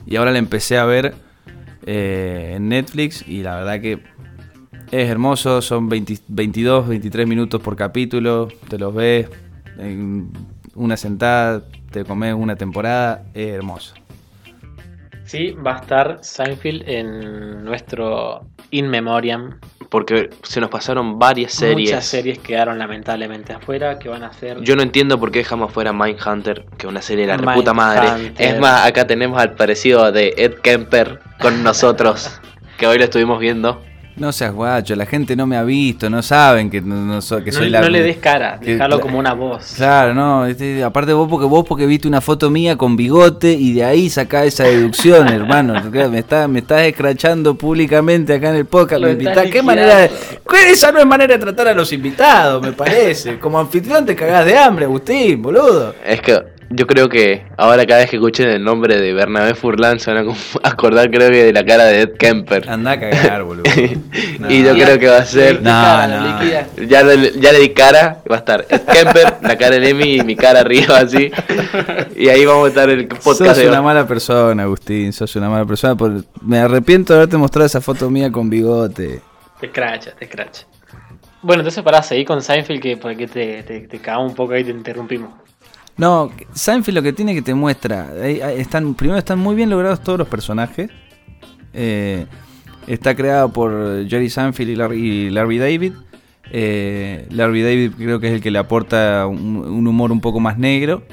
Y 0.05 0.17
ahora 0.17 0.31
la 0.31 0.39
empecé 0.39 0.77
a 0.77 0.85
ver 0.85 1.15
eh, 1.85 2.53
en 2.55 2.67
Netflix 2.67 3.25
y 3.27 3.43
la 3.43 3.55
verdad 3.55 3.79
que 3.79 3.99
es 4.91 5.09
hermoso, 5.09 5.61
son 5.61 5.89
20 5.89 6.19
22, 6.27 6.87
23 6.87 7.27
minutos 7.27 7.61
por 7.61 7.75
capítulo, 7.75 8.49
te 8.67 8.77
los 8.77 8.93
ves 8.93 9.29
en 9.79 10.29
una 10.75 10.97
sentada, 10.97 11.63
te 11.89 12.03
comes 12.03 12.33
una 12.35 12.55
temporada, 12.55 13.25
es 13.33 13.53
hermoso. 13.53 13.95
Sí, 15.25 15.51
va 15.51 15.77
a 15.77 15.79
estar 15.79 16.19
Seinfeld 16.21 16.87
en 16.87 17.63
nuestro 17.63 18.45
In 18.71 18.89
Memoriam. 18.89 19.59
Porque 19.89 20.31
se 20.41 20.59
nos 20.59 20.69
pasaron 20.69 21.19
varias 21.19 21.53
series. 21.53 21.91
Muchas 21.91 22.05
series 22.05 22.39
quedaron 22.39 22.79
lamentablemente 22.79 23.53
afuera 23.53 23.99
que 23.99 24.09
van 24.09 24.23
a 24.23 24.33
ser. 24.33 24.59
Yo 24.61 24.75
no 24.75 24.81
entiendo 24.81 25.19
por 25.19 25.31
qué 25.31 25.39
dejamos 25.39 25.71
fuera 25.71 25.93
Mindhunter, 25.93 26.65
que 26.77 26.87
es 26.87 26.91
una 26.91 27.01
serie 27.01 27.27
de 27.27 27.37
la 27.37 27.53
puta 27.53 27.73
madre. 27.73 28.33
Es 28.37 28.59
más, 28.59 28.85
acá 28.85 29.05
tenemos 29.05 29.39
al 29.39 29.53
parecido 29.53 30.11
de 30.11 30.33
Ed 30.37 30.55
Kemper 30.55 31.19
con 31.39 31.63
nosotros, 31.63 32.41
que 32.77 32.87
hoy 32.87 32.97
lo 32.97 33.03
estuvimos 33.03 33.39
viendo. 33.39 33.81
No 34.15 34.31
seas 34.31 34.53
guacho, 34.53 34.95
la 34.95 35.07
gente 35.07 35.35
no 35.35 35.47
me 35.47 35.57
ha 35.57 35.63
visto, 35.63 36.07
no 36.07 36.21
saben 36.21 36.69
que, 36.69 36.81
no, 36.81 36.95
no 36.95 37.19
so- 37.19 37.43
que 37.43 37.49
no, 37.51 37.57
soy 37.57 37.69
la... 37.71 37.81
no 37.81 37.89
le 37.89 38.01
des 38.03 38.17
cara, 38.17 38.59
que- 38.59 38.73
déjalo 38.73 38.99
como 39.01 39.17
una 39.17 39.33
voz. 39.33 39.73
Claro, 39.75 40.13
no, 40.13 40.45
este, 40.45 40.83
aparte 40.83 41.13
vos 41.13 41.27
porque 41.27 41.47
vos 41.47 41.65
porque 41.67 41.87
viste 41.87 42.07
una 42.07 42.21
foto 42.21 42.51
mía 42.51 42.77
con 42.77 42.95
bigote 42.95 43.51
y 43.53 43.73
de 43.73 43.83
ahí 43.83 44.11
sacás 44.11 44.45
esa 44.45 44.65
deducción, 44.65 45.27
hermano. 45.29 45.81
Me 46.11 46.19
estás 46.19 46.47
me 46.47 46.59
estás 46.59 46.81
escrachando 46.83 47.55
públicamente 47.55 48.33
acá 48.35 48.51
en 48.51 48.57
el 48.57 48.65
podcast. 48.65 49.01
Lo 49.01 49.07
me 49.07 49.13
invitás. 49.13 49.47
¿Qué 49.47 49.63
manera 49.63 49.97
de- 49.97 50.11
¿Cuál- 50.43 50.65
Esa 50.69 50.91
no 50.91 50.99
es 50.99 51.05
manera 51.07 51.33
de 51.33 51.39
tratar 51.39 51.69
a 51.69 51.73
los 51.73 51.91
invitados, 51.91 52.61
me 52.61 52.71
parece. 52.71 53.39
Como 53.39 53.59
anfitrión 53.59 54.05
te 54.05 54.15
cagás 54.15 54.45
de 54.45 54.55
hambre, 54.55 54.85
Agustín, 54.85 55.41
boludo. 55.41 55.95
Es 56.05 56.21
que 56.21 56.39
yo 56.75 56.87
creo 56.87 57.09
que 57.09 57.45
ahora 57.57 57.85
cada 57.85 58.01
vez 58.01 58.09
que 58.09 58.15
escuchen 58.17 58.49
el 58.49 58.63
nombre 58.63 58.99
de 58.99 59.13
Bernabé 59.13 59.53
Furlan 59.55 59.99
se 59.99 60.11
van 60.13 60.27
a 60.29 60.33
acordar 60.69 61.09
creo 61.11 61.29
que 61.29 61.43
de 61.45 61.53
la 61.53 61.63
cara 61.65 61.85
de 61.85 62.01
Ed 62.01 62.13
Kemper. 62.17 62.69
Anda 62.69 62.91
a 62.91 62.99
cagar, 62.99 63.43
boludo. 63.43 63.63
No. 64.39 64.51
y 64.51 64.63
yo 64.63 64.73
creo 64.73 64.97
que 64.99 65.07
va 65.07 65.17
a 65.17 65.25
ser... 65.25 65.57
No, 65.61 65.69
Cara, 65.69 66.41
no. 66.41 66.83
Ya 66.85 67.03
le, 67.03 67.39
ya 67.39 67.51
le 67.51 67.59
di 67.59 67.69
cara, 67.69 68.21
va 68.29 68.35
a 68.35 68.39
estar 68.39 68.65
Ed 68.69 68.81
Kemper, 68.81 69.35
la 69.41 69.57
cara 69.57 69.79
de 69.79 69.89
Emi 69.89 70.15
y 70.15 70.21
mi 70.23 70.35
cara 70.35 70.61
arriba 70.61 70.97
así. 70.97 71.31
Y 72.15 72.27
ahí 72.29 72.45
vamos 72.45 72.65
a 72.65 72.69
estar 72.69 72.89
el 72.89 73.07
podcast 73.07 73.37
Sos 73.37 73.57
de 73.57 73.67
una 73.69 73.81
mala 73.81 74.05
persona, 74.07 74.63
Agustín. 74.63 75.13
Sos 75.13 75.35
una 75.35 75.49
mala 75.49 75.65
persona. 75.65 75.95
por- 75.95 76.23
Me 76.41 76.59
arrepiento 76.59 77.13
de 77.13 77.19
haberte 77.19 77.37
mostrado 77.37 77.65
esa 77.67 77.79
foto 77.81 78.09
mía 78.09 78.31
con 78.31 78.49
bigote. 78.49 79.21
Te 79.59 79.67
escracha, 79.67 80.11
te 80.17 80.25
escracha. 80.25 80.65
Bueno, 81.41 81.61
entonces 81.61 81.83
para 81.83 82.01
seguir 82.01 82.25
con 82.25 82.41
Seinfeld, 82.41 82.81
que 82.81 82.97
porque 82.97 83.27
te, 83.27 83.63
te, 83.63 83.81
te 83.81 83.99
cagamos 83.99 84.31
un 84.31 84.35
poco 84.35 84.53
ahí 84.53 84.61
y 84.61 84.65
te 84.65 84.71
interrumpimos. 84.71 85.29
No, 85.97 86.31
Seinfeld 86.53 86.95
lo 86.95 87.03
que 87.03 87.13
tiene 87.13 87.33
que 87.35 87.41
te 87.41 87.53
muestra. 87.53 88.09
están, 88.27 88.95
primero 88.95 89.17
están 89.19 89.39
muy 89.39 89.55
bien 89.55 89.69
logrados 89.69 90.01
todos 90.01 90.17
los 90.17 90.27
personajes. 90.27 90.89
Eh, 91.73 92.25
está 92.87 93.15
creado 93.15 93.51
por 93.53 94.07
Jerry 94.07 94.29
Seinfeld 94.29 94.69
y 94.93 95.29
Larry, 95.29 95.57
David. 95.59 95.93
Eh, 96.51 97.27
Larry 97.31 97.61
David 97.61 97.91
creo 97.97 98.19
que 98.19 98.27
es 98.27 98.33
el 98.33 98.41
que 98.41 98.51
le 98.51 98.59
aporta 98.59 99.27
un, 99.27 99.87
humor 99.87 100.11
un 100.11 100.19
poco 100.21 100.39
más 100.39 100.57
negro. 100.57 101.03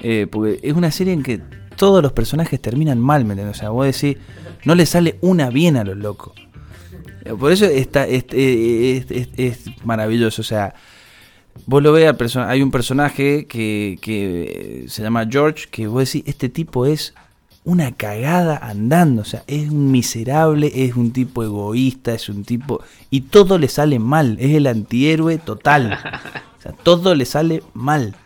Eh, 0.00 0.26
porque 0.30 0.60
es 0.62 0.74
una 0.74 0.90
serie 0.90 1.12
en 1.12 1.22
que 1.22 1.40
todos 1.76 2.02
los 2.02 2.12
personajes 2.12 2.60
terminan 2.60 2.98
mal, 3.00 3.24
¿me? 3.24 3.48
O 3.48 3.54
sea, 3.54 3.70
vos 3.70 3.86
decís, 3.86 4.16
no 4.64 4.74
le 4.74 4.84
sale 4.86 5.16
una 5.22 5.48
bien 5.50 5.76
a 5.76 5.84
los 5.84 5.96
locos. 5.96 6.34
Eh, 7.24 7.32
Por 7.38 7.50
eso 7.50 7.64
está, 7.64 8.06
es, 8.06 8.26
es- 8.32 9.10
es- 9.10 9.28
es 9.36 9.84
maravilloso. 9.84 10.42
O 10.42 10.44
sea, 10.44 10.74
vos 11.66 11.82
lo 11.82 11.92
ves, 11.92 12.08
al 12.08 12.48
hay 12.48 12.62
un 12.62 12.70
personaje 12.70 13.46
que, 13.46 13.98
que 14.00 14.84
se 14.88 15.02
llama 15.02 15.26
George, 15.30 15.66
que 15.70 15.86
vos 15.86 16.12
decís, 16.12 16.22
este 16.26 16.48
tipo 16.48 16.86
es 16.86 17.14
una 17.68 17.92
cagada 17.92 18.56
andando. 18.56 19.22
O 19.22 19.24
sea, 19.24 19.44
es 19.46 19.68
un 19.68 19.90
miserable, 19.90 20.72
es 20.74 20.96
un 20.96 21.12
tipo 21.12 21.44
egoísta, 21.44 22.14
es 22.14 22.28
un 22.28 22.44
tipo... 22.44 22.82
Y 23.10 23.22
todo 23.22 23.58
le 23.58 23.68
sale 23.68 23.98
mal, 23.98 24.38
es 24.40 24.54
el 24.54 24.66
antihéroe 24.66 25.38
total. 25.38 25.98
O 26.58 26.60
sea, 26.60 26.72
todo 26.72 27.14
le 27.14 27.24
sale 27.24 27.62
mal. 27.72 28.16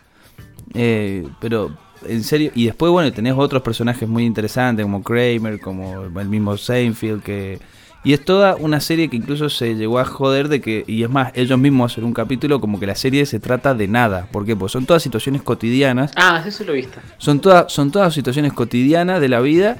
Eh, 0.73 1.27
pero, 1.39 1.69
en 2.03 2.23
serio, 2.23 2.51
y 2.55 2.65
después, 2.65 2.91
bueno, 2.91 3.13
tenés 3.13 3.35
otros 3.37 3.61
personajes 3.61 4.09
muy 4.09 4.25
interesantes, 4.25 4.83
como 4.83 5.03
Kramer, 5.03 5.59
como 5.59 6.05
el 6.05 6.29
mismo 6.29 6.57
Seinfeld, 6.57 7.21
que... 7.21 7.59
Y 8.03 8.13
es 8.13 8.23
toda 8.23 8.55
una 8.55 8.81
serie 8.81 9.09
que 9.09 9.15
incluso 9.15 9.49
se 9.49 9.75
llegó 9.75 9.99
a 9.99 10.05
joder 10.05 10.49
de 10.49 10.59
que, 10.59 10.83
y 10.87 11.03
es 11.03 11.09
más, 11.09 11.31
ellos 11.35 11.57
mismos 11.57 11.93
hacen 11.93 12.03
un 12.03 12.13
capítulo 12.13 12.59
como 12.59 12.79
que 12.79 12.85
la 12.85 12.95
serie 12.95 13.25
se 13.25 13.39
trata 13.39 13.73
de 13.73 13.87
nada. 13.87 14.27
¿Por 14.31 14.45
qué? 14.45 14.55
Porque 14.55 14.73
son 14.73 14.85
todas 14.85 15.01
situaciones 15.01 15.41
cotidianas 15.41 16.11
Ah, 16.15 16.43
eso 16.45 16.63
lo 16.65 16.73
viste. 16.73 16.99
son 17.17 17.39
todas, 17.39 17.71
son 17.71 17.91
todas 17.91 18.13
situaciones 18.13 18.51
cotidianas 18.53 19.21
de 19.21 19.29
la 19.29 19.39
vida 19.39 19.77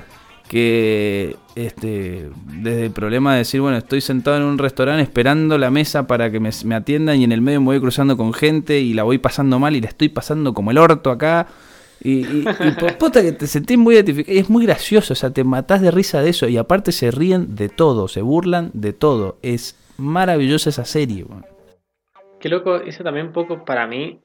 que 0.47 1.37
este 1.55 2.29
desde 2.45 2.85
el 2.85 2.91
problema 2.91 3.31
de 3.33 3.39
decir, 3.39 3.61
bueno, 3.61 3.77
estoy 3.77 4.01
sentado 4.01 4.37
en 4.37 4.43
un 4.43 4.57
restaurante 4.57 5.01
esperando 5.01 5.57
la 5.57 5.71
mesa 5.71 6.05
para 6.05 6.31
que 6.31 6.39
me, 6.39 6.49
me 6.65 6.75
atiendan 6.75 7.19
y 7.19 7.23
en 7.23 7.31
el 7.31 7.41
medio 7.41 7.61
me 7.61 7.67
voy 7.67 7.79
cruzando 7.79 8.17
con 8.17 8.33
gente 8.33 8.79
y 8.79 8.93
la 8.93 9.03
voy 9.03 9.17
pasando 9.17 9.57
mal 9.59 9.75
y 9.75 9.81
la 9.81 9.87
estoy 9.87 10.09
pasando 10.09 10.53
como 10.53 10.71
el 10.71 10.77
orto 10.77 11.11
acá. 11.11 11.47
Y, 12.01 12.41
y, 12.41 12.45
puta 12.99 13.21
que 13.21 13.31
te 13.31 13.47
sentís 13.47 13.77
muy 13.77 13.95
identificado. 13.95 14.37
Es 14.37 14.49
muy 14.49 14.65
gracioso, 14.65 15.13
o 15.13 15.15
sea, 15.15 15.31
te 15.31 15.43
matás 15.43 15.81
de 15.81 15.91
risa 15.91 16.21
de 16.21 16.29
eso. 16.29 16.47
Y 16.47 16.57
aparte 16.57 16.91
se 16.91 17.11
ríen 17.11 17.55
de 17.55 17.69
todo, 17.69 18.07
se 18.07 18.21
burlan 18.21 18.71
de 18.73 18.93
todo. 18.93 19.37
Es 19.41 19.77
maravillosa 19.97 20.69
esa 20.69 20.85
serie. 20.85 21.23
weón. 21.23 21.45
Qué 22.39 22.49
loco, 22.49 22.75
eso 22.75 23.03
también 23.03 23.27
un 23.27 23.31
poco 23.33 23.63
para 23.63 23.87
mí 23.87 24.19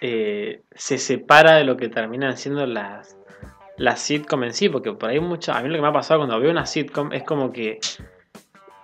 eh, 0.00 0.62
se 0.76 0.96
separa 0.98 1.56
de 1.56 1.64
lo 1.64 1.76
que 1.76 1.88
terminan 1.88 2.36
siendo 2.36 2.64
las, 2.66 3.16
las 3.76 4.00
sitcom 4.00 4.44
en 4.44 4.52
sí, 4.52 4.68
porque 4.68 4.92
por 4.92 5.10
ahí 5.10 5.18
mucho, 5.18 5.52
a 5.52 5.60
mí 5.60 5.68
lo 5.68 5.74
que 5.74 5.82
me 5.82 5.88
ha 5.88 5.92
pasado 5.92 6.20
cuando 6.20 6.38
veo 6.38 6.52
una 6.52 6.66
sitcom 6.66 7.12
es 7.12 7.24
como 7.24 7.52
que 7.52 7.80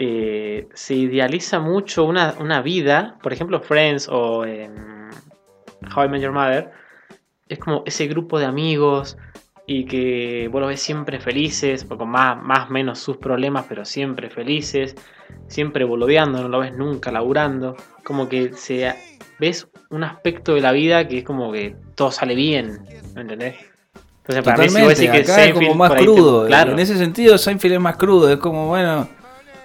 eh, 0.01 0.67
se 0.75 0.95
idealiza 0.95 1.61
mucho 1.61 2.05
una, 2.05 2.35
una 2.41 2.63
vida, 2.63 3.17
por 3.23 3.33
ejemplo 3.33 3.61
Friends 3.61 4.09
o 4.09 4.45
en 4.45 4.73
How 5.95 6.07
I 6.07 6.09
Met 6.09 6.23
Your 6.23 6.33
Mother, 6.33 6.73
es 7.49 7.59
como 7.59 7.83
ese 7.87 8.07
grupo 8.07 8.39
de 8.39 8.47
amigos 8.47 9.17
y 9.67 9.85
que 9.87 10.49
vos 10.53 10.61
los 10.61 10.69
ves 10.69 10.81
siempre 10.83 11.21
felices, 11.21 11.87
o 11.89 11.97
con 11.97 12.11
más 12.11 12.43
más 12.43 12.71
menos 12.71 12.99
sus 12.99 13.17
problemas, 13.17 13.65
pero 13.69 13.85
siempre 13.85 14.29
felices, 14.31 14.95
siempre 15.49 15.85
boludeando, 15.85 16.43
no 16.43 16.49
lo 16.49 16.61
ves 16.61 16.75
nunca 16.75 17.11
laburando, 17.11 17.77
como 18.03 18.29
que 18.29 18.53
se 18.55 18.93
ves 19.39 19.69
un 19.91 20.05
aspecto 20.05 20.55
de 20.55 20.61
la 20.61 20.73
vida 20.73 21.07
que 21.09 21.19
es 21.19 21.25
como 21.25 21.53
que 21.53 21.77
todo 21.95 22.11
sale 22.11 22.35
bien, 22.35 22.79
¿me 23.15 23.23
entendés? 23.23 23.57
Entonces 24.19 24.45
para 24.45 24.57
mí 24.59 24.69
si 24.69 24.81
vos 24.83 24.89
Totalmente, 24.89 24.95
decís 24.95 25.11
que 25.11 25.33
acá 25.33 25.45
es 25.45 25.55
como 25.55 25.75
más 25.75 25.93
te- 25.93 25.99
crudo. 25.99 26.47
claro, 26.47 26.73
En 26.73 26.79
ese 26.79 26.97
sentido, 26.97 27.39
Seinfeld 27.39 27.75
es 27.75 27.81
más 27.81 27.97
crudo. 27.97 28.31
Es 28.31 28.39
como, 28.39 28.69
bueno, 28.69 29.07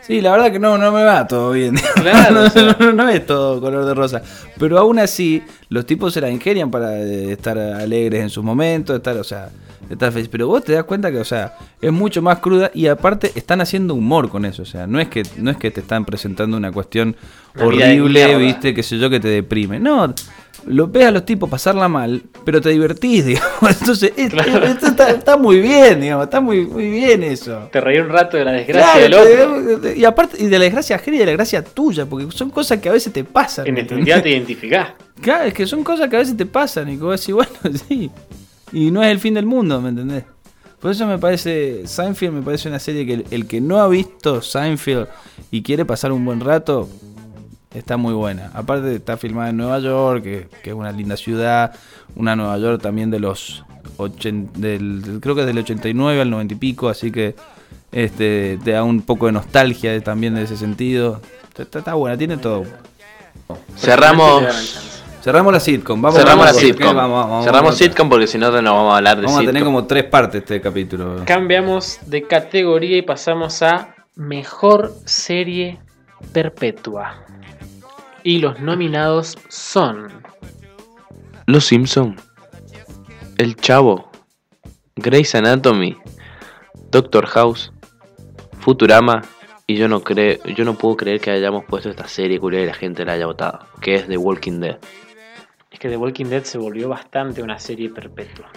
sí, 0.10 0.20
la 0.20 0.32
verdad 0.34 0.52
que 0.52 0.60
no, 0.60 0.78
no 0.78 0.92
me 0.92 1.04
va 1.06 1.26
todo 1.26 1.52
bien. 1.52 1.76
Claro, 1.96 2.34
no, 2.36 2.42
o 2.44 2.50
sea. 2.50 2.76
no- 2.80 2.92
no 2.94 3.08
es 3.10 3.26
todo 3.26 3.62
color 3.62 3.86
de 3.86 3.94
rosa. 3.94 4.22
Pero 4.58 4.78
aún 4.78 5.00
así, 5.00 5.42
los 5.70 5.86
tipos 5.86 6.14
se 6.14 6.20
la 6.20 6.30
ingenian 6.30 6.70
para 6.70 6.98
eh, 7.00 7.32
estar 7.32 7.58
alegres 7.58 8.22
en 8.24 8.30
sus 8.30 8.44
momentos, 8.44 8.96
estar, 8.98 9.16
o 9.16 9.24
sea, 9.24 9.50
estar 9.90 10.12
felices. 10.12 10.30
Pero 10.30 10.48
vos 10.48 10.64
te 10.64 10.74
das 10.74 10.84
cuenta 10.84 11.12
que, 11.12 11.20
o 11.20 11.26
sea, 11.26 11.56
es 11.82 11.92
mucho 11.94 12.22
más 12.22 12.40
cruda 12.40 12.72
y 12.74 12.88
aparte 12.88 13.32
están 13.36 13.62
haciendo 13.62 13.94
humor 13.94 14.28
con 14.30 14.44
eso. 14.46 14.64
O 14.64 14.66
sea, 14.66 14.86
no 14.88 15.00
es 15.00 15.08
que, 15.08 15.24
no 15.38 15.52
es 15.52 15.58
que 15.58 15.72
te 15.72 15.80
están 15.82 16.04
presentando 16.06 16.58
una 16.58 16.72
cuestión 16.72 17.16
horrible, 17.60 18.38
viste, 18.38 18.74
que 18.74 18.84
sé 18.84 18.98
yo, 18.98 19.10
que 19.10 19.20
te 19.20 19.28
deprime. 19.30 19.80
No, 19.80 20.14
lo 20.68 20.88
ves 20.88 21.06
a 21.06 21.12
los 21.12 21.26
tipos 21.26 21.50
pasarla 21.50 21.88
mal, 21.88 22.22
pero 22.46 22.62
te 22.62 22.70
divertís, 22.70 23.26
digamos. 23.28 23.80
Entonces, 23.80 24.14
es- 24.16 24.30
Claro. 24.32 24.66
esto 24.66 24.88
está, 24.88 25.10
está 25.12 25.38
muy 25.38 25.60
bien, 25.60 26.02
digamos, 26.02 26.26
está 26.26 26.42
muy, 26.42 26.66
muy 26.66 26.90
bien 26.90 27.24
eso. 27.24 27.70
te 27.72 27.82
reí 27.82 28.00
un 28.00 28.10
rato 28.10 28.38
de 28.38 28.46
la 28.46 28.52
desgracia 28.52 29.08
Claro, 29.08 29.26
del 29.26 29.74
otro. 29.76 29.94
y 29.96 30.06
aparte, 30.06 30.38
y 30.44 30.48
de 30.48 30.58
la 30.60 30.64
desgracia 30.66 30.96
ajena 30.98 31.18
y 31.18 31.20
de 31.20 31.26
la 31.28 31.32
gracia 31.34 31.64
tuya, 31.64 32.06
porque 32.06 32.28
son 32.32 32.50
cosas 32.50 32.80
que 32.80 32.90
a 32.90 32.94
veces 32.94 33.12
te 33.14 33.24
pasan. 33.24 33.68
En 33.68 33.74
¿me 33.74 33.84
definitiva 33.84 34.22
te 34.22 34.30
identificás. 34.30 34.90
Claro, 35.22 35.46
es 35.46 35.54
que 35.54 35.66
son 35.68 35.84
cosas 35.84 36.10
que 36.10 36.16
a 36.16 36.20
veces 36.20 36.38
te 36.38 36.46
pasan 36.46 36.90
y 36.90 36.98
que 36.98 37.04
vos 37.04 37.20
decís, 37.20 37.34
bueno, 37.36 37.52
sí. 37.88 38.10
Y 38.72 38.92
no 38.92 39.02
es 39.04 39.10
el 39.10 39.20
fin 39.20 39.34
del 39.34 39.46
mundo, 39.46 39.82
¿me 39.82 39.90
entendés? 39.90 40.24
Por 40.80 40.92
eso 40.92 41.06
me 41.06 41.18
parece, 41.18 41.86
Seinfeld 41.86 42.32
me 42.34 42.42
parece 42.42 42.70
una 42.70 42.80
serie 42.80 43.06
que 43.06 43.14
el, 43.16 43.26
el 43.32 43.48
que 43.48 43.60
no 43.60 43.82
ha 43.82 43.88
visto 43.90 44.42
Seinfeld 44.42 45.08
y 45.52 45.62
quiere 45.62 45.84
pasar 45.84 46.14
un 46.14 46.24
buen 46.24 46.40
rato, 46.40 46.88
está 47.74 47.98
muy 47.98 48.14
buena. 48.14 48.52
Aparte 48.54 48.96
está 48.96 49.18
filmada 49.18 49.50
en 49.50 49.58
Nueva 49.58 49.80
York, 49.80 50.24
que, 50.24 50.48
que 50.64 50.70
es 50.72 50.76
una 50.76 50.92
linda 50.92 51.16
ciudad, 51.18 51.74
una 52.16 52.36
Nueva 52.36 52.58
York 52.58 52.82
también 52.82 53.12
de 53.12 53.20
los, 53.20 53.64
ochen- 53.98 54.52
del, 54.54 55.20
creo 55.22 55.36
que 55.36 55.42
es 55.42 55.48
del 55.48 55.58
89 55.60 56.22
al 56.22 56.30
90 56.30 56.54
y 56.54 56.58
pico, 56.58 56.90
así 56.90 57.12
que 57.12 57.36
este 57.92 58.60
te 58.64 58.72
da 58.72 58.84
un 58.84 59.02
poco 59.02 59.26
de 59.28 59.32
nostalgia 59.34 60.00
también 60.04 60.36
de 60.36 60.44
ese 60.44 60.58
sentido. 60.58 61.22
Está, 61.58 61.94
buena, 61.96 62.18
tiene 62.18 62.38
todo. 62.38 62.64
Cerramos, 63.76 64.44
Cerramos 65.22 65.52
la 65.52 65.60
sitcom, 65.60 66.02
vamos 66.02 66.18
cerramos 66.18 66.46
la 66.46 66.52
vamos, 66.54 66.62
porque 66.64 66.74
sitcom. 66.78 66.96
vamos- 66.96 67.26
vamos- 67.30 67.46
cerramos 67.46 67.78
sitcom 67.78 68.10
porque 68.10 68.26
si 68.28 68.38
no 68.38 68.50
no 68.62 68.74
vamos 68.74 68.94
a 68.94 68.98
hablar 68.98 69.18
de 69.18 69.24
Vamos 69.26 69.40
a 69.40 69.42
tener 69.42 69.56
sitcom. 69.56 69.74
como 69.76 69.86
tres 69.86 70.06
partes 70.06 70.42
este 70.44 70.62
capítulo. 70.62 71.24
Cambiamos 71.26 72.00
de 72.06 72.24
categoría 72.24 72.98
y 72.98 73.02
pasamos 73.02 73.62
a 73.62 73.96
mejor 74.16 74.94
serie 75.04 75.80
perpetua. 76.32 77.26
Y 78.24 78.40
los 78.40 78.60
nominados 78.60 79.38
son 79.48 80.22
Los 81.46 81.66
Simpson, 81.66 82.16
El 83.38 83.56
Chavo, 83.56 84.12
Grey's 84.96 85.34
Anatomy, 85.36 85.98
Doctor 86.92 87.26
House, 87.28 87.72
Futurama 88.60 89.22
y 89.68 89.76
yo 89.76 89.88
no 89.88 90.02
creo, 90.02 90.44
yo 90.46 90.66
no 90.66 90.76
puedo 90.76 90.98
creer 90.98 91.22
que 91.22 91.32
hayamos 91.32 91.64
puesto 91.66 91.90
esta 91.90 92.08
serie 92.08 92.40
culia 92.40 92.62
y 92.62 92.66
la 92.66 92.74
gente 92.74 93.06
la 93.06 93.14
haya 93.14 93.28
votado, 93.28 93.60
que 93.82 93.96
es 93.96 94.08
The 94.08 94.18
Walking 94.18 94.60
Dead. 94.60 94.80
Es 95.72 95.80
que 95.80 95.90
The 95.90 95.98
Walking 95.98 96.26
Dead 96.26 96.44
se 96.44 96.58
volvió 96.58 96.90
bastante 96.90 97.44
una 97.44 97.60
serie 97.60 97.90
perpetua. 97.90 98.50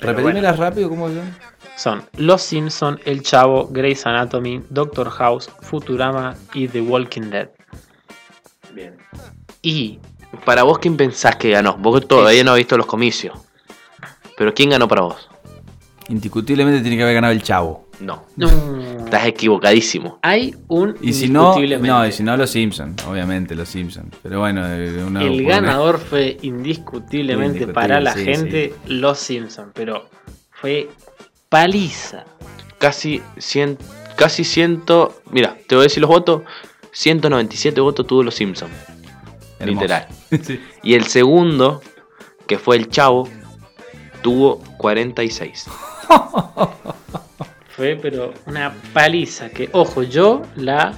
Repetímelas 0.00 0.58
rápido, 0.58 0.88
¿cómo 0.88 1.08
son? 1.08 1.34
Son 1.76 2.02
Los 2.16 2.42
Simpson, 2.42 3.00
El 3.04 3.22
Chavo, 3.22 3.68
Grey's 3.68 4.06
Anatomy, 4.06 4.60
Doctor 4.70 5.08
House, 5.08 5.48
Futurama 5.60 6.34
y 6.52 6.68
The 6.68 6.80
Walking 6.80 7.30
Dead. 7.30 7.50
Y 9.64 9.98
Para 10.44 10.62
vos, 10.64 10.78
¿quién 10.78 10.96
pensás 10.96 11.36
que 11.36 11.50
ganó? 11.50 11.76
Vos 11.78 12.06
todavía 12.06 12.44
no 12.44 12.50
has 12.52 12.58
visto 12.58 12.76
los 12.76 12.86
comicios. 12.86 13.38
Pero 14.36 14.52
¿quién 14.52 14.70
ganó 14.70 14.86
para 14.88 15.02
vos? 15.02 15.28
Indiscutiblemente 16.08 16.80
tiene 16.82 16.96
que 16.96 17.02
haber 17.04 17.14
ganado 17.14 17.32
el 17.32 17.42
chavo. 17.42 17.88
No. 18.00 18.24
no, 18.36 18.48
Estás 19.04 19.26
equivocadísimo. 19.26 20.18
hay 20.20 20.54
un 20.68 20.96
Y 21.00 21.12
si 21.12 21.28
no, 21.28 21.42
indiscutiblemente. 21.42 21.88
no, 21.88 22.06
y 22.06 22.12
si 22.12 22.22
no 22.24 22.36
los 22.36 22.50
Simpsons, 22.50 23.02
obviamente 23.06 23.54
los 23.54 23.68
Simpsons. 23.68 24.14
Pero 24.22 24.40
bueno, 24.40 24.66
eh, 24.68 25.02
una- 25.04 25.22
el 25.22 25.40
una- 25.42 25.48
ganador 25.48 25.98
fue 25.98 26.36
indiscutiblemente 26.42 27.58
Indiscutible, 27.62 27.72
para 27.74 28.00
la 28.00 28.12
sí, 28.14 28.24
gente 28.24 28.74
Los 28.88 29.18
Simpson, 29.20 29.70
pero 29.72 30.10
fue 30.50 30.90
paliza. 31.48 32.24
Casi 32.78 33.22
100, 33.38 33.78
casi 34.16 34.42
100, 34.44 34.82
mira, 35.30 35.56
te 35.68 35.76
voy 35.76 35.82
a 35.82 35.84
decir 35.84 36.00
los 36.02 36.10
votos. 36.10 36.42
197 36.92 37.80
votos 37.80 38.06
tuvo 38.06 38.22
los 38.24 38.34
Simpsons. 38.34 38.72
Hermoso. 39.58 39.80
Literal. 39.82 40.06
Sí. 40.42 40.60
Y 40.82 40.94
el 40.94 41.06
segundo, 41.06 41.80
que 42.46 42.58
fue 42.58 42.76
el 42.76 42.88
Chavo, 42.88 43.28
tuvo 44.22 44.58
46. 44.78 45.66
Fue 47.68 47.98
pero 48.00 48.32
una 48.46 48.72
paliza 48.92 49.48
que, 49.50 49.68
ojo, 49.72 50.02
yo 50.04 50.42
la... 50.54 50.94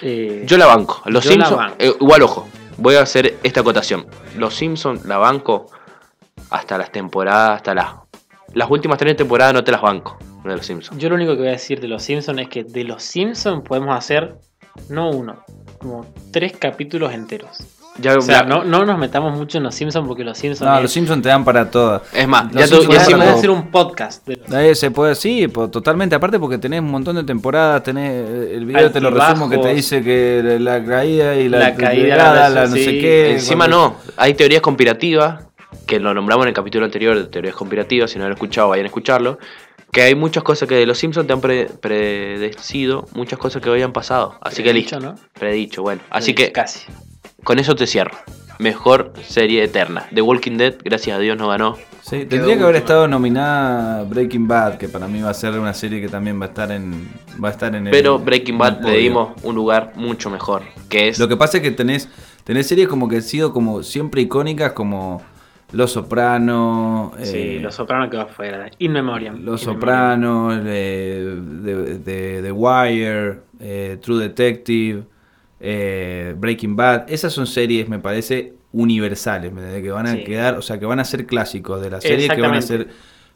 eh, 0.00 0.44
Yo 0.46 0.56
la 0.56 0.66
banco. 0.66 1.02
Los 1.06 1.24
Simpsons, 1.24 1.74
eh, 1.78 1.92
igual 2.00 2.22
ojo, 2.22 2.46
voy 2.76 2.94
a 2.94 3.02
hacer 3.02 3.38
esta 3.42 3.60
acotación. 3.60 4.06
Los 4.36 4.54
Simpsons 4.54 5.04
la 5.06 5.18
banco 5.18 5.66
hasta 6.50 6.78
las 6.78 6.92
temporadas, 6.92 7.56
hasta 7.56 7.74
las 7.74 7.94
las 8.54 8.70
últimas 8.70 8.98
tres 8.98 9.16
temporadas 9.16 9.54
no 9.54 9.64
te 9.64 9.72
las 9.72 9.80
banco 9.82 10.18
de 10.44 10.54
los 10.54 10.64
Simpsons. 10.66 11.00
Yo 11.00 11.08
lo 11.08 11.14
único 11.16 11.32
que 11.32 11.38
voy 11.38 11.48
a 11.48 11.52
decir 11.52 11.80
de 11.80 11.88
Los 11.88 12.02
Simpsons 12.04 12.38
es 12.40 12.48
que 12.48 12.62
de 12.64 12.84
Los 12.84 13.02
Simpsons 13.02 13.62
podemos 13.66 13.96
hacer, 13.96 14.36
no 14.88 15.10
uno, 15.10 15.44
como 15.78 16.06
tres 16.30 16.52
capítulos 16.58 17.12
enteros. 17.12 17.58
Ya, 17.98 18.16
O 18.16 18.22
sea, 18.22 18.40
ya- 18.40 18.42
no, 18.48 18.64
no 18.64 18.86
nos 18.86 18.98
metamos 18.98 19.36
mucho 19.36 19.58
en 19.58 19.64
Los 19.64 19.74
Simpsons 19.74 20.08
porque 20.08 20.24
Los 20.24 20.38
Simpsons... 20.38 20.66
No, 20.66 20.76
es- 20.76 20.82
los 20.82 20.90
Simpsons 20.92 21.22
te 21.22 21.28
dan 21.28 21.44
para 21.44 21.70
todas. 21.70 22.00
Es 22.14 22.26
más, 22.26 22.44
Los 22.54 22.70
ya, 22.70 22.76
para 22.86 23.02
hicimos- 23.02 23.26
hacer 23.26 23.50
un 23.50 23.70
podcast. 23.70 24.26
de- 24.26 24.56
Ahí 24.56 24.74
se 24.74 24.90
puede, 24.90 25.14
sí, 25.14 25.46
po- 25.48 25.68
totalmente. 25.68 26.14
Aparte 26.14 26.38
porque 26.38 26.56
tenés 26.56 26.80
un 26.80 26.90
montón 26.90 27.16
de 27.16 27.24
temporadas, 27.24 27.82
tenés 27.82 28.10
eh, 28.12 28.54
el 28.54 28.64
video, 28.64 28.90
te 28.90 28.98
lo 28.98 29.10
resumo, 29.10 29.50
que 29.50 29.58
te 29.58 29.74
dice 29.74 30.02
que 30.02 30.56
la 30.58 30.82
caída 30.82 31.36
y 31.36 31.50
la, 31.50 31.58
La 31.58 31.74
caída, 31.74 32.16
la 32.32 32.48
la 32.48 32.66
no 32.66 32.74
sí, 32.76 32.82
sé 32.84 32.90
qué. 32.92 33.32
Encima 33.32 33.68
no, 33.68 33.96
hay 34.16 34.32
teorías 34.32 34.62
conspirativas, 34.62 35.44
que 35.86 36.00
lo 36.00 36.14
nombramos 36.14 36.44
en 36.46 36.48
el 36.48 36.54
capítulo 36.54 36.86
anterior 36.86 37.14
de 37.14 37.24
teorías 37.26 37.54
conspirativas, 37.54 38.10
si 38.10 38.16
no 38.16 38.22
lo 38.22 38.28
han 38.28 38.32
escuchado 38.32 38.70
vayan 38.70 38.86
a 38.86 38.88
escucharlo, 38.88 39.38
que 39.92 40.00
hay 40.02 40.14
muchas 40.14 40.42
cosas 40.42 40.68
que 40.68 40.74
de 40.74 40.86
los 40.86 40.96
Simpsons 40.98 41.26
te 41.26 41.32
han 41.34 41.40
pre- 41.42 41.66
predecido, 41.66 43.06
muchas 43.14 43.38
cosas 43.38 43.60
que 43.62 43.68
hoy 43.70 43.82
han 43.82 43.92
pasado. 43.92 44.36
Así 44.40 44.62
que 44.62 44.70
Predicho, 44.70 44.96
listo. 44.98 45.12
¿no? 45.12 45.18
Predicho, 45.38 45.82
bueno. 45.82 46.00
Así 46.10 46.34
que 46.34 46.50
Casi. 46.50 46.80
con 47.44 47.58
eso 47.58 47.74
te 47.76 47.86
cierro. 47.86 48.16
Mejor 48.58 49.12
serie 49.26 49.62
eterna. 49.64 50.06
The 50.14 50.22
Walking 50.22 50.56
Dead, 50.56 50.76
gracias 50.82 51.16
a 51.16 51.20
Dios 51.20 51.36
no 51.36 51.48
ganó. 51.48 51.76
Sí, 52.00 52.24
tendría 52.26 52.56
que 52.56 52.62
haber 52.62 52.76
estado 52.76 53.06
nominada 53.06 54.02
Breaking 54.04 54.48
Bad, 54.48 54.78
que 54.78 54.88
para 54.88 55.08
mí 55.08 55.20
va 55.20 55.30
a 55.30 55.34
ser 55.34 55.58
una 55.58 55.74
serie 55.74 56.00
que 56.00 56.08
también 56.08 56.40
va 56.40 56.46
a 56.46 56.48
estar 56.48 56.70
en 56.72 57.08
va 57.42 57.48
a 57.48 57.50
estar 57.52 57.74
en 57.74 57.86
el 57.86 57.90
Pero 57.90 58.18
Breaking 58.18 58.58
Bad 58.58 58.84
el 58.86 58.92
le 58.92 58.98
dimos 58.98 59.30
un 59.42 59.54
lugar 59.54 59.92
mucho 59.96 60.30
mejor, 60.30 60.62
que 60.88 61.08
es 61.08 61.18
Lo 61.18 61.28
que 61.28 61.36
pasa 61.36 61.58
es 61.58 61.62
que 61.62 61.70
tenés 61.70 62.08
tenés 62.44 62.66
series 62.66 62.88
como 62.88 63.08
que 63.08 63.16
han 63.16 63.22
sido 63.22 63.52
como 63.52 63.82
siempre 63.82 64.20
icónicas 64.22 64.72
como 64.72 65.22
Los 65.72 65.92
Sopranos, 65.92 67.12
Sí, 67.22 67.56
eh, 67.56 67.60
Los 67.62 67.74
Sopranos 67.74 68.10
quedó 68.10 68.22
afuera. 68.22 68.70
In 68.78 68.92
Memoriam. 68.92 69.42
Los 69.42 69.62
In 69.62 69.68
Memoriam. 69.68 69.80
Sopranos, 69.80 70.60
eh, 70.66 71.36
de, 72.04 72.40
The 72.42 72.52
Wire, 72.52 73.40
eh, 73.60 73.98
True 74.02 74.20
Detective, 74.22 75.02
eh, 75.60 76.34
Breaking 76.36 76.76
Bad. 76.76 77.04
Esas 77.10 77.32
son 77.32 77.46
series, 77.46 77.88
me 77.88 77.98
parece, 77.98 78.54
universales, 78.72 79.52
que 79.82 79.90
van 79.90 80.06
a 80.06 80.12
Sí. 80.12 80.24
quedar, 80.24 80.56
o 80.56 80.62
sea, 80.62 80.78
que 80.78 80.86
van 80.86 81.00
a 81.00 81.04
ser 81.04 81.26
clásicos 81.26 81.80
de 81.80 81.90
la 81.90 82.00
serie, 82.00 82.28
que 82.28 82.40
van 82.40 82.54
a 82.54 82.62
ser. 82.62 82.88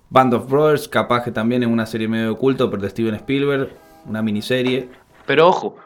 Band 0.09 0.35
of 0.35 0.49
Brothers, 0.49 0.87
capaz 0.89 1.25
que 1.25 1.33
también 1.33 1.63
es 1.65 1.69
una 1.69 1.85
serie 1.85 2.07
medio 2.07 2.29
de 2.31 2.37
culto, 2.37 2.71
pero 2.71 2.83
de 2.83 2.91
Steven 2.91 3.15
Spielberg, 3.17 3.71
una 4.07 4.23
miniserie. 4.23 4.89
Pero 5.27 5.49
ojo, 5.49 5.77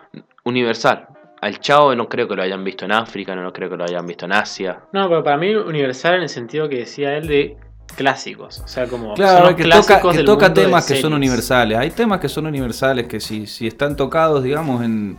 Universal. 0.44 1.06
Al 1.40 1.58
Chavo 1.60 1.94
no 1.94 2.08
creo 2.08 2.28
que 2.28 2.36
lo 2.36 2.42
hayan 2.42 2.62
visto 2.62 2.84
en 2.84 2.92
África, 2.92 3.34
no 3.34 3.52
creo 3.52 3.70
que 3.70 3.76
lo 3.76 3.84
hayan 3.84 4.06
visto 4.06 4.26
en 4.26 4.32
Asia. 4.32 4.80
No, 4.92 5.08
pero 5.08 5.24
para 5.24 5.36
mí 5.38 5.54
universal 5.54 6.16
en 6.16 6.22
el 6.22 6.28
sentido 6.28 6.68
que 6.68 6.78
decía 6.80 7.16
él 7.16 7.26
de 7.28 7.56
clásicos. 7.96 8.60
O 8.60 8.68
sea, 8.68 8.86
como 8.86 9.14
Claro, 9.14 9.38
son 9.38 9.46
los 9.46 9.54
que 9.56 9.62
toca, 9.64 9.84
clásicos 9.84 10.12
que 10.12 10.16
del 10.18 10.26
toca 10.26 10.46
mundo 10.48 10.60
de 10.60 10.66
temas 10.66 10.86
que 10.86 11.00
son 11.00 11.12
universales. 11.14 11.78
Hay 11.78 11.90
temas 11.90 12.20
que 12.20 12.28
son 12.28 12.46
universales 12.46 13.06
que 13.06 13.20
si, 13.20 13.46
si 13.46 13.66
están 13.66 13.96
tocados, 13.96 14.44
digamos, 14.44 14.84
en, 14.84 15.18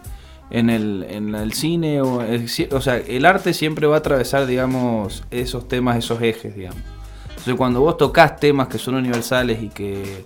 en, 0.51 0.69
el, 0.69 1.05
en 1.09 1.34
el 1.34 1.53
cine, 1.53 2.01
o, 2.01 2.22
ci- 2.22 2.72
o 2.72 2.82
sea, 2.82 2.97
el 2.97 3.26
arte 3.26 3.53
siempre 3.53 3.88
va 3.88 3.95
a 3.95 3.99
atravesar, 3.99 4.45
digamos, 4.45 5.24
esos 5.32 5.67
temas, 5.67 5.97
esos 5.97 6.22
ejes, 6.22 6.55
digamos. 6.55 6.80
Entonces, 7.30 7.55
cuando 7.55 7.82
vos 7.82 7.97
tocas 7.97 8.39
temas 8.39 8.67
que 8.67 8.78
son 8.78 8.93
universales 8.93 9.63
y 9.63 9.69
que 9.69 10.24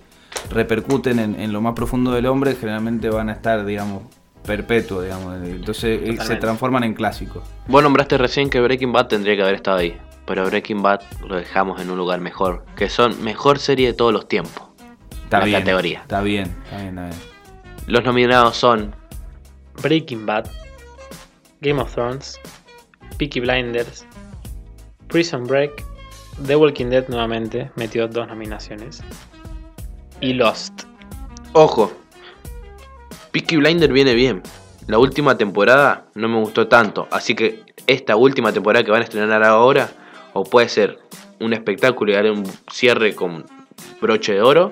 repercuten 0.49 1.19
en, 1.19 1.39
en 1.39 1.53
lo 1.53 1.61
más 1.61 1.73
profundo 1.73 2.11
del 2.11 2.25
hombre, 2.25 2.55
generalmente 2.55 3.09
van 3.09 3.29
a 3.29 3.33
estar, 3.33 3.65
digamos, 3.65 4.03
perpetuos, 4.45 5.03
digamos. 5.03 5.35
Entonces, 5.43 6.01
eh, 6.03 6.17
se 6.21 6.35
transforman 6.37 6.83
en 6.83 6.93
clásicos. 6.93 7.43
Vos 7.67 7.83
nombraste 7.83 8.17
recién 8.17 8.49
que 8.49 8.59
Breaking 8.61 8.91
Bad 8.91 9.07
tendría 9.07 9.35
que 9.35 9.41
haber 9.41 9.55
estado 9.55 9.77
ahí. 9.77 9.97
Pero 10.25 10.45
Breaking 10.45 10.81
Bad 10.81 11.01
lo 11.27 11.35
dejamos 11.35 11.81
en 11.81 11.89
un 11.89 11.97
lugar 11.97 12.19
mejor. 12.19 12.65
Que 12.75 12.89
son 12.89 13.23
mejor 13.23 13.59
serie 13.59 13.87
de 13.87 13.93
todos 13.93 14.13
los 14.13 14.27
tiempos. 14.27 14.63
Está 15.23 15.39
La 15.39 15.45
bien. 15.45 15.59
categoría. 15.59 15.99
Está 16.01 16.21
bien, 16.21 16.55
está 16.65 16.77
bien, 16.77 16.97
está 16.99 17.09
bien. 17.09 17.19
Los 17.87 18.03
nominados 18.03 18.57
son 18.57 18.95
Breaking 19.81 20.25
Bad, 20.25 20.47
Game 21.61 21.81
of 21.81 21.93
Thrones, 21.93 22.39
Peaky 23.17 23.41
Blinders, 23.41 24.05
Prison 25.07 25.43
Break, 25.45 25.83
The 26.47 26.55
Walking 26.55 26.87
Dead 26.87 27.07
nuevamente, 27.09 27.69
metió 27.75 28.07
dos 28.07 28.27
nominaciones. 28.27 29.03
Y 30.21 30.33
Lost. 30.33 30.83
Ojo, 31.53 31.91
Peaky 33.35 33.57
Blinder 33.57 33.91
viene 33.91 34.13
bien. 34.13 34.41
La 34.87 34.97
última 34.97 35.37
temporada 35.37 36.05
no 36.15 36.29
me 36.29 36.39
gustó 36.39 36.69
tanto, 36.69 37.09
así 37.11 37.35
que 37.35 37.63
esta 37.85 38.15
última 38.15 38.53
temporada 38.53 38.85
que 38.85 38.91
van 38.91 39.01
a 39.01 39.03
estrenar 39.03 39.43
ahora, 39.43 39.89
o 40.31 40.45
puede 40.45 40.69
ser 40.69 40.99
un 41.41 41.51
espectáculo 41.51 42.13
y 42.13 42.15
darle 42.15 42.31
un 42.31 42.45
cierre 42.71 43.13
con 43.13 43.43
broche 43.99 44.35
de 44.35 44.41
oro, 44.41 44.71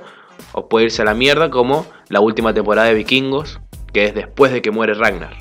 o 0.53 0.69
puede 0.69 0.85
irse 0.85 1.01
a 1.01 1.05
la 1.05 1.13
mierda 1.13 1.49
como 1.49 1.85
la 2.07 2.21
última 2.21 2.53
temporada 2.53 2.87
de 2.87 2.93
Vikingos, 2.93 3.59
que 3.91 4.05
es 4.05 4.15
después 4.15 4.53
de 4.53 4.61
que 4.61 4.71
muere 4.71 4.93
Ragnar. 4.93 5.33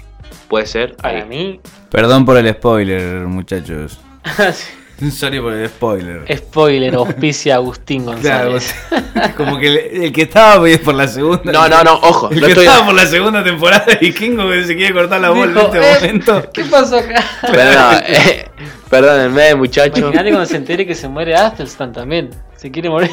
Puede 0.48 0.66
ser 0.66 0.96
Para 0.96 1.24
mí, 1.24 1.60
Perdón 1.92 2.24
por 2.24 2.36
el 2.36 2.50
spoiler, 2.52 3.28
muchachos. 3.28 4.00
Sorry 5.10 5.40
por 5.40 5.52
el 5.52 5.68
spoiler. 5.68 6.36
spoiler, 6.36 6.94
auspicia 6.96 7.56
Agustín 7.56 8.04
Claro, 8.20 8.52
González. 8.52 8.74
como 9.36 9.58
que 9.58 9.66
el, 9.68 10.04
el 10.04 10.12
que 10.12 10.22
estaba 10.22 10.64
por 10.84 10.94
la 10.94 11.08
segunda. 11.08 11.52
No, 11.52 11.68
no, 11.68 11.82
no, 11.82 11.94
ojo, 11.94 12.30
El 12.30 12.40
no 12.40 12.46
que 12.46 12.52
estoy- 12.52 12.66
estaba 12.66 12.86
por 12.86 12.94
la 12.94 13.06
segunda 13.06 13.42
temporada 13.42 13.84
de 13.86 13.96
Vikingo 13.96 14.48
que 14.48 14.64
se 14.64 14.76
quiere 14.76 14.92
cortar 14.94 15.20
la 15.20 15.30
bola 15.30 15.50
en 15.52 15.58
este 15.58 15.78
"Eh, 15.78 15.94
momento. 16.00 16.50
¿Qué 16.52 16.64
pasó 16.64 16.98
acá? 16.98 17.24
Pero 17.50 17.72
no, 17.80 17.92
eh, 18.06 18.46
perdónenme, 18.88 19.54
muchachos. 19.56 19.98
Imagínate 19.98 20.30
cuando 20.30 20.46
se 20.46 20.56
entere 20.56 20.86
que 20.86 20.94
se 20.94 21.08
muere 21.08 21.34
Athelstan 21.34 21.92
también. 21.92 22.30
Se 22.56 22.70
quiere 22.70 22.88
morir. 22.90 23.10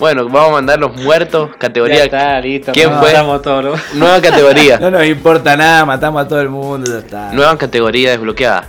Bueno, 0.00 0.24
vamos 0.28 0.48
a 0.48 0.52
mandar 0.52 0.80
los 0.80 0.96
muertos, 0.96 1.50
ya 1.52 1.58
categoría. 1.58 2.04
está, 2.04 2.40
listo. 2.40 2.72
¿Quién 2.72 2.90
fue? 2.98 3.12
matamos 3.12 3.40
todos, 3.40 3.64
¿no? 3.64 3.74
Nueva 3.94 4.20
categoría. 4.20 4.78
No 4.78 4.90
nos 4.90 5.06
importa 5.06 5.56
nada, 5.56 5.84
matamos 5.86 6.22
a 6.24 6.28
todo 6.28 6.40
el 6.40 6.48
mundo, 6.48 6.90
ya 6.90 6.98
está. 6.98 7.32
Nueva 7.32 7.56
categoría 7.56 8.10
desbloqueada. 8.10 8.68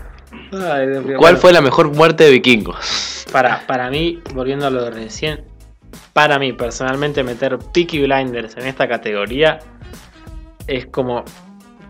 Ay. 0.51 0.87
¿Cuál 1.03 1.17
Bueno, 1.17 1.37
fue 1.39 1.53
la 1.53 1.61
mejor 1.61 1.93
muerte 1.93 2.23
de 2.25 2.31
vikingos? 2.31 3.25
Para, 3.31 3.65
para 3.67 3.89
mí, 3.89 4.21
volviendo 4.33 4.67
a 4.67 4.69
lo 4.69 4.83
de 4.83 4.91
recién, 4.91 5.43
para 6.13 6.39
mí 6.39 6.53
personalmente 6.53 7.23
meter 7.23 7.57
Peaky 7.73 8.01
Blinders 8.03 8.55
en 8.57 8.65
esta 8.67 8.87
categoría 8.87 9.59
es 10.67 10.85
como 10.87 11.23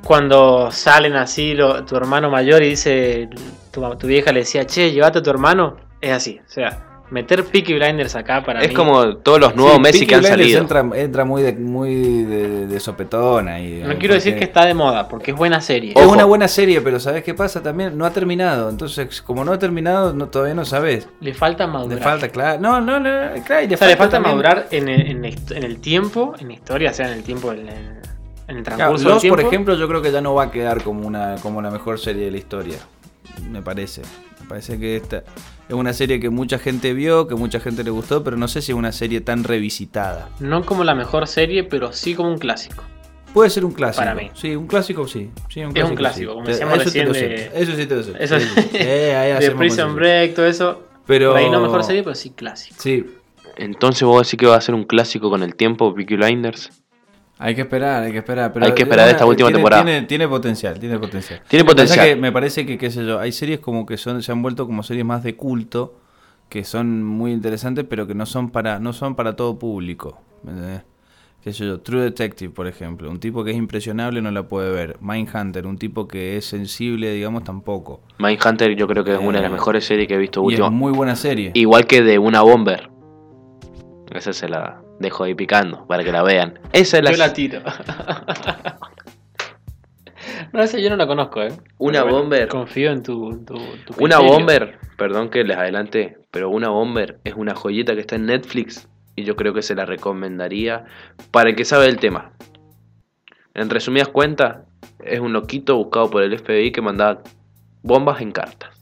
cuando 0.03 0.71
salen 0.71 1.15
así 1.15 1.53
lo- 1.53 1.83
tu 1.85 1.95
hermano 1.95 2.29
mayor 2.29 2.63
y 2.63 2.69
dice, 2.69 3.29
tu, 3.71 3.81
tu 3.95 4.07
vieja 4.07 4.31
le 4.31 4.39
decía, 4.41 4.65
che, 4.65 4.91
llévate 4.91 5.19
a 5.19 5.23
tu 5.23 5.29
hermano, 5.29 5.77
es 6.01 6.11
así. 6.11 6.39
O 6.45 6.49
sea, 6.49 6.85
meter 7.09 7.45
Peaky 7.45 7.73
Blinders 7.75 8.15
acá 8.15 8.43
para 8.43 8.61
Es 8.61 8.69
mí... 8.69 8.73
como 8.75 9.17
todos 9.17 9.39
los 9.39 9.55
nuevos 9.55 9.75
Sí, 9.75 9.81
Messi 9.81 9.99
Peaky 9.99 10.07
que 10.09 10.15
han 10.15 10.21
Blinders 10.21 10.41
salido. 10.41 10.61
Entra, 10.61 10.99
entra 11.01 11.25
muy 11.25 11.41
de, 11.41 11.53
muy 11.53 11.95
de, 12.23 12.67
de 12.67 12.79
sopetón 12.79 13.47
ahí. 13.47 13.81
No 13.85 13.97
quiero 13.97 14.13
decir 14.13 14.35
que 14.37 14.43
está 14.43 14.65
de 14.65 14.73
moda, 14.73 15.07
porque 15.07 15.31
es 15.31 15.37
buena 15.37 15.61
serie. 15.61 15.93
Es 15.95 16.01
Ojo. 16.03 16.11
una 16.13 16.25
buena 16.25 16.47
serie, 16.47 16.81
pero 16.81 16.99
¿sabes 16.99 17.23
qué 17.23 17.33
pasa 17.33 17.63
también? 17.63 17.97
No 17.97 18.05
ha 18.05 18.11
terminado. 18.11 18.69
Entonces, 18.69 19.21
como 19.21 19.45
no 19.45 19.53
ha 19.53 19.59
terminado, 19.59 20.13
no, 20.13 20.27
todavía 20.27 20.53
no 20.55 20.65
sabes. 20.65 21.07
Le 21.21 21.33
falta 21.33 21.65
Le 21.65 21.71
madurar. 21.73 21.99
falta, 21.99 22.29
claro. 22.29 22.59
No, 22.59 22.81
no, 22.81 22.99
no, 22.99 23.09
claro. 23.45 23.67
y 23.69 23.73
O 23.73 23.77
sea, 23.77 23.87
le 23.87 23.95
falta 23.95 24.17
también- 24.17 24.35
madurar 24.35 24.67
en 24.71 24.89
el, 24.89 25.01
en, 25.07 25.25
el, 25.25 25.35
en 25.51 25.63
el 25.63 25.79
tiempo, 25.79 26.33
en 26.39 26.47
la 26.49 26.53
historia, 26.55 26.91
o 26.91 26.93
sea, 26.93 27.07
en 27.07 27.13
el 27.19 27.23
tiempo, 27.23 27.51
en 27.53 27.59
el, 27.59 27.69
en 27.69 28.57
el 28.57 28.63
Claro, 28.63 28.77
transcurso 28.77 29.09
del 29.11 29.19
tiempo. 29.19 29.35
por 29.37 29.45
ejemplo, 29.45 29.75
yo 29.75 29.87
creo 29.87 30.01
que 30.01 30.11
ya 30.11 30.21
no 30.21 30.33
va 30.33 30.43
a 30.43 30.51
quedar 30.51 30.83
como 30.83 31.07
una 31.07 31.35
como 31.41 31.61
la 31.61 31.69
mejor 31.71 31.99
serie 31.99 32.25
de 32.25 32.31
la 32.31 32.37
historia. 32.37 32.77
Me 33.49 33.61
parece. 33.61 34.01
Me 34.41 34.47
parece 34.49 34.79
que 34.79 34.95
esta 34.97 35.23
es 35.67 35.73
una 35.75 35.93
serie 35.93 36.19
que 36.19 36.29
mucha 36.29 36.59
gente 36.59 36.93
vio, 36.93 37.27
que 37.27 37.35
mucha 37.35 37.59
gente 37.59 37.83
le 37.83 37.89
gustó, 37.89 38.23
pero 38.23 38.37
no 38.37 38.47
sé 38.47 38.61
si 38.61 38.71
es 38.71 38.77
una 38.77 38.91
serie 38.91 39.21
tan 39.21 39.43
revisitada. 39.43 40.29
No 40.39 40.65
como 40.65 40.83
la 40.83 40.95
mejor 40.95 41.27
serie, 41.27 41.63
pero 41.63 41.91
sí 41.93 42.15
como 42.15 42.29
un 42.31 42.37
clásico. 42.37 42.83
Puede 43.33 43.49
ser 43.49 43.65
un 43.65 43.71
clásico. 43.73 44.01
Para 44.03 44.15
mí. 44.15 44.31
Sí, 44.33 44.55
un 44.55 44.65
clásico 44.67 45.07
sí. 45.07 45.29
sí 45.49 45.61
Es 45.61 45.83
un 45.83 45.95
clásico, 45.95 46.31
sí. 46.31 46.35
como 46.35 46.47
decíamos 46.47 46.79
eso 46.79 46.91
te 46.91 47.03
lo 47.03 47.13
recién 47.13 47.29
de- 47.29 47.51
Eso 47.61 47.75
sí 47.75 47.85
te 47.85 47.95
lo. 47.95 48.01
Eso 48.17 48.39
Sí. 48.39 48.47
Eh, 48.73 49.15
ahí 49.15 49.39
de 49.45 49.51
Prison. 49.51 49.95
Break, 49.95 50.33
todo 50.35 50.45
eso. 50.47 50.83
Pero... 51.05 51.31
Por 51.31 51.39
ahí 51.39 51.49
no 51.49 51.59
mejor 51.61 51.83
serie, 51.83 52.03
pero 52.03 52.15
sí 52.15 52.31
clásico. 52.31 52.75
Sí, 52.79 53.05
Entonces 53.57 54.03
vos 54.03 54.25
decís 54.25 54.39
que 54.39 54.45
va 54.45 54.55
a 54.55 54.61
ser 54.61 54.73
un 54.75 54.85
clásico 54.85 55.29
con 55.29 55.43
el 55.43 55.55
tiempo, 55.55 55.93
Peaky 55.93 56.15
Blinders. 56.15 56.71
Hay 57.39 57.53
que 57.55 57.61
esperar, 57.61 58.03
hay 58.03 58.11
que 58.11 58.17
esperar. 58.19 58.51
Pero 58.53 58.65
Hay 58.65 58.73
que 58.73 58.83
esperar 58.83 59.07
es 59.07 59.13
esta 59.13 59.25
última 59.25 59.47
tiene- 59.49 59.57
temporada. 59.59 59.83
Tiene, 59.83 60.01
tiene 60.07 60.27
potencial, 60.27 60.79
tiene 60.79 60.97
potencial. 60.97 61.41
Tiene 61.47 61.65
potencial. 61.65 62.05
que 62.07 62.15
me 62.15 62.31
parece 62.31 62.65
que, 62.65 62.77
qué 62.77 62.89
sé 62.89 63.05
yo, 63.05 63.19
hay 63.19 63.31
series 63.31 63.59
como 63.59 63.85
que 63.85 63.97
son, 63.97 64.23
se 64.23 64.31
han 64.31 64.41
vuelto 64.41 64.65
como 64.65 64.81
series 64.83 65.05
más 65.05 65.21
de 65.23 65.35
culto, 65.35 65.99
que 66.49 66.63
son 66.63 67.03
muy 67.03 67.31
interesantes, 67.31 67.85
pero 67.87 68.07
que 68.07 68.15
no 68.15 68.25
son 68.25 68.49
para, 68.49 68.79
no 68.79 68.91
son 68.93 69.15
para 69.15 69.35
todo 69.35 69.59
público. 69.59 70.19
Qué 71.43 71.53
sé 71.53 71.65
yo, 71.65 71.79
True 71.79 72.01
Detective, 72.01 72.51
por 72.51 72.67
ejemplo. 72.67 73.09
Un 73.09 73.19
tipo 73.19 73.43
que 73.43 73.51
es 73.51 73.57
impresionable 73.57 74.21
no 74.21 74.31
la 74.31 74.43
puede 74.47 74.71
ver. 74.71 74.97
Mindhunter, 74.99 75.65
un 75.67 75.77
tipo 75.77 76.07
que 76.07 76.35
es 76.37 76.45
sensible, 76.45 77.11
digamos, 77.13 77.43
tampoco. 77.43 78.01
Mindhunter 78.17 78.75
yo 78.75 78.87
creo 78.87 79.03
que 79.03 79.13
es 79.13 79.19
una 79.19 79.37
de 79.37 79.43
las 79.43 79.51
Eh, 79.51 79.53
mejores 79.53 79.85
series 79.85 80.07
que 80.07 80.15
he 80.15 80.17
visto 80.17 80.41
Y 80.49 80.55
es 80.55 80.59
último. 80.59 80.71
muy 80.71 80.91
buena 80.91 81.15
serie. 81.15 81.51
Igual 81.53 81.85
que 81.85 82.01
de 82.01 82.17
una 82.19 82.41
bomber. 82.41 82.89
Esa 84.17 84.33
se 84.33 84.49
la 84.49 84.81
dejo 84.99 85.23
ahí 85.23 85.35
picando 85.35 85.85
para 85.87 86.03
que 86.03 86.11
la 86.11 86.23
vean. 86.23 86.59
Esa 86.73 86.97
es 86.97 87.03
la, 87.03 87.11
Yo 87.11 87.17
la 87.17 87.33
tiro. 87.33 87.61
no, 90.53 90.63
esa 90.63 90.79
yo 90.79 90.89
no 90.89 90.95
la 90.95 91.07
conozco, 91.07 91.43
¿eh? 91.43 91.53
Una 91.77 92.03
bomber. 92.03 92.47
Confío 92.47 92.91
en 92.91 93.03
tu, 93.03 93.43
tu, 93.45 93.55
tu 93.55 94.03
Una 94.03 94.19
bomber, 94.19 94.79
perdón 94.97 95.29
que 95.29 95.43
les 95.43 95.57
adelante, 95.57 96.17
pero 96.31 96.49
una 96.49 96.69
bomber 96.69 97.19
es 97.23 97.35
una 97.35 97.55
joyita 97.55 97.95
que 97.95 98.01
está 98.01 98.15
en 98.15 98.25
Netflix 98.25 98.87
y 99.15 99.23
yo 99.23 99.35
creo 99.35 99.53
que 99.53 99.61
se 99.61 99.75
la 99.75 99.85
recomendaría 99.85 100.85
para 101.31 101.49
el 101.49 101.55
que 101.55 101.65
sabe 101.65 101.87
el 101.87 101.97
tema. 101.97 102.33
En 103.53 103.69
resumidas 103.69 104.09
cuentas, 104.09 104.59
es 105.03 105.19
un 105.19 105.33
loquito 105.33 105.75
buscado 105.75 106.09
por 106.09 106.21
el 106.21 106.37
FBI 106.37 106.71
que 106.71 106.81
mandaba 106.81 107.23
bombas 107.81 108.21
en 108.21 108.31
cartas. 108.31 108.76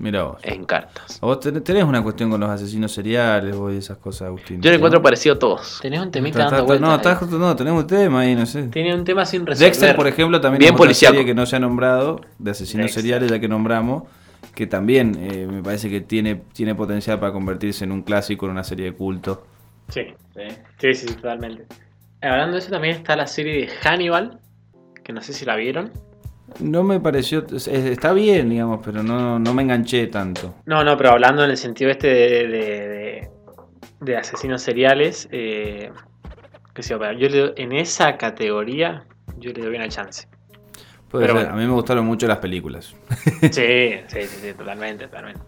Mira 0.00 0.22
vos. 0.22 0.38
En 0.44 0.64
cartas. 0.64 1.18
Vos 1.20 1.40
ten- 1.40 1.62
tenés 1.64 1.82
una 1.84 2.02
cuestión 2.02 2.30
con 2.30 2.38
los 2.40 2.48
asesinos 2.48 2.92
seriales 2.92 3.56
vos 3.56 3.72
y 3.72 3.78
esas 3.78 3.98
cosas, 3.98 4.28
Agustín. 4.28 4.60
Yo 4.62 4.70
le 4.70 4.76
encuentro 4.76 5.02
parecido 5.02 5.34
a 5.34 5.38
todos. 5.38 5.80
Tenés 5.82 6.00
un 6.00 6.10
temita 6.12 6.38
dando 6.38 6.64
vueltas. 6.66 6.80
no, 6.86 6.90
ahí. 6.92 6.96
está 6.98 7.16
justo- 7.16 7.38
no, 7.38 7.56
tenemos 7.56 7.82
un 7.82 7.86
tema 7.88 8.20
ahí, 8.20 8.34
no 8.36 8.46
sé. 8.46 8.64
Tiene 8.68 8.94
un 8.94 9.04
tema 9.04 9.26
sin 9.26 9.44
resolver. 9.44 9.66
Dexter, 9.70 9.96
por 9.96 10.06
ejemplo, 10.06 10.40
también 10.40 10.60
Bien 10.60 10.74
es 10.74 10.78
policíaco. 10.78 11.14
serie 11.14 11.26
que 11.26 11.34
no 11.34 11.46
se 11.46 11.56
ha 11.56 11.58
nombrado, 11.58 12.20
de 12.38 12.50
asesinos 12.52 12.84
Dexter. 12.84 13.02
seriales, 13.02 13.30
ya 13.30 13.40
que 13.40 13.48
nombramos, 13.48 14.04
que 14.54 14.68
también 14.68 15.16
eh, 15.20 15.48
me 15.50 15.62
parece 15.64 15.90
que 15.90 16.00
tiene, 16.00 16.36
tiene 16.52 16.76
potencial 16.76 17.18
para 17.18 17.32
convertirse 17.32 17.82
en 17.84 17.90
un 17.90 18.02
clásico, 18.02 18.46
en 18.46 18.52
una 18.52 18.62
serie 18.64 18.84
de 18.86 18.92
culto. 18.92 19.46
Sí, 19.88 20.02
sí, 20.34 20.42
sí, 20.78 20.94
sí, 20.94 21.06
totalmente. 21.14 21.66
Hablando 22.22 22.52
de 22.52 22.58
eso, 22.60 22.70
también 22.70 22.94
está 22.94 23.16
la 23.16 23.26
serie 23.26 23.66
de 23.66 23.68
Hannibal, 23.82 24.38
que 25.02 25.12
no 25.12 25.22
sé 25.22 25.32
si 25.32 25.44
la 25.44 25.56
vieron. 25.56 25.90
No 26.60 26.82
me 26.82 26.98
pareció, 27.00 27.44
es- 27.54 27.68
está 27.68 28.12
bien, 28.12 28.48
digamos, 28.50 28.80
pero 28.84 29.02
no, 29.02 29.38
no 29.38 29.54
me 29.54 29.62
enganché 29.62 30.06
tanto. 30.08 30.54
No, 30.66 30.82
no, 30.84 30.96
pero 30.96 31.10
hablando 31.10 31.44
en 31.44 31.50
el 31.50 31.56
sentido 31.56 31.90
este 31.90 32.08
de, 32.08 32.46
de, 32.48 32.48
de- 32.88 33.30
de 34.00 34.16
asesinos 34.16 34.62
seriales, 34.62 35.28
eh, 35.32 35.90
que 36.74 36.82
sé 36.82 36.90
yo, 36.98 36.98
le 37.28 37.28
doy- 37.28 37.52
en 37.56 37.72
esa 37.72 38.16
categoría 38.16 39.04
yo 39.38 39.52
le 39.52 39.62
doy 39.62 39.76
una 39.76 39.88
chance. 39.88 40.26
Puede 41.10 41.24
Pero 41.26 41.38
ser, 41.38 41.46
bueno. 41.46 41.50
A 41.54 41.60
mí 41.60 41.66
me 41.66 41.72
gustaron 41.72 42.04
mucho 42.06 42.26
las 42.26 42.38
películas. 42.38 42.94
Sí, 43.40 43.50
sí, 43.50 44.20
sí, 44.22 44.26
sí, 44.26 44.52
totalmente, 44.54 45.06
totalmente. 45.06 45.40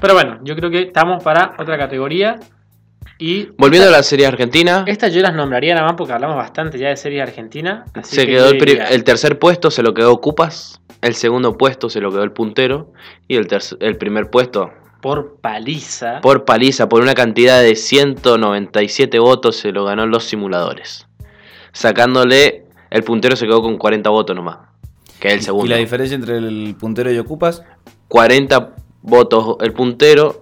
Pero 0.00 0.14
bueno, 0.14 0.40
yo 0.42 0.56
creo 0.56 0.70
que 0.70 0.82
estamos 0.82 1.22
para 1.22 1.54
otra 1.58 1.76
categoría. 1.78 2.40
Y 3.22 3.50
Volviendo 3.56 3.86
a 3.88 3.92
la 3.92 4.02
serie 4.02 4.26
argentina, 4.26 4.82
esta 4.88 5.06
yo 5.06 5.20
las 5.22 5.32
nombraría 5.32 5.76
nada 5.76 5.86
más 5.86 5.94
porque 5.96 6.12
hablamos 6.12 6.34
bastante 6.36 6.76
ya 6.76 6.88
de 6.88 6.96
series 6.96 7.22
argentinas. 7.22 7.88
así 7.94 8.16
se 8.16 8.26
que 8.26 8.32
quedó 8.32 8.50
el, 8.50 8.80
el 8.90 9.04
tercer 9.04 9.38
puesto, 9.38 9.70
se 9.70 9.84
lo 9.84 9.94
quedó 9.94 10.20
Cupas. 10.20 10.80
El 11.02 11.14
segundo 11.14 11.56
puesto 11.56 11.88
se 11.88 12.00
lo 12.00 12.10
quedó 12.10 12.24
el 12.24 12.32
puntero. 12.32 12.92
Y 13.28 13.36
el, 13.36 13.46
el 13.78 13.96
primer 13.96 14.28
puesto 14.28 14.72
por 15.00 15.36
paliza. 15.36 16.20
Por 16.20 16.44
paliza, 16.44 16.88
por 16.88 17.00
una 17.00 17.14
cantidad 17.14 17.62
de 17.62 17.76
197 17.76 19.20
votos 19.20 19.54
se 19.54 19.70
lo 19.70 19.84
ganó 19.84 20.04
los 20.06 20.24
simuladores. 20.24 21.06
Sacándole, 21.72 22.64
el 22.90 23.04
puntero 23.04 23.36
se 23.36 23.46
quedó 23.46 23.62
con 23.62 23.78
40 23.78 24.10
votos 24.10 24.34
nomás. 24.34 24.58
Que 25.20 25.28
es 25.28 25.34
el 25.34 25.42
segundo. 25.42 25.66
¿Y 25.66 25.68
la 25.68 25.76
diferencia 25.76 26.16
entre 26.16 26.38
el 26.38 26.74
puntero 26.76 27.12
y 27.12 27.18
Ocupas? 27.18 27.62
40 28.08 28.74
votos 29.02 29.58
el 29.60 29.72
puntero, 29.72 30.41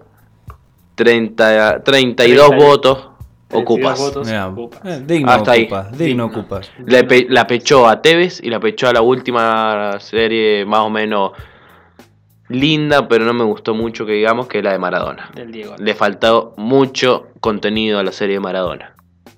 30, 1.04 1.82
32 1.82 2.48
32 2.48 2.56
votos 2.56 3.08
32 3.48 3.62
ocupas. 3.62 3.98
votos, 3.98 4.26
Mirá, 4.28 4.48
Ocupas. 4.48 4.80
eh, 4.84 5.02
digno 5.06 5.30
Hasta 5.32 5.52
ahí. 5.52 5.62
Ocupas, 5.64 5.90
digno 5.98 6.04
Digno. 6.04 6.26
Ocupas. 6.26 6.70
Le 6.86 7.04
pe- 7.04 7.26
la 7.28 7.46
pechó 7.46 7.88
a 7.88 8.00
Tevez 8.00 8.40
y 8.42 8.48
la 8.50 8.60
pechó 8.60 8.88
a 8.88 8.92
la 8.92 9.00
última 9.02 9.98
serie 9.98 10.64
más 10.64 10.80
o 10.80 10.90
menos 10.90 11.32
linda, 12.48 13.08
pero 13.08 13.24
no 13.24 13.32
me 13.32 13.44
gustó 13.44 13.74
mucho 13.74 14.04
que 14.06 14.12
digamos 14.12 14.46
que 14.48 14.58
es 14.58 14.64
la 14.64 14.72
de 14.72 14.78
Maradona. 14.78 15.30
Del 15.34 15.50
Diego. 15.52 15.74
Le 15.78 15.94
faltó 15.94 16.54
mucho 16.56 17.28
contenido 17.40 17.98
a 17.98 18.02
la 18.02 18.12
serie 18.12 18.34
de 18.36 18.40
Maradona. 18.40 18.94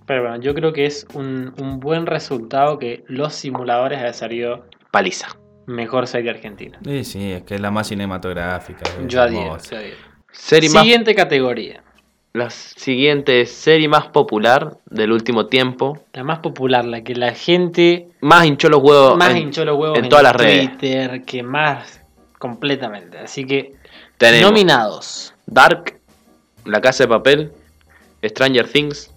Pero 0.07 0.23
bueno, 0.23 0.37
yo 0.41 0.55
creo 0.55 0.73
que 0.73 0.87
es 0.87 1.07
un, 1.15 1.53
un 1.59 1.79
buen 1.81 2.07
resultado 2.07 2.79
que 2.79 3.05
los 3.07 3.35
simuladores 3.35 3.99
haya 4.01 4.13
salido 4.13 4.67
Paliza. 4.91 5.29
mejor 5.67 6.07
serie 6.07 6.31
argentina. 6.31 6.79
Sí, 6.85 7.05
sí, 7.05 7.33
es 7.33 7.43
que 7.45 7.55
es 7.55 7.61
la 7.61 7.71
más 7.71 7.89
cinematográfica. 7.89 8.83
Yo 9.07 9.23
adhiero, 9.23 9.45
hermosa. 9.47 9.71
yo 9.71 9.77
adhiero. 9.79 10.12
Serie 10.33 10.71
más, 10.71 10.83
Siguiente 10.83 11.15
categoría. 11.15 11.83
la 12.33 12.49
siguiente 12.51 13.45
serie 13.47 13.89
más 13.89 14.07
popular 14.07 14.77
del 14.87 15.13
último 15.13 15.47
tiempo. 15.47 15.99
La 16.15 16.25
más 16.25 16.39
popular, 16.41 16.85
la 16.85 17.03
que 17.03 17.15
la 17.15 17.33
gente 17.35 18.09
Más 18.21 18.47
hinchó 18.47 18.69
los 18.69 18.83
huevos 18.83 19.17
más 19.19 19.31
en, 19.31 19.37
hinchó 19.39 19.65
los 19.65 19.79
huevos 19.79 19.99
en 19.99 20.09
todas 20.09 20.25
las 20.25 20.37
redes. 20.37 20.71
Twitter, 20.79 21.25
que 21.25 21.43
más 21.43 22.01
completamente. 22.39 23.19
Así 23.19 23.45
que 23.45 23.75
Tenemos 24.19 24.51
nominados. 24.51 25.35
Dark, 25.47 25.99
La 26.65 26.81
Casa 26.81 27.05
de 27.05 27.09
Papel, 27.09 27.53
Stranger 28.25 28.67
Things, 28.69 29.11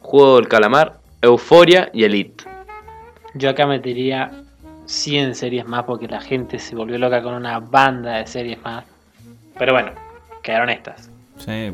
Juego 0.00 0.36
del 0.36 0.48
Calamar, 0.48 0.98
Euforia 1.22 1.90
y 1.92 2.04
Elite. 2.04 2.44
Yo 3.34 3.50
acá 3.50 3.66
metería 3.66 4.30
100 4.86 5.34
series 5.34 5.66
más 5.66 5.84
porque 5.84 6.06
la 6.06 6.20
gente 6.20 6.58
se 6.60 6.76
volvió 6.76 6.98
loca 6.98 7.22
con 7.22 7.34
una 7.34 7.58
banda 7.58 8.18
de 8.18 8.26
series 8.26 8.62
más. 8.62 8.84
Pero 9.58 9.72
bueno, 9.72 9.92
quedaron 10.44 10.70
estas. 10.70 11.10
Sí, 11.44 11.72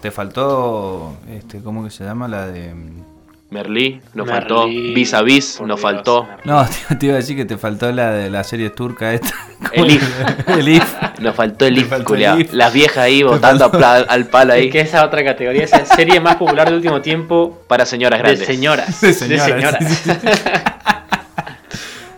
te 0.00 0.12
faltó, 0.12 1.16
este, 1.28 1.60
¿cómo 1.60 1.82
que 1.82 1.90
se 1.90 2.04
llama? 2.04 2.28
La 2.28 2.46
de... 2.46 2.72
Merlí, 3.50 4.00
nos 4.14 4.28
Merlí, 4.28 4.40
faltó. 4.40 4.66
Vis 4.68 5.12
a 5.12 5.22
Vis, 5.22 5.58
nos 5.60 5.66
Dios, 5.66 5.80
faltó. 5.80 6.22
Merlí. 6.22 6.42
No, 6.44 6.64
te, 6.88 6.94
te 6.94 7.06
iba 7.06 7.14
a 7.14 7.18
decir 7.18 7.36
que 7.36 7.44
te 7.44 7.56
faltó 7.58 7.90
la 7.90 8.12
de 8.12 8.30
la 8.30 8.44
serie 8.44 8.70
turca 8.70 9.12
esta. 9.12 9.34
¿Cómo 9.58 9.84
Elif. 9.86 10.20
era? 10.46 10.54
Elif. 10.54 10.94
Nos 11.18 11.34
faltó 11.34 11.64
culiao. 12.04 12.36
Elif. 12.36 12.52
Las 12.52 12.72
viejas 12.72 12.98
ahí 12.98 13.24
pla- 13.72 14.06
al 14.08 14.26
palo 14.26 14.54
Y 14.54 14.60
ahí. 14.60 14.70
que 14.70 14.80
esa 14.80 15.04
otra 15.04 15.24
categoría, 15.24 15.64
esa 15.64 15.84
serie 15.84 16.20
más 16.20 16.36
popular 16.36 16.66
del 16.68 16.76
último 16.76 17.00
tiempo 17.00 17.58
Para 17.66 17.84
señoras 17.86 18.20
de 18.20 18.22
grandes. 18.22 18.46
señoras. 18.46 19.00
De 19.00 19.12
señoras, 19.12 19.78
De 19.80 19.88
señoras. 19.88 20.24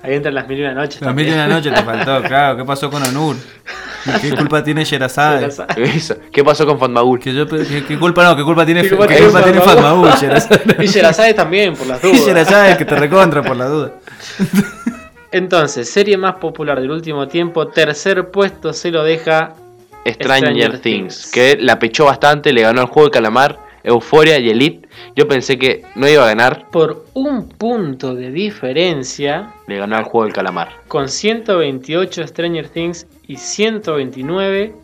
Ahí 0.03 0.15
entran 0.15 0.35
las 0.35 0.49
mil 0.49 0.59
y 0.59 0.63
una 0.63 0.75
noches. 0.75 1.01
Las 1.01 1.15
mil 1.15 1.29
y 1.29 1.33
una 1.33 1.47
noche 1.47 1.71
te 1.71 1.83
faltó, 1.83 2.23
claro. 2.27 2.57
¿Qué 2.57 2.65
pasó 2.65 2.91
con 2.91 3.03
Onur? 3.05 3.37
¿Qué 4.21 4.31
culpa 4.35 4.65
tiene 4.65 4.85
Sherazade? 4.85 5.49
¿Qué 6.33 6.43
pasó 6.43 6.67
con 6.67 6.95
yo, 7.23 7.47
¿qué, 7.47 7.85
qué 7.87 7.99
culpa 7.99 8.25
no? 8.25 8.37
¿Qué 8.37 8.43
culpa 8.43 8.67
tiene, 8.67 8.83
¿Qué 8.83 8.89
qué 8.91 8.97
culpa 8.97 9.43
tiene? 9.43 9.61
Sherazade? 9.61 10.77
Y 10.83 10.87
Sherazade 10.87 11.35
también, 11.35 11.75
por 11.75 11.87
las 11.87 12.03
Y 12.05 12.09
dudas. 12.09 12.27
Sherazade, 12.27 12.77
que 12.77 12.85
te 12.85 12.97
recontra 12.97 13.43
por 13.43 13.57
la 13.57 13.67
duda. 13.67 13.93
Entonces, 15.31 15.89
serie 15.89 16.17
más 16.17 16.35
popular 16.35 16.81
del 16.81 16.91
último 16.91 17.29
tiempo, 17.29 17.69
tercer 17.69 18.31
puesto 18.31 18.73
se 18.73 18.91
lo 18.91 19.05
deja 19.05 19.55
Stranger, 20.07 20.51
Stranger 20.51 20.81
Things. 20.81 20.83
Things. 20.83 21.31
Que 21.31 21.57
la 21.61 21.79
pechó 21.79 22.07
bastante, 22.07 22.53
le 22.53 22.63
ganó 22.63 22.81
el 22.81 22.89
juego 22.89 23.09
de 23.09 23.13
calamar, 23.13 23.59
Euforia 23.85 24.39
y 24.39 24.51
Elite. 24.51 24.89
Yo 25.17 25.27
pensé 25.29 25.59
que 25.59 25.85
no 25.95 26.09
iba 26.09 26.25
a 26.25 26.29
ganar, 26.29 26.69
por 26.71 27.07
un 27.15 27.49
punto 27.49 28.15
de 28.15 28.31
diferencia, 28.31 29.53
le 29.67 29.79
ganó 29.79 29.97
al 29.97 30.05
juego 30.05 30.25
del 30.25 30.33
calamar. 30.33 30.71
con 30.89 31.09
128 31.09 32.27
Stranger 32.27 32.69
Things 32.69 33.07
y 33.27 33.37
129 33.37 34.75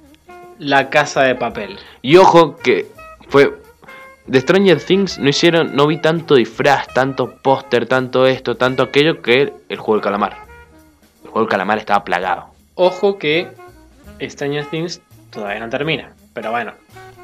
La 0.58 0.90
Casa 0.90 1.22
de 1.22 1.34
Papel. 1.34 1.78
Y 2.02 2.16
ojo 2.16 2.56
que 2.56 2.86
fue. 3.28 3.52
De 4.26 4.40
Stranger 4.40 4.78
Things 4.78 5.18
no 5.18 5.30
hicieron, 5.30 5.74
no 5.74 5.86
vi 5.86 5.96
tanto 5.96 6.34
disfraz, 6.34 6.86
tanto 6.92 7.38
póster, 7.42 7.86
tanto 7.86 8.26
esto, 8.26 8.58
tanto 8.58 8.82
aquello 8.82 9.22
que 9.22 9.54
el 9.70 9.78
juego 9.78 9.94
del 9.94 10.02
calamar. 10.02 10.36
El 11.24 11.30
juego 11.30 11.40
del 11.40 11.48
calamar 11.48 11.78
estaba 11.78 12.04
plagado. 12.04 12.48
Ojo 12.74 13.16
que 13.16 13.48
Stranger 14.20 14.66
Things 14.66 15.00
todavía 15.30 15.60
no 15.60 15.70
termina, 15.70 16.12
pero 16.34 16.50
bueno, 16.50 16.72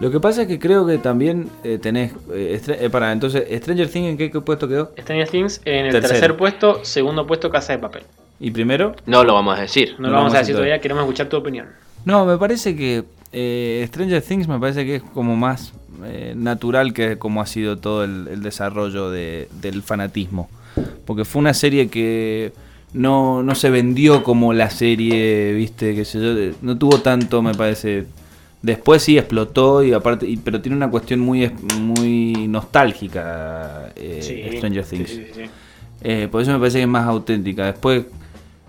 Lo 0.00 0.10
que 0.10 0.18
pasa 0.20 0.42
es 0.42 0.48
que 0.48 0.58
creo 0.58 0.84
que 0.86 0.98
también 0.98 1.48
eh, 1.62 1.78
tenés. 1.80 2.12
eh, 2.32 2.60
eh, 2.66 2.90
para, 2.90 3.12
entonces, 3.12 3.44
¿Stranger 3.62 3.88
Things 3.88 4.08
en 4.10 4.16
qué, 4.16 4.30
qué 4.30 4.40
puesto 4.40 4.68
quedó? 4.68 4.92
Stranger 4.98 5.28
Things 5.28 5.60
en 5.64 5.86
el 5.86 5.92
tercer 6.00 6.36
puesto, 6.36 6.84
segundo 6.84 7.26
puesto 7.26 7.48
Casa 7.50 7.72
de 7.74 7.78
Papel. 7.78 8.02
¿Y 8.40 8.50
primero? 8.50 8.94
No 9.06 9.22
lo 9.24 9.34
vamos 9.34 9.56
a 9.56 9.62
decir. 9.62 9.94
No, 9.98 10.04
No 10.04 10.08
lo 10.08 10.14
vamos 10.14 10.16
a 10.16 10.20
vamos 10.22 10.34
a 10.34 10.38
decir 10.40 10.54
todavía. 10.54 10.70
todavía, 10.72 10.82
queremos 10.82 11.02
escuchar 11.04 11.28
tu 11.28 11.36
opinión. 11.36 11.66
No, 12.04 12.26
me 12.26 12.36
parece 12.36 12.74
que 12.76 13.04
eh, 13.32 13.84
Stranger 13.88 14.20
Things 14.22 14.48
me 14.48 14.58
parece 14.58 14.84
que 14.84 14.96
es 14.96 15.02
como 15.02 15.36
más 15.36 15.72
eh, 16.04 16.34
natural 16.36 16.92
que 16.92 17.16
como 17.16 17.40
ha 17.40 17.46
sido 17.46 17.78
todo 17.78 18.02
el, 18.04 18.26
el 18.28 18.42
desarrollo 18.42 19.10
de- 19.10 19.48
del 19.62 19.82
fanatismo. 19.82 20.50
Porque 21.06 21.24
fue 21.24 21.38
una 21.40 21.54
serie 21.54 21.88
que 21.88 22.52
no, 22.92 23.42
no 23.44 23.54
se 23.54 23.70
vendió 23.70 24.24
como 24.24 24.52
la 24.52 24.70
serie, 24.70 25.52
viste, 25.54 25.94
qué 25.94 26.04
sé 26.04 26.20
yo, 26.20 26.56
no 26.62 26.76
tuvo 26.76 26.98
tanto, 26.98 27.40
me 27.42 27.54
parece. 27.54 28.06
Después 28.64 29.02
sí 29.02 29.18
explotó 29.18 29.82
y 29.82 29.92
aparte, 29.92 30.26
y- 30.26 30.38
pero 30.38 30.58
tiene 30.62 30.74
una 30.76 30.88
cuestión 30.90 31.20
muy, 31.20 31.50
muy 31.80 32.48
nostálgica 32.48 33.92
eh, 33.94 34.54
Stranger 34.56 34.84
Things. 34.86 35.10
sí, 35.10 35.26
sí. 35.34 35.42
Eh, 36.02 36.28
por 36.30 36.40
eso 36.40 36.50
me 36.52 36.58
parece 36.58 36.78
que 36.78 36.82
es 36.84 36.88
más 36.88 37.06
auténtica. 37.06 37.66
Después, 37.66 38.06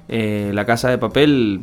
eh, 0.10 0.52
La 0.54 0.66
Casa 0.66 0.90
de 0.90 0.98
Papel 0.98 1.62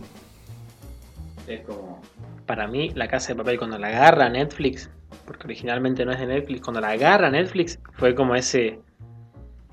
es 1.47 1.61
como... 1.67 2.01
Para 2.47 2.67
mí, 2.67 2.91
La 2.95 3.07
Casa 3.07 3.29
de 3.29 3.37
Papel, 3.37 3.59
cuando 3.59 3.79
la 3.79 3.89
agarra 3.89 4.31
Netflix, 4.31 4.89
porque 5.27 5.45
originalmente 5.47 6.05
no 6.07 6.13
es 6.13 6.19
de 6.19 6.27
Netflix, 6.27 6.63
cuando 6.63 6.81
la 6.81 6.89
agarra 6.91 7.31
Netflix, 7.31 7.79
fue 7.99 8.15
como 8.15 8.35
ese 8.35 8.81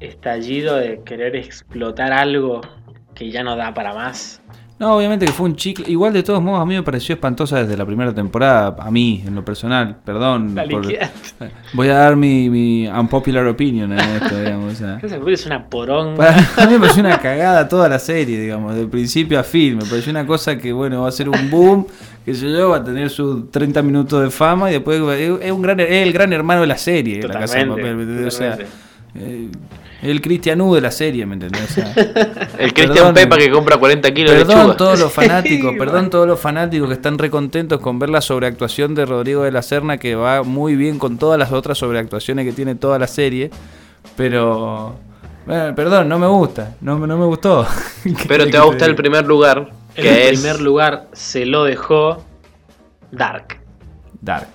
estallido 0.01 0.75
de 0.75 1.01
querer 1.05 1.35
explotar 1.37 2.11
algo 2.11 2.59
que 3.15 3.31
ya 3.31 3.41
no 3.43 3.55
da 3.55 3.73
para 3.73 3.93
más. 3.93 4.41
No, 4.79 4.95
obviamente 4.95 5.25
que 5.25 5.33
fue 5.33 5.45
un 5.45 5.57
chicle. 5.57 5.83
Igual 5.89 6.13
de 6.13 6.23
todos 6.23 6.41
modos 6.41 6.61
a 6.61 6.65
mí 6.65 6.73
me 6.73 6.83
pareció 6.83 7.13
espantosa 7.13 7.61
desde 7.61 7.75
la 7.75 7.85
primera 7.85 8.13
temporada. 8.13 8.77
A 8.79 8.89
mí, 8.89 9.21
en 9.27 9.35
lo 9.35 9.43
personal. 9.43 9.97
Perdón. 10.05 10.55
La 10.55 10.65
por-. 10.65 10.87
Voy 11.73 11.89
a 11.89 11.95
dar 11.95 12.15
mi, 12.15 12.49
mi 12.49 12.87
unpopular 12.87 13.45
opinion 13.45 13.91
en 13.91 13.99
esto, 13.99 14.39
digamos. 14.39 14.73
o 14.73 14.75
sea. 14.77 15.01
Es 15.27 15.45
una 15.45 15.65
poronga. 15.65 16.33
Para 16.55 16.67
mí 16.67 16.73
me 16.75 16.79
pareció 16.79 17.03
una 17.03 17.19
cagada 17.19 17.67
toda 17.67 17.89
la 17.89 17.99
serie, 17.99 18.39
digamos, 18.39 18.73
de 18.73 18.87
principio 18.87 19.37
a 19.37 19.43
fin. 19.43 19.75
Me 19.77 19.83
pareció 19.83 20.11
una 20.11 20.25
cosa 20.25 20.57
que, 20.57 20.71
bueno, 20.71 21.01
va 21.01 21.09
a 21.09 21.11
ser 21.11 21.27
un 21.27 21.49
boom, 21.49 21.85
que 22.23 22.33
sé 22.33 22.49
yo, 22.49 22.69
va 22.69 22.77
a 22.77 22.83
tener 22.83 23.09
sus 23.09 23.51
30 23.51 23.81
minutos 23.81 24.23
de 24.23 24.31
fama 24.31 24.69
y 24.69 24.75
después 24.75 25.01
es 25.41 25.51
un 25.51 25.61
gran, 25.61 25.81
es 25.81 26.07
el 26.07 26.13
gran 26.13 26.31
hermano 26.31 26.61
de 26.61 26.67
la 26.67 26.77
serie, 26.77 27.21
la 27.27 27.37
casa 27.37 27.57
de 27.57 27.65
papel. 27.65 28.25
O 28.25 28.31
sea, 28.31 28.57
eh, 29.15 29.49
el 30.01 30.21
Cristian 30.21 30.61
U 30.61 30.73
de 30.75 30.81
la 30.81 30.91
serie, 30.91 31.25
¿me 31.25 31.33
entendés? 31.35 31.63
O 31.63 31.67
sea, 31.73 31.93
El 32.57 32.73
Christian 32.73 32.95
Perdón, 32.95 33.13
Pepa 33.13 33.37
que 33.37 33.51
compra 33.51 33.77
40 33.77 34.13
kilos 34.13 34.31
de 34.33 34.45
Perdón 34.45 34.77
todos 34.77 34.99
los 34.99 35.11
fanáticos, 35.13 35.73
perdón 35.77 36.09
todos 36.09 36.27
los 36.27 36.39
fanáticos 36.39 36.87
que 36.87 36.93
están 36.93 37.17
recontentos 37.17 37.79
con 37.79 37.99
ver 37.99 38.09
la 38.09 38.21
sobreactuación 38.21 38.95
de 38.95 39.05
Rodrigo 39.05 39.43
de 39.43 39.51
la 39.51 39.61
Serna 39.61 39.97
que 39.97 40.15
va 40.15 40.43
muy 40.43 40.75
bien 40.75 40.99
con 40.99 41.17
todas 41.17 41.37
las 41.37 41.51
otras 41.51 41.77
sobreactuaciones 41.77 42.45
que 42.45 42.51
tiene 42.53 42.75
toda 42.75 42.97
la 42.99 43.07
serie, 43.07 43.51
pero 44.15 44.95
bueno, 45.45 45.75
perdón, 45.75 46.07
no 46.09 46.19
me 46.19 46.27
gusta, 46.27 46.75
no, 46.81 46.97
me- 46.97 47.07
no 47.07 47.17
me 47.17 47.25
gustó. 47.25 47.65
Pero 48.27 48.45
te 48.49 48.57
va 48.57 48.63
a 48.63 48.67
gustar 48.67 48.89
el 48.89 48.95
primer 48.95 49.25
lugar, 49.25 49.69
En 49.95 50.03
que 50.03 50.27
el 50.29 50.33
es 50.35 50.39
primer 50.41 50.61
lugar 50.61 51.07
se 51.13 51.45
lo 51.45 51.63
dejó 51.63 52.23
Dark. 53.11 53.59
Dark. 54.21 54.47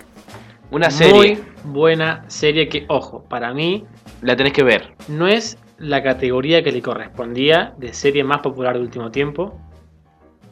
una 0.70 0.90
serie. 0.90 1.12
Muy 1.14 1.44
buena 1.64 2.24
serie 2.28 2.68
que, 2.68 2.84
ojo, 2.88 3.24
para 3.28 3.52
mí 3.54 3.84
La 4.24 4.34
tenés 4.36 4.52
que 4.52 4.62
ver. 4.64 4.94
no 5.08 5.28
es 5.28 5.58
la 5.78 6.02
categoría 6.02 6.62
que 6.62 6.72
le 6.72 6.80
correspondía 6.82 7.74
de 7.78 7.92
serie 7.92 8.24
más 8.24 8.38
popular 8.40 8.74
de 8.76 8.80
último 8.80 9.10
tiempo. 9.10 9.60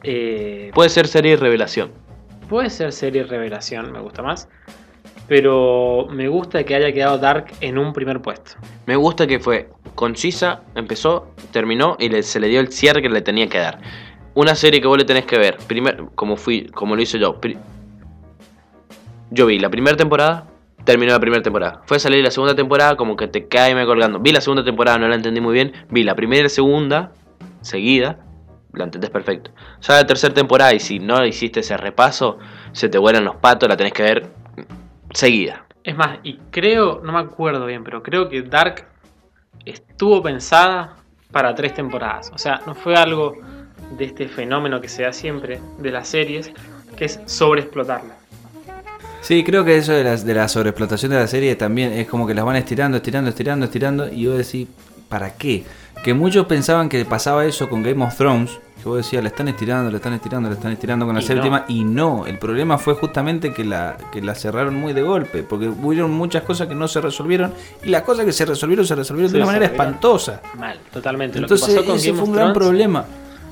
Eh, 0.03 0.71
Puede 0.73 0.89
ser 0.89 1.07
serie 1.07 1.35
revelación. 1.37 1.91
puede 2.49 2.69
ser 2.69 2.91
serie 2.91 3.23
revelación, 3.23 3.91
me 3.91 3.99
gusta 3.99 4.21
más. 4.21 4.47
Pero 5.27 6.07
me 6.11 6.27
gusta 6.27 6.63
que 6.65 6.75
haya 6.75 6.91
quedado 6.91 7.17
Dark 7.17 7.45
en 7.61 7.77
un 7.77 7.93
primer 7.93 8.21
puesto. 8.21 8.51
Me 8.85 8.95
gusta 8.97 9.25
que 9.25 9.39
fue 9.39 9.69
concisa, 9.95 10.61
empezó, 10.75 11.27
terminó 11.51 11.95
y 11.99 12.09
le- 12.09 12.23
se 12.23 12.39
le 12.39 12.47
dio 12.49 12.59
el 12.59 12.71
cierre 12.71 13.01
que 13.01 13.09
le 13.09 13.21
tenía 13.21 13.47
que 13.47 13.57
dar. 13.59 13.79
Una 14.35 14.53
serie 14.55 14.81
que 14.81 14.87
vos 14.87 14.97
le 14.97 15.05
tenés 15.05 15.25
que 15.25 15.37
ver, 15.37 15.57
primer, 15.67 16.03
como 16.15 16.35
fui, 16.35 16.65
como 16.67 16.95
lo 16.95 17.01
hice 17.01 17.17
yo. 17.19 17.39
yo 19.31 19.45
vi 19.47 19.57
la 19.59 19.69
primera 19.69 19.95
temporada, 19.97 20.45
terminó 20.83 21.13
la 21.13 21.19
primera 21.19 21.41
temporada. 21.41 21.81
Fue 21.85 21.97
a 21.97 21.99
salir 21.99 22.23
la 22.23 22.31
segunda 22.31 22.55
temporada, 22.55 22.95
como 22.95 23.15
que 23.15 23.27
te 23.27 23.47
cae 23.47 23.75
me 23.75 23.85
colgando. 23.85 24.19
Vi 24.19 24.31
la 24.31 24.41
segunda 24.41 24.63
temporada, 24.63 24.97
no 24.97 25.07
la 25.07 25.15
entendí 25.15 25.41
muy 25.41 25.53
bien. 25.53 25.73
Vi 25.89 26.03
la 26.03 26.15
primera 26.15 26.41
y 26.41 26.43
la 26.43 26.49
segunda, 26.49 27.11
seguida, 27.61 28.19
la 28.73 28.85
entendés 28.85 29.09
perfecto. 29.09 29.51
Ya 29.81 29.95
la 29.95 30.05
tercera 30.05 30.33
temporada, 30.33 30.73
y 30.73 30.79
si 30.79 30.99
no 30.99 31.25
hiciste 31.25 31.61
ese 31.61 31.77
repaso, 31.77 32.39
se 32.71 32.89
te 32.89 32.97
vuelan 32.97 33.23
los 33.23 33.35
patos, 33.37 33.69
la 33.69 33.77
tenés 33.77 33.93
que 33.93 34.03
ver 34.03 34.27
seguida. 35.13 35.65
Es 35.83 35.95
más, 35.95 36.19
y 36.23 36.37
creo, 36.49 37.01
no 37.03 37.11
me 37.11 37.19
acuerdo 37.19 37.65
bien, 37.65 37.83
pero 37.83 38.01
creo 38.01 38.29
que 38.29 38.41
Dark 38.41 38.87
estuvo 39.65 40.21
pensada 40.21 40.95
para 41.31 41.53
tres 41.55 41.73
temporadas. 41.73 42.31
O 42.33 42.37
sea, 42.37 42.61
no 42.65 42.73
fue 42.73 42.95
algo 42.95 43.35
de 43.97 44.05
este 44.05 44.27
fenómeno 44.27 44.81
que 44.81 44.87
se 44.87 45.03
da 45.03 45.13
siempre 45.13 45.61
de 45.79 45.91
las 45.91 46.07
series, 46.07 46.51
que 46.95 47.05
es 47.05 47.19
sobreexplotarla. 47.25 48.15
Sí, 49.23 49.41
creo 49.45 49.63
que 49.63 49.77
eso 49.77 49.93
de 49.93 50.03
la, 50.03 50.17
de 50.17 50.33
la 50.33 50.47
sobreexplotación 50.49 51.11
de 51.11 51.17
la 51.17 51.27
serie 51.27 51.55
también 51.55 51.93
es 51.93 52.07
como 52.07 52.27
que 52.27 52.33
las 52.33 52.43
van 52.43 52.57
estirando, 52.57 52.97
estirando, 52.97 53.29
estirando, 53.29 53.65
estirando. 53.65 54.09
Y 54.11 54.23
yo 54.23 54.35
decís, 54.37 54.67
¿para 55.07 55.33
qué? 55.35 55.63
Que 56.03 56.13
muchos 56.13 56.45
pensaban 56.45 56.89
que 56.89 57.05
pasaba 57.05 57.45
eso 57.45 57.69
con 57.69 57.81
Game 57.83 58.03
of 58.03 58.15
Thrones. 58.17 58.51
Que 58.81 58.89
vos 58.89 58.97
decías, 58.97 59.23
le 59.23 59.29
están 59.29 59.47
estirando, 59.47 59.89
le 59.89 59.95
están 59.95 60.11
estirando, 60.11 60.49
le 60.49 60.55
están 60.55 60.73
estirando 60.73 61.05
con 61.05 61.15
la 61.15 61.21
Y 61.21 61.25
séptima. 61.25 61.59
no. 61.59 61.65
Y 61.73 61.83
no, 61.85 62.25
el 62.27 62.37
problema 62.37 62.77
fue 62.77 62.95
justamente 62.95 63.53
que 63.53 63.63
la, 63.63 63.95
que 64.11 64.21
la 64.21 64.35
cerraron 64.35 64.75
muy 64.75 64.91
de 64.91 65.03
golpe. 65.03 65.41
Porque 65.43 65.69
hubieron 65.69 66.11
muchas 66.11 66.43
cosas 66.43 66.67
que 66.67 66.75
no 66.75 66.89
se 66.89 66.99
resolvieron. 66.99 67.53
Y 67.81 67.87
las 67.91 68.01
cosas 68.01 68.25
que 68.25 68.33
se 68.33 68.43
resolvieron, 68.45 68.85
se 68.85 68.93
resolvieron 68.95 69.31
de 69.31 69.37
una 69.37 69.45
manera 69.45 69.67
espantosa. 69.67 70.41
Mal, 70.59 70.79
totalmente. 70.91 71.37
Entonces, 71.39 71.69
Lo 71.69 71.75
que 71.75 71.79
pasó 71.79 71.87
con 71.87 71.95
ese 71.95 72.07
Game 72.09 72.19
fue 72.19 72.27
un 72.27 72.35
gran 72.35 72.47
Thrones 72.51 72.67
problema. 72.67 73.05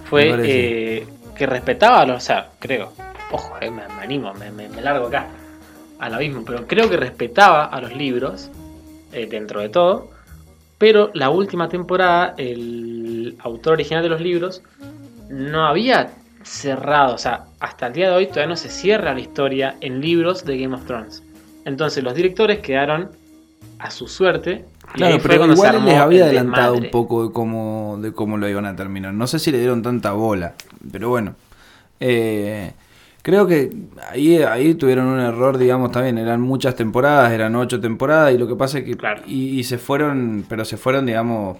Fue 0.10 0.34
eh, 0.44 1.08
que 1.34 1.46
respetaba, 1.46 2.14
o 2.14 2.20
sea, 2.20 2.50
creo, 2.60 2.92
ojo, 3.32 3.54
eh, 3.62 3.72
me, 3.72 3.84
me 3.88 4.04
animo, 4.04 4.34
me, 4.34 4.52
me- 4.52 4.68
me 4.68 4.82
largo 4.82 5.08
acá 5.08 5.28
al 6.02 6.16
abismo, 6.16 6.44
pero 6.44 6.66
creo 6.66 6.90
que 6.90 6.98
respetaba 6.98 7.66
a 7.66 7.80
los 7.80 7.96
libros 7.96 8.50
eh, 9.14 9.28
dentro 9.28 9.62
de 9.62 9.70
todo, 9.70 10.10
pero 10.80 11.12
la 11.14 11.30
última 11.30 11.70
temporada 11.70 12.34
el 12.38 13.36
autor 13.40 13.74
original 13.74 14.02
de 14.02 14.10
los 14.10 14.20
libros 14.20 14.64
no 15.30 15.68
había 15.68 16.12
cerrado, 16.44 17.14
o 17.14 17.18
sea, 17.20 17.46
hasta 17.60 17.86
el 17.88 17.94
día 17.94 18.10
de 18.10 18.16
hoy 18.16 18.26
todavía 18.26 18.48
no 18.48 18.56
se 18.56 18.70
cierra 18.70 19.14
la 19.14 19.20
historia 19.20 19.76
en 19.80 20.02
libros 20.02 20.44
de 20.44 20.58
Game 20.58 20.74
of 20.74 20.86
Thrones. 20.86 21.22
Entonces 21.66 22.04
los 22.04 22.16
directores 22.16 22.60
quedaron 22.60 23.12
a 23.78 23.92
su 23.92 24.08
suerte. 24.08 24.66
Claro, 24.94 25.20
pero 25.22 25.38
cuando 25.38 25.56
se 25.56 25.68
igual 25.68 25.86
les 25.86 25.96
había 25.96 26.24
el 26.24 26.30
adelantado 26.30 26.74
un 26.74 26.90
poco 26.90 27.28
de 27.28 27.32
cómo, 27.32 28.00
de 28.02 28.12
cómo 28.12 28.40
lo 28.40 28.50
iban 28.50 28.66
a 28.66 28.76
terminar. 28.76 29.14
No 29.14 29.28
sé 29.28 29.38
si 29.38 29.52
le 29.52 29.60
dieron 29.60 29.84
tanta 29.84 30.14
bola, 30.14 30.56
pero 30.92 31.10
bueno. 31.10 31.36
Eh, 32.00 32.74
creo 33.22 33.48
que 33.48 33.72
ahí, 34.10 34.38
ahí 34.44 34.74
tuvieron 34.76 35.06
un 35.08 35.20
error, 35.20 35.58
digamos, 35.58 35.92
también. 35.92 36.18
Eran 36.18 36.42
muchas 36.42 36.76
temporadas, 36.76 37.32
eran 37.32 37.56
ocho 37.56 37.80
temporadas, 37.80 38.34
y 38.34 38.38
lo 38.38 38.48
que 38.48 38.56
pasa 38.56 38.80
es 38.80 38.86
que. 38.86 38.96
Claro. 38.98 39.22
Y, 39.28 39.60
y 39.60 39.64
se 39.64 39.78
fueron, 39.78 40.46
pero 40.50 40.66
se 40.66 40.78
fueron, 40.78 41.06
digamos, 41.06 41.58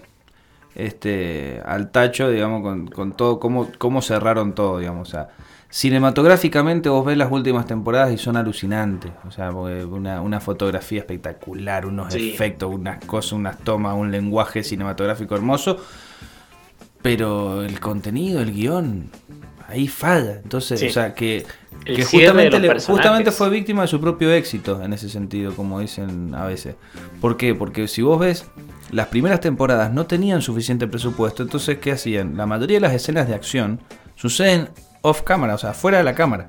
este 0.74 1.60
al 1.64 1.90
tacho, 1.90 2.30
digamos, 2.30 2.62
con, 2.62 2.86
con 2.88 3.12
todo, 3.12 3.38
cómo, 3.38 3.68
cómo 3.78 4.02
cerraron 4.02 4.54
todo, 4.54 4.78
digamos. 4.78 5.08
O 5.08 5.10
sea, 5.10 5.28
cinematográficamente 5.68 6.88
vos 6.88 7.04
ves 7.04 7.16
las 7.16 7.30
últimas 7.30 7.66
temporadas 7.66 8.12
y 8.12 8.18
son 8.18 8.36
alucinantes. 8.36 9.12
O 9.26 9.30
sea, 9.30 9.50
porque 9.52 9.84
una, 9.84 10.20
una 10.22 10.40
fotografía 10.40 11.00
espectacular, 11.00 11.86
unos 11.86 12.12
Sí. 12.14 12.30
efectos, 12.32 12.72
unas 12.74 13.04
cosas, 13.04 13.32
unas 13.32 13.58
tomas, 13.58 13.94
un 13.94 14.10
lenguaje 14.10 14.62
cinematográfico 14.62 15.34
hermoso. 15.34 15.76
Pero 17.02 17.64
el 17.64 17.80
contenido, 17.80 18.40
el 18.40 18.52
guion, 18.52 19.10
ahí 19.68 19.88
falla. 19.88 20.40
Entonces, 20.42 20.80
Sí. 20.80 20.86
o 20.86 20.90
sea, 20.90 21.14
que, 21.14 21.44
justamente, 22.10 22.58
le- 22.60 22.80
justamente 22.80 23.30
fue 23.30 23.50
víctima 23.50 23.82
de 23.82 23.88
su 23.88 24.00
propio 24.00 24.32
éxito 24.32 24.82
en 24.82 24.92
ese 24.92 25.08
sentido, 25.08 25.54
como 25.54 25.80
dicen 25.80 26.34
a 26.34 26.44
veces. 26.46 26.76
¿Por 27.20 27.36
qué? 27.36 27.54
Porque 27.54 27.88
si 27.88 28.02
vos 28.02 28.18
ves, 28.18 28.46
las 28.90 29.08
primeras 29.08 29.40
temporadas 29.40 29.92
no 29.92 30.06
tenían 30.06 30.42
suficiente 30.42 30.86
presupuesto, 30.86 31.42
entonces, 31.42 31.78
¿qué 31.78 31.92
hacían? 31.92 32.36
La 32.36 32.46
mayoría 32.46 32.76
de 32.76 32.80
las 32.82 32.92
escenas 32.94 33.26
de 33.28 33.34
acción 33.34 33.80
suceden 34.14 34.68
off 35.02 35.22
cámara, 35.22 35.54
o 35.54 35.58
sea, 35.58 35.72
fuera 35.72 35.98
de 35.98 36.04
la 36.04 36.14
cámara. 36.14 36.48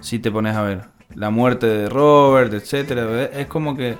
Si 0.00 0.18
te 0.18 0.30
pones 0.30 0.54
a 0.56 0.62
ver, 0.62 0.82
la 1.14 1.30
muerte 1.30 1.66
de 1.66 1.88
Robert, 1.88 2.52
etcétera, 2.54 3.24
es 3.24 3.46
como 3.46 3.76
que 3.76 3.96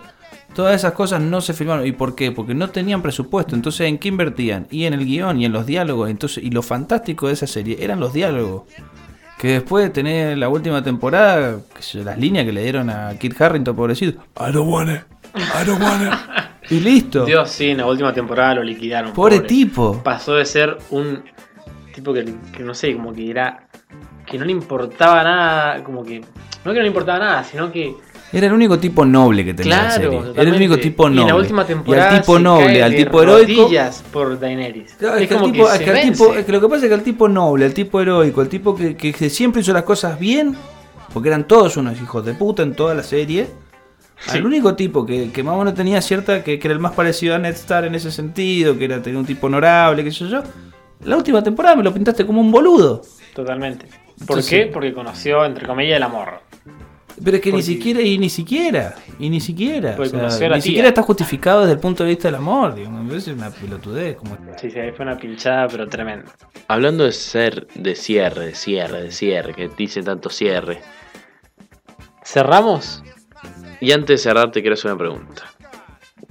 todas 0.55 0.75
esas 0.75 0.93
cosas 0.93 1.21
no 1.21 1.41
se 1.41 1.53
filmaron. 1.55 1.87
¿Y 1.87 1.93
por 1.93 2.15
qué? 2.15 2.33
Porque 2.33 2.55
no 2.55 2.71
tenían 2.71 3.03
presupuesto. 3.03 3.55
Entonces, 3.55 3.89
¿en 3.89 3.99
qué 3.99 4.09
invertían? 4.09 4.67
Y 4.71 4.85
en 4.85 4.95
el 4.95 5.05
guion 5.05 5.41
y 5.41 5.45
en 5.45 5.53
los 5.53 5.67
diálogos. 5.67 6.11
Entonces, 6.11 6.43
y 6.43 6.51
lo 6.51 6.63
fantástico 6.63 7.27
de 7.29 7.35
esa 7.35 7.47
serie 7.47 7.79
eran 7.81 8.01
los 8.01 8.13
diálogos. 8.13 8.65
Que 9.39 9.55
después 9.55 9.85
de 9.85 9.91
tener 9.91 10.39
la 10.39 10.49
última 10.49 10.83
temporada, 10.83 11.59
qué 11.75 11.83
sé 11.83 11.99
yo, 11.99 12.05
las 12.05 12.19
líneas 12.19 12.47
que 12.47 12.53
le 12.53 12.63
dieron 12.63 12.91
a 12.91 13.19
Kit 13.19 13.41
Harrington, 13.41 13.75
pobrecito. 13.75 14.23
I 14.39 14.53
don't 14.53 14.71
want 14.71 14.91
it. 14.91 15.01
I 15.35 15.67
don't 15.67 15.83
want 15.83 16.03
it. 16.03 16.13
Y 16.71 16.79
listo. 16.81 17.25
Dios, 17.25 17.51
sí, 17.51 17.71
en 17.71 17.79
la 17.79 17.87
última 17.87 18.13
temporada 18.13 18.55
lo 18.55 18.63
liquidaron. 18.63 19.13
Pobre 19.13 19.41
tipo. 19.41 20.01
Pasó 20.03 20.35
de 20.35 20.45
ser 20.47 20.79
un 20.91 21.25
tipo 21.93 22.15
que, 22.15 22.25
que 22.57 22.63
no 22.63 22.73
sé, 22.73 22.95
como 22.95 23.13
que 23.13 23.29
era. 23.29 23.67
que 24.25 24.39
no 24.39 24.45
le 24.45 24.53
importaba 24.53 25.23
nada, 25.25 25.83
como 25.83 26.05
que. 26.05 26.21
No 26.65 26.73
que 26.73 26.79
no 26.79 26.83
le 26.83 26.87
importaba 26.87 27.19
nada, 27.19 27.45
sino 27.45 27.73
que. 27.73 27.95
Era 28.33 28.47
el 28.47 28.53
único 28.55 28.79
tipo 28.79 29.05
noble 29.05 29.45
que 29.45 29.53
tenía 29.55 29.77
la 29.77 29.83
Claro, 29.97 30.03
serie. 30.03 30.33
Era 30.35 30.43
el 30.51 30.55
único 30.57 30.79
tipo 30.79 31.05
Y 31.05 31.07
en 31.09 31.15
noble. 31.17 31.29
la 31.29 31.37
última 31.37 31.67
temporada. 31.67 32.13
y 32.13 32.15
al 32.15 32.21
tipo 32.23 32.39
noble, 32.39 32.83
al 32.83 32.95
tipo 32.97 33.23
heroico. 33.23 33.71
por 34.13 34.41
Daenerys. 34.41 34.95
Claro, 34.95 35.17
es 35.17 35.23
es, 35.23 35.29
que 35.29 35.35
el 35.35 35.41
como 35.41 35.53
tipo, 35.53 35.65
que 35.67 35.73
es 35.73 35.79
se 35.79 35.85
que 35.85 35.91
el 35.91 35.97
vence. 35.97 36.13
tipo- 36.25 36.35
es 36.35 36.45
que 36.47 36.53
lo 36.53 36.61
que 36.61 36.69
pasa 36.69 36.83
es 36.85 36.89
que 36.89 36.95
el 36.95 37.03
tipo 37.03 37.29
noble, 37.29 37.67
el 37.67 37.75
tipo 37.75 38.01
heroico, 38.01 38.41
el 38.43 38.49
tipo 38.49 38.75
que, 38.75 39.13
siempre 39.31 39.61
hizo 39.61 39.73
las 39.75 39.83
cosas 39.83 40.19
bien, 40.19 40.57
porque 41.13 41.29
eran 41.29 41.47
todos 41.47 41.77
unos 41.77 42.01
hijos 42.01 42.25
de 42.25 42.33
puta 42.35 42.63
en 42.63 42.75
toda 42.75 42.95
la 42.95 43.03
serie. 43.03 43.49
Sí. 44.19 44.39
El 44.39 44.47
único 44.47 44.75
tipo 44.77 45.05
que, 45.05 45.31
que 45.33 45.43
más 45.43 45.55
o 45.57 45.59
menos 45.59 45.75
tenía 45.75 46.01
cierta, 46.01 46.43
que, 46.45 46.59
que 46.59 46.67
era 46.69 46.73
el 46.75 46.81
más 46.81 46.93
parecido 46.93 47.35
a 47.35 47.39
Ned 47.39 47.55
Stark 47.55 47.87
en 47.89 47.95
ese 47.97 48.11
sentido, 48.13 48.79
que 48.79 48.85
era 48.87 49.03
tener 49.03 49.19
un 49.19 49.27
tipo 49.27 49.49
honorable, 49.49 50.05
qué 50.05 50.13
sé 50.13 50.29
yo. 50.29 50.43
La 51.05 51.17
última 51.17 51.43
temporada 51.43 51.75
me 51.77 51.83
lo 51.83 51.93
pintaste 51.93 52.25
como 52.25 52.41
un 52.41 52.51
boludo. 52.53 53.03
Totalmente. 53.35 53.87
¿Por 53.87 54.39
Entonces- 54.39 54.49
qué? 54.49 54.67
Porque 54.73 54.95
conoció, 54.95 55.45
entre 55.45 55.67
comillas, 55.67 55.97
el 55.97 56.03
amor. 56.05 56.41
Pero 57.25 57.37
es 57.37 57.43
que 57.43 57.53
ni 57.53 57.63
siquiera, 57.63 58.01
y 58.01 58.19
ni 58.19 58.29
siquiera, 58.29 58.95
y 59.19 59.31
ni 59.31 59.41
siquiera. 59.41 59.97
O 59.99 60.05
sea, 60.05 60.23
ni 60.23 60.55
tía. 60.55 60.61
siquiera 60.61 60.89
está 60.89 61.03
justificado 61.03 61.61
desde 61.61 61.75
el 61.75 61.79
punto 61.79 62.03
de 62.05 62.11
vista 62.11 62.29
del 62.29 62.37
amor, 62.37 62.75
digo, 62.75 62.91
me 62.91 63.09
parece 63.09 63.33
una 63.33 63.51
pelotudez. 63.51 64.17
Como... 64.17 64.37
Sí, 64.61 64.71
sí, 64.71 64.79
ahí 64.79 64.93
fue 64.93 65.05
una 65.05 65.17
pinchada, 65.17 65.69
pero 65.69 65.89
tremenda. 65.89 66.33
Hablando 66.69 67.05
de 67.05 67.13
ser 67.13 67.67
de 67.75 67.95
cierre, 67.95 68.47
de 68.47 68.55
cierre, 68.55 69.03
de 69.03 69.11
cierre, 69.13 69.55
que 69.55 69.69
dice 69.69 70.03
tanto 70.03 70.31
cierre. 70.31 70.81
¿Cerramos? 72.25 73.03
Y 73.81 73.93
antes 73.93 74.09
de 74.09 74.19
cerrar 74.19 74.53
te 74.53 74.61
quiero 74.61 74.75
hacer 74.75 74.93
una 74.93 74.99
pregunta. 74.99 75.43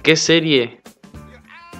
¿Qué 0.03 0.15
serie 0.15 0.81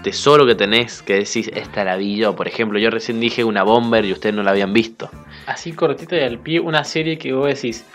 tesoro 0.04 0.46
que 0.46 0.56
tenés 0.56 1.02
que 1.02 1.14
decís 1.14 1.50
esta 1.54 1.84
la 1.84 1.96
vi 1.96 2.18
yo? 2.18 2.36
Por 2.36 2.48
ejemplo, 2.48 2.78
yo 2.78 2.90
recién 2.90 3.20
dije 3.20 3.44
una 3.44 3.64
Bomber 3.64 4.06
y 4.06 4.12
ustedes 4.12 4.36
no 4.36 4.44
la 4.44 4.52
habían 4.52 4.74
visto. 4.74 5.10
Así 5.48 5.72
cortito 5.72 6.16
y 6.16 6.20
al 6.20 6.40
pie, 6.40 6.60
una 6.60 6.84
serie 6.84 7.18
que 7.18 7.34
vos 7.34 7.48
decís. 7.48 7.86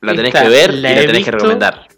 La 0.00 0.14
tenés 0.14 0.34
Esta 0.34 0.44
que 0.44 0.50
ver 0.50 0.74
la 0.74 0.92
y 0.92 0.94
la 0.94 1.00
tenés 1.02 1.24
que 1.24 1.30
recomendar. 1.30 1.88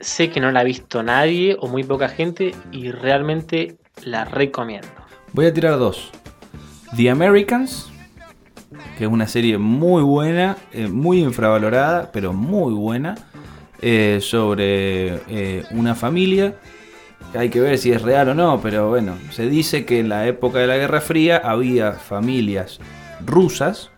Sé 0.00 0.30
que 0.30 0.40
no 0.40 0.52
la 0.52 0.60
ha 0.60 0.64
visto 0.64 1.02
nadie 1.02 1.56
o 1.58 1.68
muy 1.68 1.84
poca 1.84 2.08
gente 2.08 2.54
y 2.72 2.90
realmente 2.90 3.76
la 4.04 4.24
recomiendo. 4.24 4.88
Voy 5.32 5.46
a 5.46 5.54
tirar 5.54 5.78
dos. 5.78 6.10
The 6.96 7.10
Americans, 7.10 7.90
que 8.96 9.04
es 9.04 9.10
una 9.10 9.26
serie 9.26 9.58
muy 9.58 10.02
buena, 10.02 10.56
eh, 10.72 10.88
muy 10.88 11.20
infravalorada, 11.20 12.10
pero 12.12 12.32
muy 12.32 12.72
buena, 12.72 13.16
eh, 13.82 14.18
sobre 14.22 15.16
eh, 15.28 15.64
una 15.72 15.94
familia. 15.94 16.54
Hay 17.34 17.50
que 17.50 17.60
ver 17.60 17.76
si 17.78 17.92
es 17.92 18.02
real 18.02 18.30
o 18.30 18.34
no, 18.34 18.60
pero 18.62 18.88
bueno, 18.88 19.16
se 19.30 19.48
dice 19.48 19.84
que 19.84 19.98
en 19.98 20.08
la 20.08 20.26
época 20.26 20.58
de 20.58 20.66
la 20.66 20.76
Guerra 20.76 21.00
Fría 21.00 21.38
había 21.38 21.92
familias 21.92 22.78
rusas, 23.24 23.90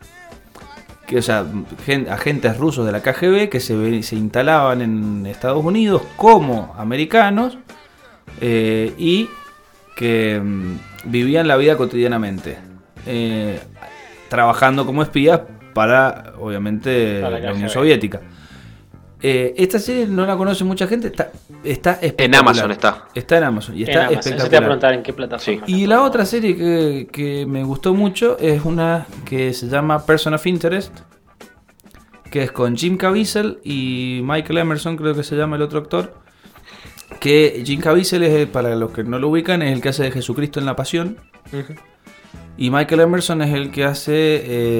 que, 1.08 1.18
o 1.18 1.22
sea, 1.22 1.44
gen- 1.84 2.08
agentes 2.08 2.56
rusos 2.58 2.86
de 2.86 2.92
la 2.92 3.00
KGB 3.00 3.48
que 3.48 3.58
se, 3.60 4.02
se 4.02 4.14
instalaban 4.14 4.82
en 4.82 5.26
Estados 5.26 5.64
Unidos 5.64 6.02
como 6.16 6.74
americanos 6.78 7.58
eh, 8.40 8.92
y 8.98 9.28
que 9.96 10.38
mm, 10.40 10.76
vivían 11.06 11.48
la 11.48 11.56
vida 11.56 11.76
cotidianamente, 11.76 12.58
eh, 13.06 13.58
trabajando 14.28 14.84
como 14.86 15.02
espías 15.02 15.40
para, 15.74 16.34
obviamente, 16.38 17.20
Para 17.22 17.38
la 17.40 17.46
la 17.46 17.52
Unión. 17.54 17.70
Soviética. 17.70 18.20
Eh, 19.20 19.54
esta 19.56 19.78
serie 19.80 20.06
no 20.06 20.24
la 20.26 20.36
conoce 20.36 20.62
mucha 20.64 20.86
gente, 20.86 21.08
está, 21.08 21.32
está 21.64 21.92
espectacular. 21.94 22.40
Amazon 22.40 22.70
está. 22.70 23.08
Está 23.14 23.38
en 23.38 23.44
Amazon 23.44 23.76
y 23.76 23.82
En 23.82 23.88
está 23.88 24.48
te 24.48 24.56
a 24.56 24.60
preguntar 24.60 24.94
en 24.94 25.02
qué 25.02 25.12
plataforma. 25.12 25.64
Y 25.66 25.86
la 25.86 26.02
otra 26.02 26.24
serie 26.24 26.56
que, 26.56 27.08
que 27.10 27.44
me 27.46 27.64
gustó 27.64 27.94
mucho 27.94 28.38
es 28.38 28.64
una 28.64 29.06
que 29.24 29.52
se 29.54 29.66
llama 29.68 30.06
Person 30.06 30.34
of 30.34 30.46
Interest, 30.46 30.96
que 32.30 32.44
es 32.44 32.52
con 32.52 32.76
Jim 32.76 32.96
Caviezel 32.96 33.58
y 33.64 34.20
Michael 34.22 34.58
Emerson, 34.58 34.96
creo 34.96 35.14
que 35.14 35.24
se 35.24 35.34
llama 35.36 35.56
el 35.56 35.62
otro 35.62 35.80
actor. 35.80 36.14
Que 37.20 37.62
Jim 37.64 37.80
Caviezel 37.80 38.22
es, 38.22 38.32
el- 38.34 38.48
para 38.48 38.76
los 38.76 38.92
que 38.92 39.02
no 39.02 39.18
lo 39.18 39.28
ubican, 39.30 39.62
es 39.62 39.72
el 39.72 39.80
que 39.80 39.88
hace 39.88 40.04
de 40.04 40.10
Jesucristo 40.12 40.60
en 40.60 40.66
la 40.66 40.76
Pasión. 40.76 41.16
Y 42.60 42.70
Michael 42.70 43.02
Emerson 43.02 43.40
es 43.42 43.54
el 43.54 43.70
que 43.70 43.84
hace, 43.84 44.12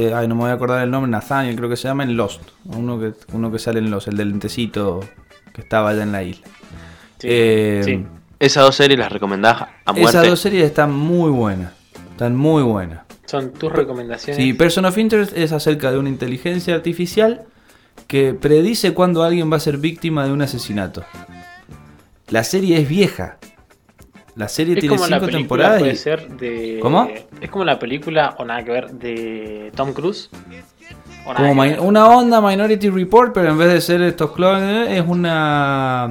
eh, 0.08 0.12
ay, 0.12 0.26
no 0.26 0.34
me 0.34 0.42
voy 0.42 0.50
a 0.50 0.54
acordar 0.54 0.82
el 0.82 0.90
nombre, 0.90 1.08
Nathaniel 1.10 1.54
creo 1.54 1.68
que 1.68 1.76
se 1.76 1.86
llama 1.86 2.02
en 2.02 2.16
Lost. 2.16 2.42
Uno 2.64 2.98
que, 2.98 3.12
uno 3.32 3.52
que 3.52 3.60
sale 3.60 3.78
en 3.78 3.88
Lost, 3.90 4.08
el 4.08 4.16
del 4.16 4.30
lentecito 4.30 5.00
que 5.54 5.60
estaba 5.60 5.90
allá 5.90 6.02
en 6.02 6.10
la 6.10 6.24
isla. 6.24 6.46
Sí, 7.18 7.28
Eh, 7.30 7.82
sí. 7.84 8.06
Esas 8.40 8.64
dos 8.64 8.74
series 8.76 8.98
las 8.98 9.12
recomendás 9.12 9.62
a 9.84 9.92
muerte. 9.92 10.08
Esas 10.10 10.28
dos 10.28 10.40
series 10.40 10.64
están 10.64 10.92
muy 10.92 11.30
buenas. 11.30 11.72
Están 12.10 12.34
muy 12.36 12.62
buenas. 12.64 13.00
Son 13.26 13.52
tus 13.52 13.70
recomendaciones. 13.72 14.42
Sí, 14.42 14.52
Person 14.54 14.84
of 14.84 14.96
Interest 14.98 15.36
es 15.36 15.52
acerca 15.52 15.90
de 15.92 15.98
una 15.98 16.08
inteligencia 16.08 16.74
artificial 16.74 17.42
que 18.06 18.34
predice 18.34 18.92
cuándo 18.94 19.22
alguien 19.22 19.52
va 19.52 19.56
a 19.56 19.60
ser 19.60 19.78
víctima 19.78 20.24
de 20.24 20.32
un 20.32 20.42
asesinato. 20.42 21.04
La 22.28 22.42
serie 22.44 22.80
es 22.80 22.88
vieja. 22.88 23.38
La 24.38 24.48
serie 24.48 24.74
es 24.74 24.80
tiene 24.80 24.94
como 24.96 25.08
la 25.08 25.16
cinco 25.16 25.26
película, 25.26 25.38
temporadas 25.40 25.78
puede 25.80 25.92
y 25.92 25.96
ser 25.96 26.28
de... 26.28 26.78
¿Cómo? 26.80 27.10
Es 27.40 27.50
como 27.50 27.64
la 27.64 27.76
película, 27.76 28.36
o 28.38 28.44
nada 28.44 28.64
que 28.64 28.70
ver, 28.70 28.90
de 28.92 29.72
Tom 29.74 29.92
Cruise. 29.92 30.30
Como 31.36 31.62
una 31.80 32.08
onda 32.08 32.40
Minority 32.40 32.88
Report, 32.88 33.34
pero 33.34 33.50
en 33.50 33.58
vez 33.58 33.72
de 33.72 33.80
ser 33.80 34.00
estos 34.00 34.30
clones, 34.30 34.90
es 34.90 35.04
una 35.06 36.08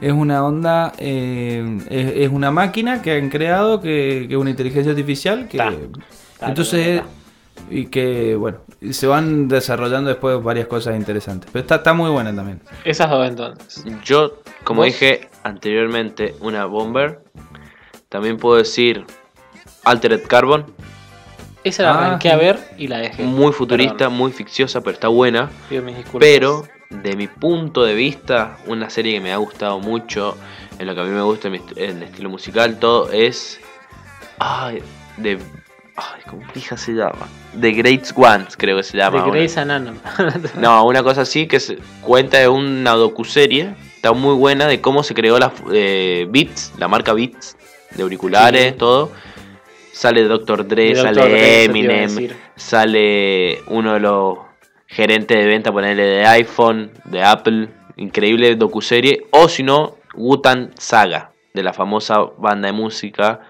es 0.00 0.12
una 0.12 0.44
onda 0.44 0.92
eh, 0.98 1.78
es, 1.88 2.12
es 2.16 2.30
una 2.30 2.50
máquina 2.50 3.00
que 3.00 3.12
han 3.12 3.28
creado 3.28 3.80
que 3.80 4.24
que 4.26 4.34
es 4.34 4.40
una 4.40 4.50
inteligencia 4.50 4.90
artificial 4.90 5.46
que 5.46 5.58
Ta. 5.58 5.72
Ta, 6.38 6.48
entonces 6.48 7.00
ta, 7.00 7.06
y 7.70 7.86
que 7.86 8.34
bueno 8.34 8.58
y 8.80 8.92
se 8.92 9.06
van 9.06 9.48
desarrollando 9.48 10.10
después 10.10 10.42
varias 10.42 10.66
cosas 10.66 10.96
interesantes. 10.96 11.48
Pero 11.52 11.62
está, 11.62 11.76
está 11.76 11.94
muy 11.94 12.10
buena 12.10 12.34
también. 12.34 12.60
Esas 12.84 13.10
dos 13.10 13.26
entonces. 13.26 13.84
Yo, 14.04 14.42
como 14.64 14.80
¿Vos? 14.82 14.86
dije 14.86 15.28
anteriormente, 15.42 16.34
una 16.40 16.66
Bomber. 16.66 17.20
También 18.08 18.36
puedo 18.36 18.56
decir 18.56 19.04
Altered 19.84 20.22
Carbon. 20.26 20.66
Esa 21.64 21.82
la 21.82 21.90
Ah, 21.94 22.06
arranqué 22.06 22.30
a 22.30 22.36
ver 22.36 22.58
y 22.78 22.86
la 22.86 22.98
dejé. 22.98 23.24
Muy 23.24 23.52
futurista, 23.52 23.96
Perdón, 23.96 24.14
muy 24.14 24.32
ficciosa, 24.32 24.80
pero 24.82 24.92
está 24.94 25.08
buena. 25.08 25.50
pido 25.68 25.82
mis 25.82 25.96
disculpas. 25.96 26.20
Pero, 26.28 26.68
de 26.90 27.16
mi 27.16 27.26
punto 27.26 27.82
de 27.84 27.94
vista, 27.94 28.58
una 28.66 28.88
serie 28.88 29.14
que 29.14 29.20
me 29.20 29.32
ha 29.32 29.36
gustado 29.38 29.80
mucho, 29.80 30.36
en 30.78 30.86
lo 30.86 30.94
que 30.94 31.00
a 31.00 31.04
mí 31.04 31.10
me 31.10 31.22
gusta, 31.22 31.48
en 31.48 31.54
el 31.76 32.02
estilo 32.04 32.30
musical, 32.30 32.78
todo 32.78 33.10
es. 33.10 33.60
Ay, 34.38 34.80
de. 35.16 35.38
Ay, 35.96 36.20
¿cómo 36.28 36.42
pija 36.52 36.76
se 36.76 36.92
llama? 36.92 37.26
The 37.58 37.72
Great 37.72 38.12
Ones, 38.14 38.56
creo 38.56 38.76
que 38.76 38.82
se 38.84 38.96
llama. 38.98 39.16
De 39.16 39.22
una- 39.24 39.32
Grey's 39.32 39.56
Anatomy. 39.56 39.98
No, 40.60 40.84
una 40.86 41.02
cosa 41.02 41.22
así 41.22 41.48
que 41.48 41.58
se 41.58 41.78
cuenta 42.02 42.38
de 42.38 42.46
una 42.48 42.92
docuserie. 42.92 43.74
Está 43.96 44.12
muy 44.12 44.34
buena 44.36 44.66
de 44.68 44.80
cómo 44.80 45.02
se 45.02 45.14
creó 45.14 45.38
la 45.40 45.50
eh, 45.72 46.26
Beats, 46.30 46.74
la 46.78 46.86
marca 46.86 47.12
Beats, 47.14 47.56
de 47.96 48.02
auriculares, 48.02 48.72
Sí. 48.72 48.78
todo. 48.78 49.12
Sale 49.92 50.24
Dr. 50.24 50.66
Dre, 50.68 50.94
sale 50.94 51.22
Dre, 51.22 51.64
Eminem, 51.64 52.28
sale 52.54 53.60
uno 53.68 53.94
de 53.94 54.00
los 54.00 54.38
gerentes 54.86 55.36
de 55.38 55.46
venta, 55.46 55.72
ponerle 55.72 56.02
de 56.04 56.26
iPhone, 56.26 56.90
de 57.04 57.22
Apple. 57.22 57.68
Increíble 57.96 58.54
docuserie. 58.56 59.26
O 59.30 59.48
si 59.48 59.62
no, 59.62 59.96
Wutan 60.14 60.72
Saga, 60.76 61.32
de 61.54 61.62
la 61.62 61.72
famosa 61.72 62.20
banda 62.36 62.66
de 62.66 62.72
música 62.72 63.40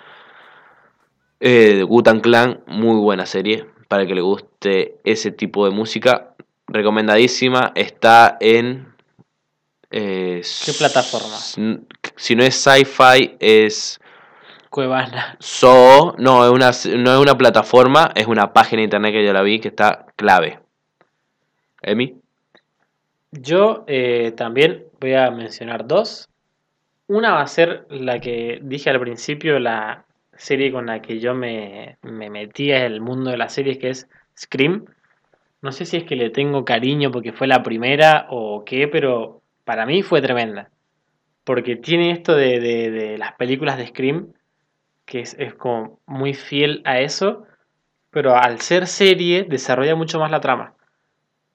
eh, 1.41 1.85
Clan. 2.23 2.61
Muy 2.67 3.01
buena 3.01 3.27
serie. 3.27 3.67
Para 3.89 4.07
que 4.07 4.15
le 4.15 4.21
guste 4.21 4.97
ese 5.05 5.31
tipo 5.31 5.65
de 5.65 5.73
música. 5.73 6.35
Recomendadísima. 6.69 7.73
Está 7.75 8.37
en. 8.41 8.87
eh, 9.91 10.43
¿Qué 10.65 10.73
plataforma? 10.73 11.37
Si 12.17 12.35
no 12.35 12.45
es 12.45 12.55
sci-fi, 12.55 13.37
es. 13.41 14.01
Cuevana. 14.71 15.37
So, 15.41 16.15
no 16.19 16.45
es, 16.45 16.51
una, 16.51 16.71
no 17.03 17.15
es 17.15 17.21
una 17.21 17.37
plataforma, 17.39 18.11
es 18.15 18.27
una 18.27 18.53
página 18.53 18.81
de 18.81 18.85
internet 18.85 19.13
que 19.13 19.25
yo 19.25 19.33
la 19.33 19.43
vi 19.43 19.61
que 19.61 19.69
está 19.69 20.07
clave. 20.17 20.61
¿Emi? 21.83 22.17
Yo 23.33 23.85
eh, 23.87 24.33
también 24.37 24.85
voy 25.01 25.15
a 25.15 25.31
mencionar 25.31 25.87
dos. 25.87 26.29
Una 27.09 27.33
va 27.35 27.43
a 27.43 27.47
ser 27.47 27.87
la 27.91 28.19
que 28.21 28.59
dije 28.63 28.91
al 28.91 29.01
principio, 29.01 29.59
la 29.59 30.05
serie 30.37 30.73
con 30.73 30.87
la 30.87 31.01
que 31.01 31.19
yo 31.21 31.35
me, 31.35 31.99
me 32.03 32.31
metí 32.31 32.71
en 32.73 32.83
el 32.83 33.01
mundo 33.01 33.31
de 33.31 33.37
las 33.37 33.53
series, 33.55 33.79
que 33.79 33.91
es 33.91 34.09
Scream. 34.37 34.85
No 35.63 35.73
sé 35.73 35.85
si 35.85 35.97
es 35.97 36.05
que 36.05 36.17
le 36.17 36.31
tengo 36.31 36.65
cariño 36.65 37.11
porque 37.11 37.33
fue 37.33 37.47
la 37.47 37.63
primera 37.63 38.27
o 38.31 38.65
qué, 38.65 38.89
pero 38.89 39.43
para 39.65 39.87
mí 39.87 40.03
fue 40.03 40.21
tremenda. 40.21 40.71
Porque 41.45 41.77
tiene 41.77 42.11
esto 42.11 42.35
de, 42.35 42.59
de- 42.61 42.91
de 42.91 43.19
las 43.19 43.33
películas 43.35 43.79
de 43.79 43.87
Scream, 43.87 44.33
que 45.07 45.21
es, 45.21 45.55
como 45.55 46.01
muy 46.05 46.35
fiel 46.35 46.83
a 46.85 47.01
eso, 47.01 47.45
pero 48.11 48.37
al 48.37 48.61
ser 48.61 48.87
serie 48.87 49.45
desarrolla 49.45 49.95
mucho 49.95 50.19
más 50.19 50.31
la 50.31 50.41
trama. 50.41 50.75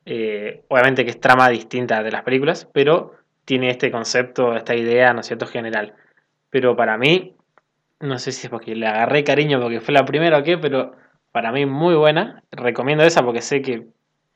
Eh, 0.05 0.63
obviamente 0.69 1.05
que 1.05 1.11
es 1.11 1.19
trama 1.19 1.49
distinta 1.49 2.01
de 2.01 2.11
las 2.11 2.23
películas, 2.23 2.67
pero 2.73 3.13
tiene 3.45 3.69
este 3.69 3.91
concepto, 3.91 4.55
esta 4.55 4.75
idea, 4.75 5.13
¿no 5.13 5.19
es 5.19 5.27
cierto?, 5.27 5.45
general. 5.45 5.93
Pero 6.49 6.75
para 6.75 6.97
mí, 6.97 7.35
no 7.99 8.17
sé 8.17 8.31
si 8.31 8.47
es 8.47 8.49
porque 8.49 8.75
le 8.75 8.87
agarré 8.87 9.23
cariño 9.23 9.61
porque 9.61 9.81
fue 9.81 9.93
la 9.93 10.05
primera 10.05 10.39
o 10.39 10.43
qué, 10.43 10.57
pero 10.57 10.95
para 11.31 11.51
mí 11.51 11.65
muy 11.65 11.95
buena. 11.95 12.43
Recomiendo 12.51 13.03
esa 13.03 13.23
porque 13.23 13.41
sé 13.41 13.61
que 13.61 13.87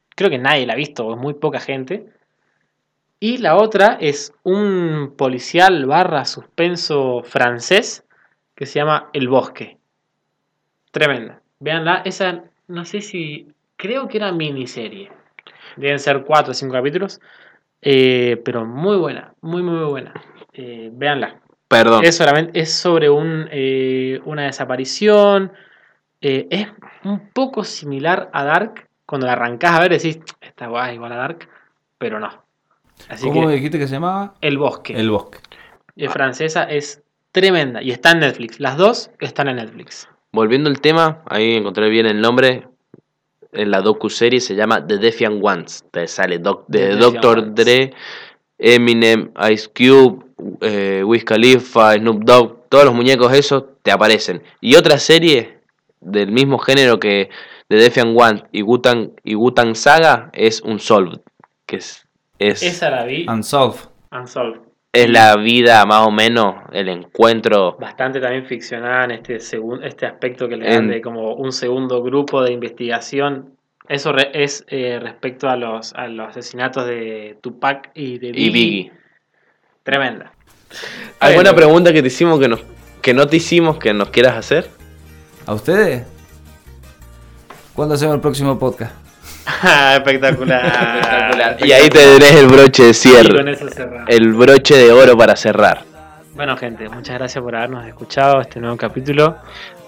creo 0.09 0.29
que 0.29 0.37
nadie 0.37 0.65
la 0.65 0.73
ha 0.73 0.77
visto, 0.77 1.07
o 1.07 1.15
es 1.15 1.21
muy 1.21 1.35
poca 1.35 1.59
gente. 1.59 2.05
Y 3.19 3.37
la 3.37 3.55
otra 3.55 3.97
es 3.99 4.33
un 4.43 5.13
policial 5.17 5.85
barra 5.85 6.25
suspenso 6.25 7.23
francés 7.23 8.04
que 8.55 8.65
se 8.65 8.79
llama 8.79 9.09
El 9.13 9.27
Bosque. 9.27 9.77
Tremenda. 10.91 11.41
Véanla, 11.59 12.01
esa 12.05 12.43
no 12.67 12.85
sé 12.85 13.01
si. 13.01 13.47
Creo 13.77 14.07
que 14.07 14.17
era 14.17 14.31
miniserie. 14.31 15.11
Deben 15.75 15.99
ser 15.99 16.23
4 16.23 16.51
o 16.51 16.53
5 16.53 16.73
capítulos. 16.73 17.19
eh, 17.81 18.41
pero 18.43 18.65
muy 18.65 18.97
buena, 18.97 19.33
muy, 19.41 19.61
muy 19.61 19.83
buena. 19.85 20.13
Eh, 20.53 20.89
véanla. 20.93 21.39
Perdón. 21.67 22.03
Es, 22.05 22.15
solamente, 22.15 22.57
es 22.59 22.71
sobre 22.73 23.09
un, 23.09 23.47
eh, 23.51 24.19
una 24.25 24.43
desaparición. 24.43 25.51
eh, 26.21 26.47
es 26.49 26.67
un 27.03 27.29
poco 27.29 27.63
similar 27.63 28.29
a 28.33 28.43
Dark. 28.45 28.87
Cuando 29.05 29.27
la 29.27 29.33
arrancás 29.33 29.77
a 29.77 29.81
ver 29.81 29.91
decís, 29.91 30.19
está 30.41 30.67
guay, 30.67 30.95
igual 30.95 31.11
a 31.11 31.17
Dark. 31.17 31.47
Pero 31.97 32.19
no. 32.19 32.29
Así 33.09 33.27
¿Cómo 33.27 33.47
que 33.47 33.55
dijiste 33.55 33.77
que 33.77 33.87
se 33.87 33.95
llamaba? 33.95 34.35
El 34.41 34.57
Bosque. 34.57 34.93
El 34.93 35.09
bosque. 35.11 35.39
Es 35.95 36.11
francesa, 36.11 36.63
es 36.63 37.03
tremenda. 37.35 37.83
Y 37.83 37.91
está 37.91 38.11
en 38.11 38.19
Netflix. 38.21 38.59
Las 38.59 38.77
dos 38.77 39.11
están 39.19 39.47
en 39.49 39.57
Netflix. 39.57 40.07
Volviendo 40.31 40.69
al 40.69 40.79
tema, 40.81 41.21
ahí 41.27 41.53
encontré 41.55 41.89
bien 41.89 42.05
el 42.07 42.19
nombre. 42.21 42.67
En 43.51 43.71
la 43.71 43.81
docu-serie 43.81 44.39
se 44.41 44.55
llama 44.55 44.85
The 44.85 44.97
Defiant 44.97 45.39
Ones. 45.43 45.85
Te 45.91 46.07
sale 46.07 46.39
doc- 46.39 46.65
The 46.69 46.95
Dr. 46.95 47.37
Ones. 47.39 47.55
Dre, 47.55 47.93
Eminem, 48.57 49.31
Ice 49.51 49.67
Cube, 49.69 50.25
eh, 50.61 51.03
Wiz 51.05 51.23
Khalifa, 51.23 51.93
Snoop 51.95 52.23
Dogg. 52.23 52.67
Todos 52.69 52.85
los 52.85 52.93
muñecos 52.93 53.31
esos 53.33 53.63
te 53.83 53.91
aparecen. 53.91 54.41
Y 54.61 54.75
otra 54.75 54.97
serie 54.97 55.59
del 56.01 56.31
mismo 56.31 56.57
género 56.57 56.99
que 56.99 57.29
The 57.67 57.77
Defiant 57.77 58.19
Ones 58.19 58.43
y 58.51 58.61
Wu-Tang 58.61 59.11
y 59.23 59.35
Wu-Tang 59.35 59.75
Saga 59.75 60.29
es 60.33 60.61
Unsolved. 60.61 61.19
Que 61.65 61.77
es, 61.77 62.05
es, 62.39 62.61
Esa 62.63 62.89
la 62.89 63.05
vi. 63.05 63.25
Unsolved. 63.29 63.79
Unsolved. 64.11 64.59
Es 65.03 65.09
la 65.09 65.35
vida 65.35 65.85
más 65.85 66.07
o 66.07 66.11
menos, 66.11 66.55
el 66.71 66.89
encuentro. 66.89 67.77
Bastante 67.79 68.19
también 68.19 68.45
ficcionada 68.45 69.05
en 69.05 69.11
este, 69.11 69.37
segun- 69.39 69.83
este 69.83 70.05
aspecto 70.05 70.47
que 70.47 70.57
le 70.57 70.65
dan 70.65 70.83
En- 70.85 70.87
de 70.89 71.01
como 71.01 71.33
un 71.35 71.51
segundo 71.51 72.01
grupo 72.01 72.41
de 72.41 72.51
investigación. 72.51 73.51
Eso 73.87 74.11
re- 74.11 74.31
es 74.33 74.65
eh, 74.69 74.99
respecto 75.01 75.47
a 75.49 75.55
los, 75.55 75.93
a 75.93 76.07
los 76.07 76.29
asesinatos 76.29 76.87
de 76.87 77.37
Tupac 77.41 77.91
y 77.93 78.17
de 78.17 78.31
Biggie. 78.31 78.45
Y 78.47 78.49
Biggie. 78.51 78.91
Tremenda. 79.83 80.33
¿Alguna 81.19 81.51
Bueno. 81.51 81.55
pregunta 81.55 81.93
que 81.93 82.01
te 82.01 82.07
hicimos 82.07 82.39
que, 82.39 82.47
nos, 82.47 82.61
que 83.01 83.13
no 83.13 83.27
te 83.27 83.37
hicimos 83.37 83.77
que 83.77 83.93
nos 83.93 84.09
quieras 84.09 84.35
hacer? 84.35 84.69
¿A 85.45 85.53
ustedes? 85.53 86.03
¿Cuándo 87.75 87.93
hacemos 87.93 88.15
el 88.15 88.21
próximo 88.21 88.57
podcast? 88.57 88.93
Espectacular. 89.95 91.57
Y 91.59 91.71
ahí 91.71 91.89
te 91.89 91.99
tenés 92.17 92.35
el 92.35 92.47
broche 92.47 92.83
de 92.83 92.89
Y 92.89 92.93
con 92.93 92.95
cierre. 92.95 93.51
eso 93.51 93.69
cerramos. 93.69 94.09
El 94.09 94.33
broche 94.33 94.75
de 94.77 94.91
oro 94.91 95.17
para 95.17 95.35
cerrar. 95.35 95.83
Bueno, 96.35 96.57
gente, 96.57 96.89
muchas 96.89 97.15
gracias 97.17 97.41
por 97.43 97.55
habernos 97.55 97.85
escuchado 97.85 98.41
este 98.41 98.59
nuevo 98.59 98.75
capítulo. 98.77 99.37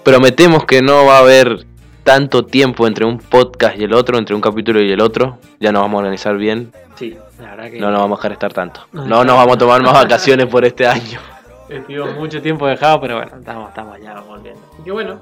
Prometemos 0.04 0.64
que 0.64 0.80
no 0.80 1.04
va 1.04 1.16
a 1.16 1.20
haber 1.20 1.66
tanto 2.04 2.44
tiempo 2.46 2.86
entre 2.86 3.04
un 3.04 3.18
podcast 3.18 3.78
y 3.78 3.84
el 3.84 3.92
otro, 3.92 4.16
entre 4.16 4.34
un 4.34 4.40
capítulo 4.40 4.80
y 4.80 4.90
el 4.90 5.00
otro. 5.00 5.38
Ya 5.60 5.72
nos 5.72 5.82
vamos 5.82 5.96
a 5.96 5.98
organizar 5.98 6.36
bien. 6.38 6.72
Sí, 6.94 7.16
la 7.40 7.50
verdad 7.54 7.70
que 7.70 7.78
No 7.80 7.90
nos 7.90 8.00
vamos 8.00 8.18
a 8.18 8.20
dejar 8.20 8.32
estar 8.32 8.52
tanto. 8.54 8.80
No, 8.92 9.04
No 9.04 9.24
nos 9.24 9.36
vamos 9.36 9.56
a 9.56 9.58
tomar 9.58 9.82
más 9.82 9.92
vacaciones 10.04 10.46
por 10.46 10.64
este 10.64 10.86
año. 10.86 11.20
estuvimos 11.68 12.14
mucho 12.16 12.40
tiempo 12.40 12.66
dejados, 12.66 12.98
pero 13.02 13.16
bueno, 13.16 13.32
estamos, 13.38 13.68
estamos 13.68 14.00
ya 14.00 14.18
volviendo. 14.20 14.60
Así 14.72 14.82
que 14.84 14.90
bueno, 14.92 15.20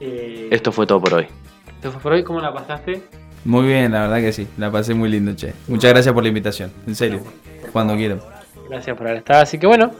eh, 0.00 0.48
Esto 0.50 0.72
fue 0.72 0.86
todo 0.86 1.00
por 1.00 1.12
hoy. 1.14 1.26
esto 1.74 1.92
fue 1.92 2.00
por 2.00 2.12
hoy. 2.12 2.22
¿Cómo 2.24 2.40
la 2.40 2.54
pasaste? 2.54 3.02
Muy 3.44 3.66
bien, 3.66 3.92
la 3.92 4.02
verdad 4.02 4.18
que 4.18 4.32
sí. 4.32 4.46
La 4.58 4.70
pasé 4.70 4.94
muy 4.94 5.08
lindo, 5.08 5.34
che. 5.34 5.54
Muchas 5.68 5.90
gracias 5.92 6.12
por 6.12 6.22
la 6.22 6.28
invitación. 6.28 6.70
En 6.86 6.94
serio. 6.94 7.20
Cuando 7.72 7.94
quieran. 7.96 8.20
Gracias 8.68 8.96
por 8.96 9.06
haber 9.06 9.18
estado. 9.18 9.42
Así 9.42 9.58
que 9.58 9.66
bueno, 9.66 9.90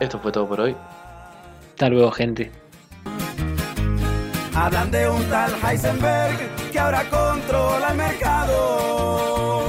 Esto 0.00 0.18
fue 0.18 0.32
todo 0.32 0.48
por 0.48 0.60
hoy. 0.60 0.74
hasta 1.70 1.88
luego, 1.88 2.10
gente. 2.10 2.50
Hablan 4.54 4.90
de 4.90 5.08
un 5.08 5.22
tal 5.24 5.50
Heisenberg 5.66 6.38
que 6.70 6.78
ahora 6.78 7.02
controla 7.08 7.88
el 7.90 7.96
mercado. 7.96 9.64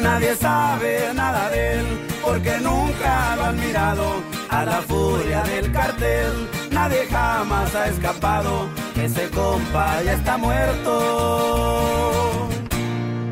Nadie 0.00 0.34
sabe 0.34 0.98
nada 1.14 1.48
de 1.50 1.72
él 1.74 1.86
porque 2.24 2.58
nunca 2.60 3.36
lo 3.36 3.44
han 3.44 3.56
mirado. 3.60 4.32
a 4.48 4.64
la 4.66 4.82
furia 4.82 5.42
del 5.44 5.72
cartel. 5.72 6.46
Nadie 6.82 7.06
jamás 7.06 7.72
ha 7.76 7.86
escapado, 7.86 8.68
ese 9.00 9.30
compa 9.30 10.02
ya 10.02 10.14
está 10.14 10.36
muerto. 10.36 10.90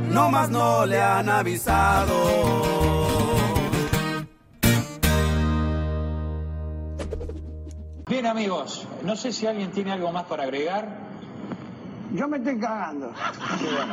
No 0.09 0.31
más 0.31 0.51
no 0.51 0.87
le 0.87 1.03
han 1.03 1.29
avisado. 1.29 2.15
Bien 8.07 8.27
amigos, 8.27 8.87
no 9.03 9.17
sé 9.17 9.33
si 9.33 9.49
alguien 9.49 9.73
tiene 9.73 9.91
algo 9.91 10.13
más 10.13 10.27
para 10.27 10.45
agregar. 10.45 11.01
Yo 12.13 12.29
me 12.29 12.37
estoy 12.37 12.61
cagando. 12.61 13.11
Qué 13.59 13.65
bueno. 13.65 13.89